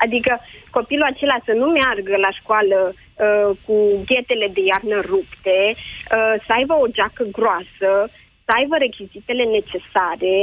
Adică 0.04 0.32
copilul 0.70 1.10
acela 1.12 1.36
să 1.44 1.52
nu 1.60 1.66
meargă 1.78 2.16
la 2.26 2.30
școală 2.40 2.78
uh, 2.94 3.50
cu 3.66 3.76
ghetele 4.10 4.48
de 4.56 4.62
iarnă 4.70 4.98
rupte, 5.10 5.58
uh, 5.74 6.34
să 6.46 6.50
aibă 6.58 6.74
o 6.74 6.86
geacă 6.96 7.24
groasă, 7.36 7.90
să 8.44 8.50
aibă 8.58 8.76
rechizitele 8.76 9.44
necesare, 9.58 10.36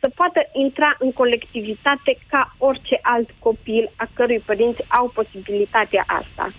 să 0.00 0.06
poată 0.20 0.40
intra 0.64 0.90
în 0.98 1.12
colectivitate 1.12 2.18
ca 2.32 2.42
orice 2.58 2.98
alt 3.02 3.28
copil 3.38 3.84
a 3.96 4.06
cărui 4.14 4.40
părinți 4.48 4.82
au 4.88 5.06
posibilitatea 5.18 6.04
asta. 6.20 6.52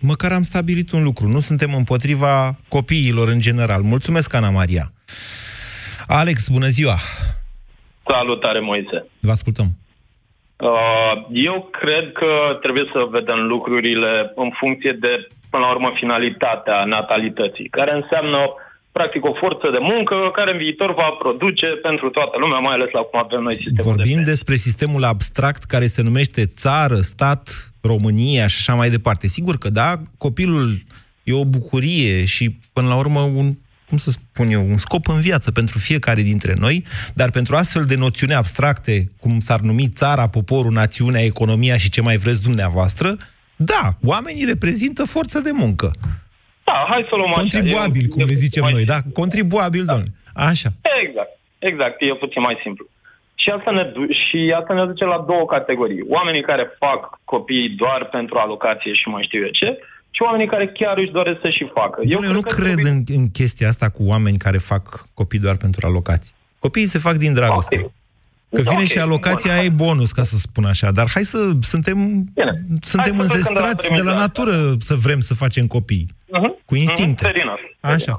Măcar 0.00 0.32
am 0.32 0.42
stabilit 0.42 0.92
un 0.92 1.02
lucru. 1.02 1.28
Nu 1.28 1.40
suntem 1.40 1.74
împotriva 1.74 2.56
copiilor 2.68 3.28
în 3.28 3.40
general. 3.40 3.82
Mulțumesc, 3.82 4.34
Ana 4.34 4.50
Maria. 4.50 4.92
Alex, 6.06 6.48
bună 6.48 6.66
ziua! 6.66 6.96
Salutare, 8.06 8.60
Moise. 8.60 9.06
Vă 9.20 9.30
ascultăm. 9.30 9.66
Uh, 10.56 11.26
Eu 11.32 11.68
cred 11.80 12.12
că 12.12 12.58
trebuie 12.60 12.86
să 12.92 13.08
vedem 13.10 13.38
lucrurile 13.38 14.32
în 14.34 14.50
funcție 14.60 14.92
de, 14.92 15.28
până 15.50 15.64
la 15.64 15.70
urmă, 15.70 15.92
finalitatea 15.94 16.84
natalității, 16.84 17.68
care 17.68 17.92
înseamnă, 17.94 18.38
practic, 18.92 19.24
o 19.24 19.34
forță 19.34 19.66
de 19.70 19.78
muncă 19.80 20.14
care 20.32 20.52
în 20.52 20.58
viitor 20.58 20.94
va 20.94 21.10
produce 21.18 21.66
pentru 21.66 22.10
toată 22.10 22.38
lumea, 22.38 22.58
mai 22.58 22.74
ales 22.74 22.90
la 22.92 23.00
cum 23.00 23.18
avem 23.18 23.42
noi 23.42 23.56
sistemul 23.56 23.96
de 23.96 24.02
Vorbim 24.02 24.22
despre 24.22 24.54
sistemul 24.54 25.04
abstract 25.04 25.62
care 25.64 25.86
se 25.86 26.02
numește 26.02 26.46
țară, 26.46 26.94
stat, 26.94 27.72
România 27.82 28.46
și 28.46 28.56
așa 28.58 28.74
mai 28.74 28.90
departe. 28.90 29.26
Sigur 29.26 29.58
că 29.58 29.70
da, 29.70 30.00
copilul 30.18 30.82
e 31.22 31.32
o 31.32 31.44
bucurie 31.44 32.24
și, 32.24 32.58
până 32.72 32.88
la 32.88 32.96
urmă, 32.96 33.20
un, 33.20 33.54
cum 33.88 33.98
să 33.98 34.10
spun 34.10 34.48
eu, 34.50 34.64
un 34.70 34.76
scop 34.76 35.08
în 35.08 35.20
viață 35.20 35.50
pentru 35.50 35.78
fiecare 35.78 36.22
dintre 36.22 36.54
noi, 36.58 36.84
dar 37.14 37.30
pentru 37.30 37.56
astfel 37.56 37.84
de 37.84 37.96
noțiuni 37.96 38.34
abstracte, 38.34 39.08
cum 39.20 39.40
s-ar 39.40 39.60
numi 39.60 39.88
țara, 39.88 40.28
poporul, 40.28 40.72
națiunea, 40.72 41.24
economia 41.24 41.76
și 41.76 41.90
ce 41.90 42.00
mai 42.00 42.16
vreți 42.16 42.42
dumneavoastră, 42.42 43.16
da, 43.56 43.96
oamenii 44.04 44.44
reprezintă 44.44 45.04
forță 45.04 45.40
de 45.40 45.50
muncă. 45.52 45.90
Da, 46.70 46.78
hai 46.90 47.02
să 47.08 47.12
o 47.14 47.16
luăm 47.16 47.30
așa. 47.30 47.40
Contribuabil, 47.40 48.04
E- 48.04 48.12
cum 48.14 48.24
le 48.32 48.34
zicem 48.44 48.64
noi, 48.76 48.84
da? 48.92 48.98
Contribuabil, 49.20 49.84
da. 49.84 49.92
domnule. 49.92 50.12
Așa. 50.50 50.68
Exact, 51.02 51.32
exact, 51.70 51.96
e 52.00 52.14
puțin 52.24 52.42
mai 52.48 52.56
simplu. 52.64 52.84
Și 53.42 53.48
asta, 53.56 53.70
ne 53.70 53.84
du- 53.94 54.12
și 54.24 54.38
asta 54.60 54.72
ne 54.74 54.84
duce 54.86 55.04
la 55.04 55.18
două 55.30 55.44
categorii. 55.54 56.02
Oamenii 56.16 56.42
care 56.50 56.64
fac 56.78 57.00
copii 57.24 57.68
doar 57.82 58.00
pentru 58.16 58.38
alocație 58.38 58.92
și 59.00 59.08
mai 59.08 59.22
știu 59.26 59.40
eu 59.46 59.52
ce, 59.60 59.68
și 60.10 60.22
oamenii 60.22 60.46
care 60.54 60.66
chiar 60.78 60.96
își 60.98 61.10
doresc 61.18 61.40
să 61.40 61.50
și 61.50 61.70
facă. 61.74 61.98
Eu, 62.04 62.20
eu 62.24 62.32
nu 62.32 62.40
că 62.40 62.54
cred 62.60 62.78
în, 62.92 62.98
în 63.06 63.30
chestia 63.30 63.68
asta 63.68 63.88
cu 63.88 64.02
oameni 64.12 64.38
care 64.46 64.58
fac 64.58 64.84
copii 65.14 65.38
doar 65.46 65.56
pentru 65.56 65.86
alocații. 65.86 66.34
Copiii 66.58 66.86
se 66.94 66.98
fac 66.98 67.14
din 67.14 67.32
dragoste. 67.34 67.76
Okay. 67.76 67.90
Că 68.50 68.62
vine 68.62 68.80
Ok, 68.80 68.86
și 68.86 68.98
alocația 68.98 69.52
aia 69.52 69.62
e 69.62 69.70
bonus, 69.84 70.12
ca 70.12 70.22
să 70.22 70.36
spun 70.36 70.64
așa. 70.64 70.90
Dar 70.90 71.06
hai 71.14 71.22
să 71.22 71.38
suntem, 71.60 71.98
suntem 72.80 73.16
Hai 73.16 73.26
să 73.26 73.36
plecăm 73.36 73.52
de 73.52 73.60
la 73.60 73.68
înzestrați 73.68 73.88
de 73.88 74.02
la 74.02 74.02
premisa 74.02 74.20
natură 74.24 74.52
să 74.78 74.94
vrem 75.04 75.20
să 75.20 75.34
facem 75.34 75.66
copii. 75.66 76.06
Uh-huh. 76.08 76.64
Cu 76.64 76.74
instincte. 76.74 77.22
Uh-huh. 77.24 77.32
Fair 77.32 77.42
enough. 77.44 77.64
Așa. 77.80 78.18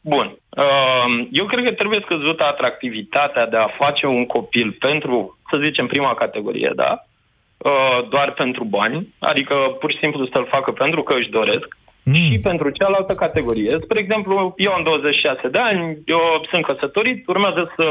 Bun. 0.00 0.26
Uh, 0.56 1.26
Eu 1.30 1.46
cred 1.46 1.64
că 1.64 1.72
trebuie 1.72 2.00
scăzută 2.04 2.44
atractivitatea 2.44 3.46
de 3.46 3.56
a 3.56 3.68
face 3.82 4.06
un 4.06 4.26
copil 4.26 4.76
pentru, 4.78 5.38
să 5.50 5.56
zicem, 5.62 5.86
prima 5.86 6.14
categorie, 6.14 6.72
da? 6.74 7.04
Uh, 7.56 8.08
Doar 8.08 8.32
pentru 8.32 8.64
bani, 8.64 9.14
adică 9.18 9.54
pur 9.80 9.90
și 9.92 9.98
simplu 9.98 10.26
să-l 10.26 10.46
facă 10.50 10.70
pentru 10.70 11.02
că 11.02 11.14
își 11.14 11.30
doresc. 11.30 11.76
Mm. 12.04 12.14
Și 12.14 12.38
pentru 12.38 12.70
cealaltă 12.70 13.14
categorie. 13.14 13.78
Spre 13.82 14.00
exemplu, 14.00 14.54
eu 14.56 14.72
am 14.72 14.82
26 14.82 15.48
de 15.48 15.58
ani, 15.58 15.98
eu 16.06 16.20
sunt 16.50 16.64
căsătorit, 16.64 17.26
urmează 17.26 17.72
să 17.76 17.86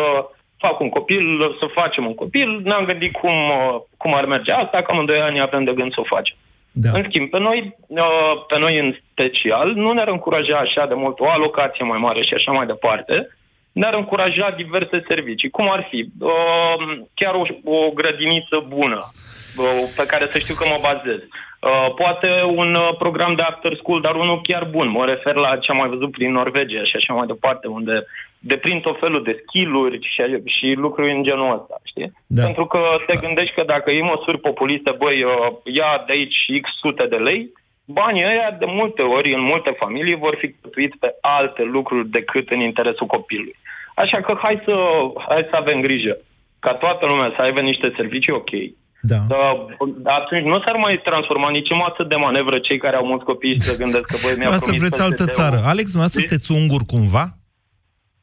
fac 0.65 0.79
un 0.79 0.89
copil, 0.89 1.25
să 1.59 1.65
facem 1.79 2.05
un 2.05 2.15
copil, 2.15 2.49
ne-am 2.63 2.85
gândit 2.85 3.11
cum, 3.21 3.35
uh, 3.49 3.81
cum 3.97 4.11
ar 4.15 4.25
merge 4.25 4.51
asta, 4.51 4.81
cam 4.81 4.97
în 4.97 5.05
2 5.05 5.19
ani 5.21 5.41
avem 5.41 5.63
de 5.63 5.73
gând 5.73 5.91
să 5.93 5.99
o 5.99 6.11
facem. 6.15 6.35
Da. 6.71 6.89
În 6.97 7.03
schimb, 7.07 7.29
pe 7.29 7.39
noi, 7.39 7.75
uh, 7.87 8.33
pe 8.47 8.57
noi 8.57 8.79
în 8.79 8.95
special, 9.11 9.67
nu 9.83 9.91
ne-ar 9.91 10.07
încuraja 10.07 10.57
așa 10.57 10.85
de 10.85 10.93
mult 10.93 11.19
o 11.19 11.29
alocație 11.29 11.85
mai 11.85 11.99
mare 11.99 12.21
și 12.23 12.33
așa 12.33 12.51
mai 12.51 12.65
departe, 12.65 13.15
ne-ar 13.71 13.93
încuraja 13.93 14.53
diverse 14.57 15.03
servicii. 15.07 15.49
Cum 15.49 15.71
ar 15.71 15.87
fi? 15.89 15.99
Uh, 16.19 16.97
Chiar 17.13 17.33
o, 17.33 17.43
o 17.77 17.89
grădiniță 17.89 18.65
bună, 18.67 19.01
uh, 19.57 19.83
pe 19.97 20.05
care 20.05 20.27
să 20.27 20.37
știu 20.37 20.55
că 20.55 20.65
mă 20.67 20.79
bazez. 20.81 21.21
Uh, 21.67 21.93
Poate 21.95 22.29
un 22.55 22.75
uh, 22.75 22.95
program 22.97 23.35
de 23.35 23.41
after 23.41 23.75
school, 23.75 24.01
dar 24.01 24.15
unul 24.15 24.41
chiar 24.43 24.63
bun. 24.75 24.87
Mă 24.89 25.05
refer 25.05 25.35
la 25.35 25.57
ce 25.57 25.71
am 25.71 25.77
mai 25.77 25.89
văzut 25.89 26.11
prin 26.11 26.31
Norvegia 26.31 26.83
și 26.83 26.95
așa 26.95 27.13
mai 27.13 27.27
departe, 27.27 27.67
unde 27.67 28.05
deprind 28.51 28.81
tot 28.81 28.97
felul 28.99 29.23
de 29.23 29.33
skill-uri 29.41 29.97
și, 30.13 30.21
și 30.55 30.67
lucruri 30.85 31.15
în 31.15 31.23
genul 31.23 31.53
ăsta, 31.57 31.75
știi? 31.91 32.09
Da. 32.27 32.43
Pentru 32.43 32.65
că 32.65 32.79
te 33.07 33.15
gândești 33.25 33.55
că 33.55 33.63
dacă 33.73 33.91
iei 33.91 34.09
măsuri 34.13 34.39
populiste, 34.47 34.91
băi, 35.01 35.23
uh, 35.23 35.31
ia 35.79 36.03
de 36.05 36.11
aici 36.17 36.39
X 36.61 36.65
sute 36.81 37.05
de 37.13 37.19
lei, 37.27 37.41
banii 37.85 38.23
ăia 38.31 38.49
de 38.59 38.67
multe 38.79 39.01
ori, 39.01 39.33
în 39.33 39.43
multe 39.51 39.71
familii, 39.83 40.23
vor 40.25 40.35
fi 40.39 40.47
cheltuiți 40.51 40.97
pe 41.03 41.09
alte 41.21 41.63
lucruri 41.75 42.09
decât 42.17 42.49
în 42.49 42.59
interesul 42.59 43.07
copilului. 43.15 43.55
Așa 43.95 44.21
că 44.21 44.31
hai 44.43 44.61
să, 44.65 44.75
hai 45.27 45.47
să 45.49 45.55
avem 45.55 45.81
grijă 45.81 46.17
ca 46.59 46.73
toată 46.73 47.05
lumea 47.05 47.33
să 47.35 47.41
aibă 47.41 47.59
niște 47.59 47.93
servicii 47.97 48.33
ok. 48.41 48.53
Da. 49.01 49.19
Dar 49.27 50.19
atunci 50.19 50.43
nu 50.43 50.59
s-ar 50.63 50.75
mai 50.75 51.01
transforma 51.03 51.49
nici 51.49 51.69
în 51.69 51.77
masă 51.77 52.03
de 52.07 52.15
manevră 52.15 52.59
cei 52.59 52.77
care 52.77 52.95
au 52.95 53.05
mulți 53.05 53.25
copii 53.25 53.53
și 53.53 53.59
se 53.59 53.77
gândesc 53.83 54.05
că 54.11 54.17
băi, 54.23 54.35
mi-a 54.37 54.49
Asta 54.49 54.65
promis 54.65 54.81
vreți 54.81 55.01
altă 55.01 55.23
PST-ul. 55.23 55.43
țară. 55.43 55.57
Alex, 55.73 55.85
dumneavoastră 55.91 56.19
sunteți 56.19 56.51
ungur 56.51 56.81
cumva? 56.93 57.25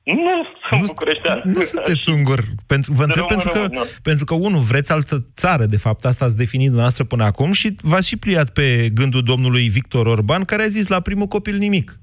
Nu, 0.04 0.44
sunt 0.68 0.86
bucureștean. 0.86 1.40
Nu 1.44 1.62
sunteți 1.62 2.10
ungur. 2.10 2.44
Pentru, 2.66 2.92
vă 2.92 3.02
întreb 3.02 3.24
Român, 3.28 3.42
pentru 3.42 3.60
că, 3.60 3.66
român, 3.66 3.78
nu. 3.78 3.84
pentru 4.02 4.24
că, 4.24 4.34
unu, 4.34 4.58
vreți 4.58 4.92
altă 4.92 5.26
țară, 5.34 5.64
de 5.64 5.76
fapt, 5.76 6.04
asta 6.04 6.24
ați 6.24 6.36
definit 6.36 6.64
dumneavoastră 6.64 7.04
până 7.04 7.24
acum 7.24 7.52
și 7.52 7.74
v-ați 7.82 8.08
și 8.08 8.16
pliat 8.16 8.50
pe 8.50 8.90
gândul 8.94 9.22
domnului 9.22 9.68
Victor 9.68 10.06
Orban, 10.06 10.44
care 10.44 10.62
a 10.62 10.68
zis 10.68 10.86
la 10.86 11.00
primul 11.00 11.26
copil 11.26 11.56
nimic. 11.56 12.00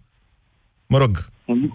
Mă 0.87 0.97
rog, 0.97 1.25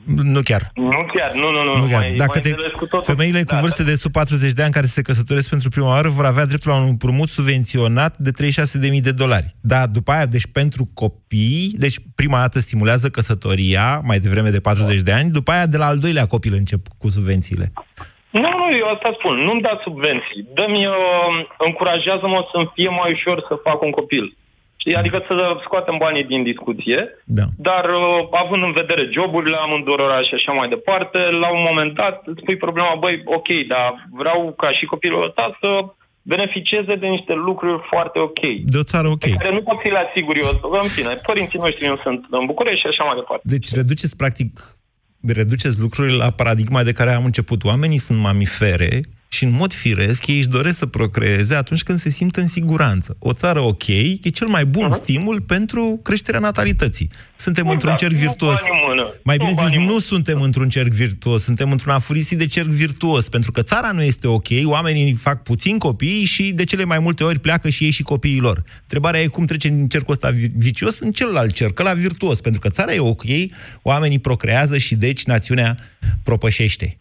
Nu 0.07 0.41
chiar. 0.43 0.71
Nu 0.75 1.07
chiar, 1.15 1.33
nu, 1.35 1.51
nu, 1.51 1.63
nu. 1.65 1.77
Nu 1.77 1.87
chiar. 1.87 2.01
Mai, 2.01 2.15
Dacă 2.17 2.31
mai 2.33 2.41
te, 2.41 2.49
înțeles 2.49 2.73
cu 2.73 2.87
totul. 2.87 3.15
femeile 3.15 3.39
cu 3.39 3.55
Da, 3.55 3.61
vârste 3.61 3.83
de 3.83 3.95
sub 3.95 4.13
40 4.13 4.53
de 4.53 4.63
ani 4.63 4.73
care 4.73 4.87
se 4.87 5.03
căsătoresc 5.03 5.51
pentru 5.51 5.69
prima 5.69 5.87
oară 5.87 6.09
vor 6.09 6.25
avea 6.25 6.47
dreptul 6.47 6.71
la 6.71 6.77
un 6.77 6.87
împrumut 6.89 7.29
subvenționat 7.29 8.17
de 8.17 8.31
36.000 8.95 9.01
de 9.03 9.13
dolari. 9.13 9.51
Da, 9.61 9.87
după 9.87 10.13
aia, 10.13 10.27
deci 10.27 10.47
pentru 10.53 10.91
copii, 10.95 11.73
deci 11.79 11.97
prima 12.15 12.39
dată 12.39 12.59
stimulează 12.59 13.09
căsătoria, 13.09 14.01
mai 14.05 14.19
devreme 14.19 14.49
de 14.51 14.61
40 14.61 15.01
de 15.01 15.13
ani, 15.13 15.31
după 15.31 15.51
aia 15.51 15.67
de 15.67 15.77
la 15.77 15.87
al 15.87 15.99
doilea 15.99 16.27
copil 16.27 16.55
încep 16.55 16.81
cu 16.99 17.09
subvențiile. 17.09 17.73
Nu, 18.31 18.41
nu, 18.61 18.67
eu 18.81 18.89
asta 18.95 19.17
spun. 19.19 19.37
Nu-mi 19.47 19.61
da 19.61 19.81
subvenții. 19.85 20.41
Dă-mi, 20.55 20.87
uh, 20.87 20.95
încurajează-mă 21.59 22.49
să-mi 22.53 22.71
fie 22.75 22.89
mai 22.89 23.13
ușor 23.13 23.45
să 23.49 23.55
fac 23.63 23.83
un 23.83 23.91
copil. 23.91 24.37
Știi? 24.83 25.01
Adică 25.03 25.19
să 25.29 25.35
scoatem 25.65 25.97
banii 26.07 26.31
din 26.33 26.43
discuție, 26.53 26.99
Da. 27.39 27.47
dar 27.69 27.85
uh, 27.85 28.19
având 28.43 28.63
în 28.69 28.73
vedere 28.81 29.05
joburile 29.17 29.59
amândurora 29.65 30.21
și 30.29 30.35
așa 30.39 30.53
mai 30.59 30.69
departe, 30.75 31.19
la 31.43 31.49
un 31.57 31.63
moment 31.69 31.93
dat 32.03 32.17
îți 32.33 32.45
pui 32.47 32.57
problema, 32.67 32.95
băi, 33.05 33.23
ok, 33.39 33.49
dar 33.73 33.89
vreau 34.21 34.39
ca 34.63 34.71
și 34.79 34.85
copilul 34.93 35.27
ăsta 35.29 35.45
să 35.61 35.71
beneficieze 36.35 36.95
de 37.03 37.09
niște 37.17 37.35
lucruri 37.49 37.81
foarte 37.93 38.19
ok. 38.29 38.41
De 38.73 38.79
o 38.83 38.89
țară 38.93 39.09
ok. 39.09 39.19
Pe 39.19 39.43
care 39.43 39.55
nu 39.59 39.63
pot 39.69 39.79
fi 39.85 39.91
la 39.99 40.05
sigur 40.15 40.35
eu. 40.45 40.51
În 40.83 40.89
fine, 40.97 41.13
părinții 41.31 41.59
noștri 41.59 41.87
nu 41.93 41.99
sunt 42.05 42.21
în 42.31 42.45
București 42.47 42.81
și 42.81 42.87
așa 42.93 43.05
mai 43.05 43.17
departe. 43.21 43.45
Deci 43.55 43.69
reduceți, 43.81 44.17
practic, 44.17 44.51
reduceți 45.41 45.81
lucrurile 45.81 46.17
la 46.25 46.31
paradigma 46.31 46.83
de 46.83 46.93
care 46.93 47.11
am 47.13 47.25
început. 47.25 47.61
Oamenii 47.65 47.99
sunt 48.07 48.19
mamifere 48.29 48.93
și, 49.33 49.45
în 49.45 49.51
mod 49.51 49.73
firesc, 49.73 50.27
ei 50.27 50.37
își 50.37 50.49
doresc 50.49 50.79
să 50.79 50.87
procreeze 50.87 51.55
atunci 51.55 51.83
când 51.83 51.99
se 51.99 52.11
simt 52.11 52.37
în 52.37 52.47
siguranță. 52.47 53.17
O 53.19 53.33
țară 53.33 53.61
ok 53.61 53.87
e 53.87 54.17
cel 54.33 54.47
mai 54.47 54.65
bun 54.65 54.89
uh-huh. 54.91 55.03
stimul 55.03 55.41
pentru 55.41 56.01
creșterea 56.03 56.41
natalității. 56.41 57.11
Suntem 57.37 57.65
Exact, 57.65 57.83
într-un 57.83 57.97
cerc 58.09 58.13
nu 58.21 58.27
virtuos. 58.27 58.53
bani 58.53 58.81
în 58.81 58.89
mână. 58.89 59.15
Mai 59.25 59.37
Nu 59.37 59.45
bine 59.45 59.57
bani 59.57 59.69
zis, 59.69 59.77
în 59.77 59.83
nu 59.83 59.89
mână. 59.91 60.01
suntem 60.01 60.41
într-un 60.43 60.69
cerc 60.69 60.91
virtuos, 60.93 61.43
suntem 61.43 61.71
într-un 61.71 61.93
afurisit 61.93 62.39
de 62.39 62.47
cerc 62.47 62.69
virtuos, 62.69 63.29
pentru 63.29 63.51
că 63.53 63.63
țara 63.63 63.91
nu 63.91 64.03
este 64.03 64.27
ok, 64.27 64.47
oamenii 64.65 65.15
fac 65.15 65.43
puțin 65.43 65.79
copii 65.79 66.25
și 66.25 66.53
de 66.53 66.65
cele 66.65 66.85
mai 66.85 66.99
multe 66.99 67.25
ori 67.25 67.39
pleacă 67.39 67.69
și 67.69 67.85
ei 67.85 67.91
și 67.91 68.03
copiii 68.03 68.41
lor. 68.41 68.63
Întrebarea 68.83 69.21
e 69.21 69.27
cum 69.27 69.45
trecem 69.45 69.77
din 69.77 69.89
cercul 69.89 70.13
ăsta 70.13 70.31
vi- 70.31 70.51
vicios 70.57 70.99
în 70.99 71.11
celălalt 71.13 71.53
cerc, 71.55 71.81
la 71.81 71.93
virtuos, 71.93 72.41
pentru 72.41 72.61
că 72.61 72.69
țara 72.69 72.95
e 72.95 72.99
ok, 73.01 73.25
oamenii 73.83 74.19
procrează 74.19 74.79
și 74.79 74.95
deci 74.95 75.25
națiunea 75.25 75.77
propășește. 76.23 76.97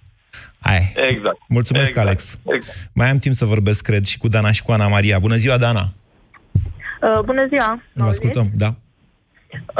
Hai. 0.61 0.93
Exact. 1.09 1.37
Mulțumesc, 1.47 1.87
exact. 1.87 2.07
Alex. 2.07 2.39
Exact. 2.45 2.77
Mai 2.93 3.09
am 3.09 3.17
timp 3.17 3.35
să 3.35 3.45
vorbesc, 3.45 3.81
cred, 3.81 4.05
și 4.05 4.17
cu 4.17 4.27
Dana 4.27 4.51
și 4.51 4.63
cu 4.63 4.71
Ana 4.71 4.87
Maria. 4.87 5.19
Bună 5.19 5.35
ziua, 5.35 5.57
Dana! 5.57 5.85
Uh, 7.01 7.19
bună 7.25 7.47
ziua! 7.47 7.81
Vă 7.93 8.05
ascultăm, 8.05 8.47
da. 8.53 8.69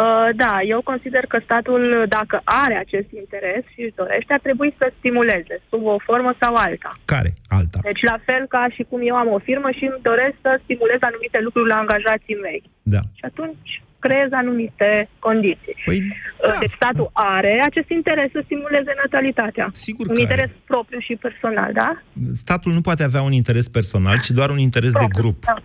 Uh, 0.04 0.30
da, 0.44 0.54
eu 0.74 0.82
consider 0.92 1.24
că 1.32 1.38
statul, 1.44 2.06
dacă 2.18 2.42
are 2.44 2.76
acest 2.86 3.10
interes 3.22 3.64
și 3.74 3.82
își 3.86 3.98
dorește, 4.02 4.34
ar 4.34 4.40
trebui 4.48 4.76
să 4.78 4.86
stimuleze, 4.98 5.56
sub 5.70 5.82
o 5.86 5.98
formă 6.08 6.32
sau 6.42 6.54
alta. 6.56 6.92
Care? 7.06 7.32
Alta. 7.58 7.80
Deci 7.90 8.02
la 8.12 8.18
fel 8.28 8.44
ca 8.56 8.64
și 8.76 8.84
cum 8.90 9.00
eu 9.10 9.16
am 9.16 9.30
o 9.38 9.40
firmă 9.48 9.70
și 9.78 9.84
îmi 9.92 10.04
doresc 10.10 10.36
să 10.46 10.52
stimulez 10.64 11.00
anumite 11.10 11.40
lucruri 11.46 11.72
la 11.74 11.78
angajații 11.84 12.38
mei. 12.48 12.62
Da. 12.96 13.02
Și 13.18 13.24
atunci 13.32 13.72
creez 14.06 14.30
anumite 14.32 15.10
condiții. 15.20 15.76
Păi, 15.86 16.00
da, 16.48 16.58
deci 16.60 16.76
statul 16.76 17.10
are 17.14 17.54
acest 17.70 17.90
interes 17.90 18.30
să 18.32 18.42
stimuleze 18.44 18.92
natalitatea. 19.04 19.70
Sigur 19.72 20.06
un 20.08 20.16
că 20.16 20.22
interes 20.22 20.50
propriu 20.66 21.00
și 21.00 21.14
personal, 21.26 21.70
da? 21.74 21.90
Statul 22.34 22.72
nu 22.74 22.82
poate 22.82 23.04
avea 23.04 23.22
un 23.22 23.32
interes 23.32 23.68
personal, 23.68 24.18
ci 24.20 24.30
doar 24.30 24.50
un 24.50 24.58
interes 24.58 24.92
de 24.92 25.08
grup. 25.20 25.46
Da. 25.46 25.56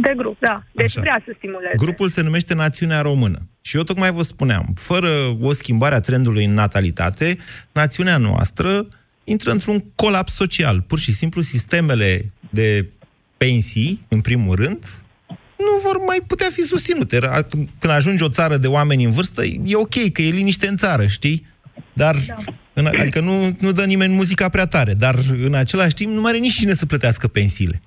De 0.00 0.12
grup, 0.16 0.36
da. 0.38 0.62
Deci 0.72 0.96
Așa. 0.96 1.00
vrea 1.00 1.22
să 1.24 1.32
stimuleze. 1.36 1.74
Grupul 1.76 2.08
se 2.08 2.22
numește 2.22 2.54
Națiunea 2.54 3.00
Română. 3.00 3.38
Și 3.60 3.76
eu 3.76 3.82
tocmai 3.82 4.12
vă 4.12 4.22
spuneam, 4.22 4.66
fără 4.74 5.10
o 5.40 5.52
schimbare 5.52 5.94
a 5.94 6.00
trendului 6.00 6.44
în 6.44 6.54
natalitate, 6.54 7.36
națiunea 7.72 8.16
noastră 8.16 8.86
intră 9.24 9.50
într-un 9.50 9.84
colaps 9.94 10.34
social. 10.34 10.80
Pur 10.80 10.98
și 10.98 11.12
simplu, 11.12 11.40
sistemele 11.40 12.32
de 12.50 12.86
pensii, 13.36 14.00
în 14.08 14.20
primul 14.20 14.54
rând, 14.54 15.03
nu 15.58 15.78
vor 15.82 15.98
mai 16.06 16.18
putea 16.26 16.48
fi 16.52 16.60
susținute. 16.62 17.18
Ra- 17.18 17.48
Când 17.78 17.92
ajunge 17.92 18.24
o 18.24 18.28
țară 18.28 18.56
de 18.56 18.66
oameni 18.66 19.04
în 19.04 19.10
vârstă, 19.10 19.42
e 19.44 19.76
ok, 19.76 20.12
că 20.12 20.22
e 20.22 20.30
liniște 20.30 20.66
în 20.66 20.76
țară, 20.76 21.06
știi? 21.06 21.46
Dar, 21.92 22.14
Da. 22.26 22.34
în, 22.72 22.86
adică 22.86 23.20
nu, 23.20 23.32
nu 23.60 23.72
dă 23.72 23.84
nimeni 23.84 24.14
muzica 24.14 24.48
prea 24.48 24.66
tare, 24.66 24.92
dar 24.92 25.14
în 25.44 25.54
același 25.54 25.94
timp 25.94 26.12
nu 26.12 26.20
mai 26.20 26.30
are 26.30 26.40
nici 26.40 26.58
cine 26.58 26.72
să 26.72 26.86
plătească 26.86 27.26
pensiile. 27.28 27.80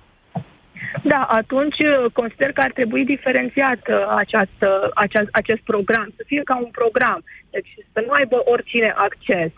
Da, 1.04 1.22
atunci 1.42 1.80
uh, 1.80 2.12
consider 2.14 2.52
că 2.52 2.62
ar 2.64 2.72
trebui 2.72 3.06
diferențiat 3.06 3.82
uh, 3.90 3.96
această, 4.18 4.68
acest, 4.96 5.30
acest 5.32 5.62
program, 5.72 6.08
să 6.16 6.24
fie 6.26 6.42
ca 6.44 6.58
un 6.58 6.70
program. 6.72 7.24
Deci 7.50 7.72
să 7.94 8.04
nu 8.06 8.12
aibă 8.12 8.38
oricine 8.54 8.94
acces. 9.08 9.52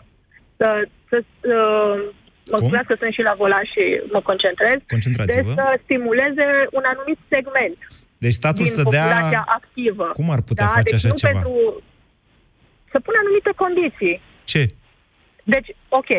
Să, 0.56 0.68
să, 1.08 1.16
uh, 1.22 1.98
mă 2.50 2.56
Cum? 2.58 2.66
scuzați 2.66 2.88
că 2.90 2.94
sunt 3.00 3.12
și 3.16 3.22
la 3.28 3.34
volan 3.42 3.66
și 3.72 3.82
mă 4.14 4.20
concentrez. 4.28 4.78
Concentrați-vă. 4.94 5.42
Deci 5.42 5.58
să 5.60 5.66
stimuleze 5.84 6.46
un 6.78 6.84
anumit 6.92 7.18
segment 7.34 7.78
Deci 8.24 8.38
statul 8.40 8.64
din 8.64 8.74
să 8.78 8.82
dea... 8.82 9.06
populația 9.06 9.44
activă. 9.58 10.06
Cum 10.20 10.30
ar 10.36 10.42
putea 10.50 10.66
da? 10.66 10.76
face 10.78 10.90
deci 10.90 10.98
așa 10.98 11.08
nu 11.08 11.20
ceva? 11.22 11.32
Pentru... 11.32 11.82
Să 12.92 12.98
pună 13.04 13.16
anumite 13.22 13.52
condiții. 13.64 14.16
Ce? 14.52 14.62
Deci, 15.52 15.68
ok. 16.00 16.10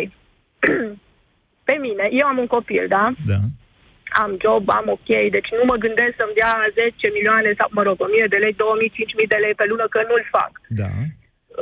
Pe 1.68 1.76
mine, 1.86 2.06
eu 2.20 2.26
am 2.32 2.38
un 2.44 2.50
copil, 2.58 2.86
da? 2.96 3.06
Da. 3.34 3.42
am 4.22 4.32
job, 4.44 4.64
am 4.80 4.88
ok, 4.98 5.10
deci 5.36 5.50
nu 5.58 5.64
mă 5.72 5.76
gândesc 5.86 6.14
să-mi 6.18 6.38
dea 6.40 6.54
10 6.74 7.08
milioane 7.18 7.50
sau, 7.60 7.68
mă 7.78 7.84
rog, 7.88 7.98
1000 8.02 8.26
de 8.34 8.40
lei, 8.44 8.54
2000, 8.54 8.92
5000 8.96 9.34
de 9.34 9.40
lei 9.44 9.56
pe 9.60 9.66
lună, 9.72 9.86
că 9.94 10.00
nu-l 10.10 10.26
fac. 10.36 10.52
Da. 10.82 10.92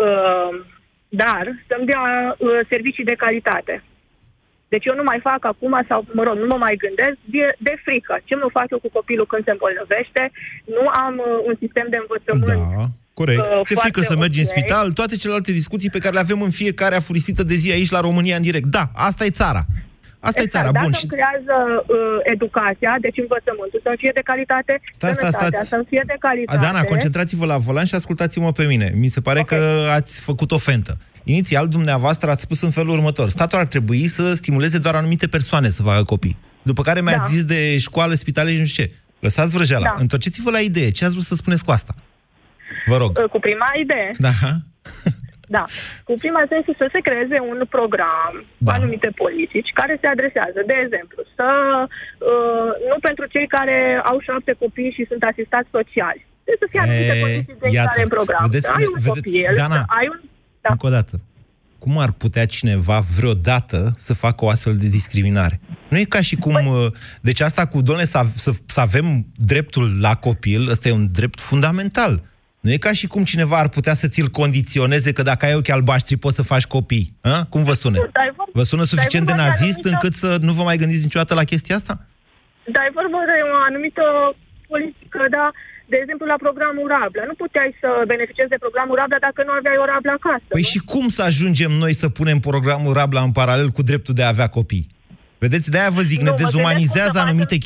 Uh, 0.05 0.53
dar 1.23 1.45
să-mi 1.69 1.87
dea 1.91 2.03
uh, 2.37 2.59
servicii 2.71 3.09
de 3.11 3.21
calitate. 3.23 3.83
Deci 4.73 4.85
eu 4.89 4.95
nu 4.99 5.05
mai 5.09 5.19
fac 5.29 5.41
acum, 5.51 5.73
sau, 5.89 5.99
mă 6.17 6.23
rog, 6.27 6.35
nu 6.43 6.47
mă 6.53 6.57
mai 6.65 6.75
gândesc 6.83 7.17
de, 7.35 7.45
de 7.67 7.73
frică. 7.85 8.13
Ce 8.27 8.35
nu 8.35 8.47
fac 8.57 8.67
eu 8.73 8.79
cu 8.85 8.89
copilul 8.97 9.27
când 9.31 9.43
se 9.45 9.51
îmbolnăvește? 9.55 10.23
Nu 10.75 10.83
am 11.05 11.13
uh, 11.17 11.47
un 11.49 11.55
sistem 11.63 11.87
de 11.93 11.97
învățământ. 12.03 12.63
Da, 12.75 12.85
corect. 13.19 13.45
Uh, 13.45 13.61
Ți-e 13.67 13.81
frică 13.85 14.01
foarte 14.01 14.11
să 14.11 14.21
mergi 14.23 14.39
în 14.39 14.47
ok. 14.49 14.53
spital, 14.53 14.85
toate 14.99 15.15
celelalte 15.21 15.51
discuții 15.61 15.93
pe 15.95 16.01
care 16.03 16.13
le 16.17 16.25
avem 16.25 16.41
în 16.47 16.53
fiecare 16.61 16.95
afurisită 16.95 17.43
de 17.51 17.55
zi 17.61 17.69
aici 17.71 17.95
la 17.97 18.05
România 18.07 18.35
în 18.39 18.45
direct. 18.49 18.69
Da, 18.77 18.85
asta 19.09 19.25
e 19.25 19.39
țara. 19.41 19.61
Asta 20.27 20.41
e 20.41 20.45
țara. 20.55 20.67
Exact. 20.67 20.83
Bun, 20.83 20.91
Dacă 20.91 21.01
și 21.01 21.07
îmi 21.07 21.13
creează 21.15 21.55
uh, 21.87 21.97
educația, 22.33 22.91
deci 23.05 23.17
învățământul 23.25 23.79
să 23.83 23.91
fie 24.01 24.11
de 24.19 24.23
calitate, 24.31 24.73
Stai, 24.91 25.13
stai, 25.13 25.13
sănătatea 25.15 25.61
stați. 25.63 25.69
să 25.69 25.77
fie 25.89 26.03
de 26.11 26.15
calitate. 26.19 26.57
Adana, 26.57 26.81
concentrați-vă 26.91 27.45
la 27.53 27.57
volan 27.67 27.85
și 27.91 27.95
ascultați-mă 27.95 28.51
pe 28.59 28.65
mine. 28.71 28.87
Mi 29.03 29.07
se 29.15 29.21
pare 29.27 29.39
okay. 29.39 29.59
că 29.59 29.65
ați 29.99 30.13
făcut 30.29 30.49
o 30.51 30.57
fentă. 30.69 30.93
Inițial, 31.23 31.67
dumneavoastră 31.67 32.29
ați 32.29 32.41
spus 32.41 32.59
în 32.61 32.71
felul 32.71 32.93
următor. 32.97 33.27
Statul 33.29 33.59
ar 33.59 33.67
trebui 33.67 34.07
să 34.07 34.33
stimuleze 34.33 34.77
doar 34.77 34.95
anumite 34.95 35.27
persoane 35.27 35.69
să 35.69 35.81
facă 35.83 36.03
copii. 36.03 36.37
După 36.61 36.81
care 36.81 37.01
mi-ați 37.01 37.17
Da. 37.29 37.35
zis 37.35 37.43
de 37.43 37.77
școală, 37.77 38.13
spitale 38.13 38.53
și 38.53 38.59
nu 38.59 38.65
știu 38.65 38.83
ce. 38.83 38.91
Lăsați 39.19 39.53
vrăjeala. 39.55 39.85
Da. 39.85 39.95
Întorceți-vă 39.97 40.49
la 40.51 40.59
idee. 40.59 40.89
Ce 40.91 41.03
ați 41.05 41.13
vrut 41.13 41.25
să 41.25 41.35
spuneți 41.35 41.63
cu 41.65 41.71
asta? 41.71 41.93
Vă 42.85 42.97
rog. 42.97 43.17
Uh, 43.23 43.29
Cu 43.29 43.39
prima 43.39 43.65
idee. 43.83 44.11
Da? 44.17 44.29
Da. 45.55 45.63
Cu 46.07 46.13
prima 46.23 46.43
sensul 46.53 46.75
să 46.81 46.85
se 46.93 46.99
creeze 47.07 47.37
un 47.51 47.59
program 47.75 48.33
cu 48.41 48.45
Da. 48.67 48.73
anumite 48.77 49.09
politici 49.23 49.69
care 49.79 49.93
se 50.01 50.07
adresează, 50.13 50.59
de 50.71 50.75
exemplu, 50.83 51.19
să 51.37 51.49
uh, 52.29 52.71
nu 52.89 52.97
pentru 53.07 53.25
cei 53.33 53.47
care 53.57 53.77
au 54.11 54.17
șapte 54.27 54.51
copii 54.63 54.95
și 54.97 55.03
sunt 55.11 55.21
asistați 55.31 55.69
sociali. 55.77 56.21
Trebuie 56.45 56.63
să 56.63 56.71
fie 56.71 56.81
anumite 56.85 57.15
E, 57.17 57.23
condiții 57.25 57.55
de 57.63 57.67
iată. 57.69 57.77
intrare 57.77 58.01
în 58.07 58.13
program. 58.17 58.41
Vedeți 58.49 58.65
să 58.67 58.71
cum- 58.71 58.79
ai 58.81 58.87
un 58.95 58.99
vedeți- 59.05 59.21
copil, 59.21 59.51
Dana, 59.61 59.79
să 59.83 59.83
ai 59.99 60.07
un... 60.13 60.19
Da. 60.63 60.69
Încă 60.73 60.85
o 60.89 60.93
dată. 60.99 61.15
Cum 61.83 61.93
ar 62.05 62.11
putea 62.23 62.45
cineva 62.45 62.97
vreodată 63.17 63.79
să 63.95 64.13
facă 64.25 64.45
o 64.45 64.49
astfel 64.49 64.75
de 64.83 64.87
discriminare? 64.87 65.59
Nu 65.89 65.97
e 65.97 66.03
ca 66.15 66.21
și 66.21 66.35
cum... 66.35 66.53
Păi... 66.53 66.91
Deci 67.21 67.41
asta 67.41 67.65
cu, 67.71 67.81
domnule, 67.81 68.07
să, 68.07 68.21
să, 68.35 68.51
să 68.65 68.79
avem 68.79 69.05
dreptul 69.35 69.85
la 70.01 70.15
copil, 70.15 70.69
ăsta 70.69 70.87
e 70.87 70.91
un 70.91 71.07
drept 71.11 71.39
fundamental. 71.39 72.21
Nu 72.59 72.71
e 72.71 72.77
ca 72.77 72.91
și 72.99 73.07
cum 73.07 73.23
cineva 73.23 73.57
ar 73.59 73.67
putea 73.69 73.93
să 73.93 74.07
ți-l 74.07 74.27
condiționeze 74.27 75.11
că 75.11 75.21
dacă 75.21 75.45
ai 75.45 75.55
ochi 75.55 75.69
albaștri 75.69 76.15
poți 76.23 76.35
să 76.35 76.43
faci 76.43 76.65
copii. 76.75 77.05
A? 77.21 77.45
Cum 77.53 77.63
vă 77.63 77.73
sună? 77.73 77.97
Dar 78.17 78.25
e 78.29 78.33
vorba- 78.35 78.51
Vă 78.59 78.63
sună 78.71 78.83
dar 78.83 78.91
e 78.91 78.95
suficient 78.95 79.25
de 79.25 79.31
vorba 79.33 79.45
de 79.47 79.49
nazist 79.49 79.77
anumită- 79.79 79.89
încât 79.93 80.13
să 80.23 80.29
nu 80.47 80.51
vă 80.57 80.63
mai 80.69 80.77
gândiți 80.81 81.03
niciodată 81.07 81.33
la 81.33 81.43
chestia 81.51 81.75
asta? 81.75 81.93
Dar 82.73 82.83
e 82.89 82.91
vorba 83.01 83.19
de 83.31 83.35
o 83.51 83.55
anumită 83.69 84.03
politică, 84.71 85.19
da? 85.37 85.45
De 85.91 85.97
exemplu, 86.01 86.25
la 86.33 86.37
programul 86.45 86.85
Rabla. 86.95 87.23
Nu 87.31 87.35
puteai 87.43 87.71
să 87.81 87.89
beneficiezi 88.13 88.49
de 88.53 88.59
programul 88.65 88.95
Rabla 89.01 89.17
dacă 89.27 89.39
nu 89.47 89.51
aveai 89.59 89.77
o 89.83 89.85
Rabla 89.93 90.13
acasă. 90.19 90.45
Păi 90.55 90.65
și 90.73 90.79
cum 90.91 91.05
să 91.15 91.21
ajungem 91.29 91.71
noi 91.83 91.93
să 92.01 92.07
punem 92.19 92.39
programul 92.49 92.93
Rabla 92.99 93.21
în 93.27 93.33
paralel 93.39 93.69
cu 93.77 93.81
dreptul 93.89 94.13
de 94.19 94.23
a 94.23 94.33
avea 94.35 94.49
copii? 94.57 94.85
Vedeți, 95.43 95.71
de-aia 95.73 95.89
vă 95.99 96.01
zic, 96.11 96.17
Nu, 96.19 96.23
ne 96.23 96.29
mă 96.29 96.35
gândesc 96.35 96.51
dezumanizează 96.55 97.09
cum 97.17 97.19
să 97.21 97.25
anumite 97.27 97.57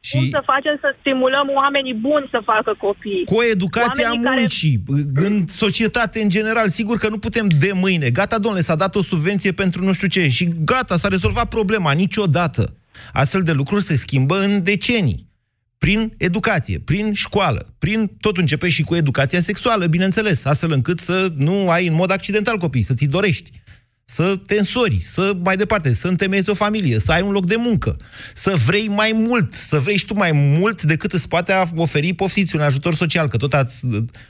chestii. 0.00 0.18
Cum 0.18 0.24
Și 0.24 0.30
să 0.30 0.42
facem 0.44 0.76
să 0.80 0.88
stimulăm 1.00 1.46
oamenii 1.54 1.94
buni 1.94 2.28
să 2.30 2.40
facă 2.44 2.74
copii? 2.80 3.22
cu 3.24 3.34
o 3.34 3.44
educație 3.44 4.04
a 4.04 4.08
Oamenii 4.08 4.24
care- 4.24 4.38
muncii, 4.40 4.82
în 5.14 5.46
societate 5.46 6.20
în 6.22 6.28
general, 6.28 6.68
sigur 6.68 6.96
că 6.98 7.08
nu 7.08 7.18
putem 7.18 7.46
de 7.58 7.70
mâine. 7.74 8.10
Gata, 8.10 8.38
domnule, 8.38 8.62
s-a 8.64 8.74
dat 8.74 8.94
o 8.96 9.02
subvenție 9.02 9.52
pentru 9.52 9.84
nu 9.84 9.92
știu 9.92 10.08
ce 10.08 10.28
și 10.28 10.48
gata, 10.64 10.96
s-a 10.96 11.08
rezolvat 11.08 11.48
problema, 11.48 11.92
niciodată. 11.92 12.76
Astfel 13.12 13.42
de 13.42 13.52
lucruri 13.52 13.82
se 13.82 13.94
schimbă 13.94 14.38
în 14.40 14.62
decenii. 14.62 15.26
Prin 15.78 16.12
educație, 16.16 16.78
prin 16.84 17.12
școală, 17.14 17.74
prin 17.78 18.06
tot 18.20 18.36
începe 18.36 18.68
și 18.68 18.82
cu 18.82 18.94
educația 18.94 19.40
sexuală, 19.40 19.86
bineînțeles, 19.86 20.44
astfel 20.44 20.72
încât 20.72 20.98
să 20.98 21.32
nu 21.36 21.70
ai 21.70 21.86
în 21.86 21.94
mod 21.94 22.10
accidental 22.10 22.56
copii, 22.56 22.82
să 22.82 22.94
ți 22.94 23.04
dorești 23.06 23.50
să 24.10 24.36
te 24.46 24.54
însori, 24.58 25.00
să 25.02 25.36
mai 25.42 25.56
departe, 25.56 25.94
să 25.94 26.08
întemeiezi 26.08 26.50
o 26.50 26.54
familie, 26.54 26.98
să 26.98 27.12
ai 27.12 27.22
un 27.22 27.30
loc 27.30 27.46
de 27.46 27.56
muncă, 27.56 27.96
să 28.34 28.54
vrei 28.66 28.88
mai 28.88 29.12
mult, 29.14 29.54
să 29.54 29.78
vrei 29.78 29.96
și 29.96 30.04
tu 30.04 30.14
mai 30.14 30.32
mult 30.32 30.82
decât 30.82 31.12
îți 31.12 31.28
poate 31.28 31.54
oferi 31.74 32.12
poftiți 32.12 32.54
un 32.54 32.60
ajutor 32.60 32.94
social, 32.94 33.28
că 33.28 33.36
tot 33.36 33.54
ați, 33.54 33.80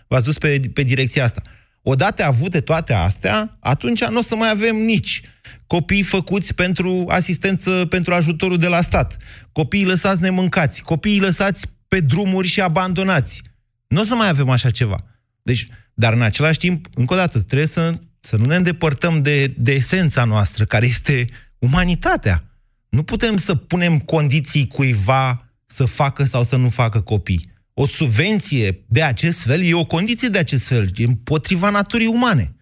v-ați 0.07 0.25
dus 0.25 0.39
pe, 0.39 0.61
pe 0.73 0.83
direcția 0.83 1.25
asta. 1.25 1.43
Odată 1.83 2.25
avute 2.25 2.61
toate 2.61 2.93
astea, 2.93 3.59
atunci 3.61 4.05
nu 4.05 4.19
o 4.19 4.23
să 4.23 4.35
mai 4.35 4.51
avem 4.51 4.77
nici 4.77 5.23
copii 5.67 6.03
făcuți 6.03 6.55
pentru 6.55 7.05
asistență, 7.09 7.87
pentru 7.89 8.15
ajutorul 8.15 8.57
de 8.57 8.69
la 8.69 8.81
stat, 8.81 9.17
copiii 9.53 9.87
lăsați 9.87 10.23
nemâncați, 10.23 10.83
copiii 10.83 11.21
lăsați 11.21 11.67
pe 11.89 12.01
drumuri 12.01 12.49
și 12.49 12.61
abandonați. 12.61 13.43
Nu 13.87 14.01
o 14.01 14.03
să 14.03 14.15
mai 14.15 14.29
avem 14.29 14.49
așa 14.49 14.71
ceva. 14.71 15.05
Deci, 15.43 15.69
dar 15.95 16.13
în 16.13 16.23
același 16.23 16.59
timp, 16.59 16.87
încă 16.95 17.15
o 17.15 17.17
dată, 17.17 17.41
trebuie 17.41 17.69
să 17.69 17.93
să 18.29 18.37
nu 18.37 18.45
ne 18.45 18.57
îndepărtăm 18.57 19.23
de, 19.23 19.55
de 19.57 19.73
esența 19.73 20.25
noastră, 20.25 20.65
care 20.65 20.87
este 20.87 21.25
umanitatea. 21.59 22.45
Nu 22.89 23.03
putem 23.03 23.37
să 23.37 23.55
punem 23.55 23.99
condiții 23.99 24.67
cuiva 24.67 25.53
să 25.67 25.85
facă 25.85 26.25
sau 26.25 26.45
să 26.45 26.57
nu 26.57 26.69
facă 26.69 27.01
copii. 27.01 27.51
O 27.75 27.87
subvenție 27.87 28.85
de 28.89 29.03
acest 29.03 29.43
fel 29.43 29.63
e 29.63 29.75
o 29.75 29.85
condiție 29.85 30.29
de 30.29 30.39
acest 30.39 30.67
fel, 30.67 30.91
e 30.97 31.05
împotriva 31.05 31.71
naturii 31.71 32.07
umane. 32.07 32.57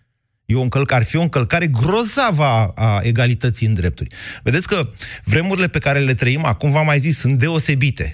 E 0.45 0.55
o 0.55 0.61
încălcare, 0.61 1.03
ar 1.03 1.09
fi 1.09 1.17
o 1.17 1.23
încălcare 1.23 1.67
grozavă 1.67 2.45
a, 2.45 2.73
a 2.75 3.01
egalității 3.03 3.67
în 3.67 3.75
drepturi. 3.75 4.15
Vedeți 4.43 4.67
că 4.67 4.89
vremurile 5.25 5.69
pe 5.69 5.79
care 5.79 5.99
le 5.99 6.15
trăim 6.15 6.45
acum, 6.45 6.71
v-am 6.71 6.87
mai 6.87 6.99
zis, 6.99 7.19
sunt 7.19 7.39
deosebite. 7.39 8.05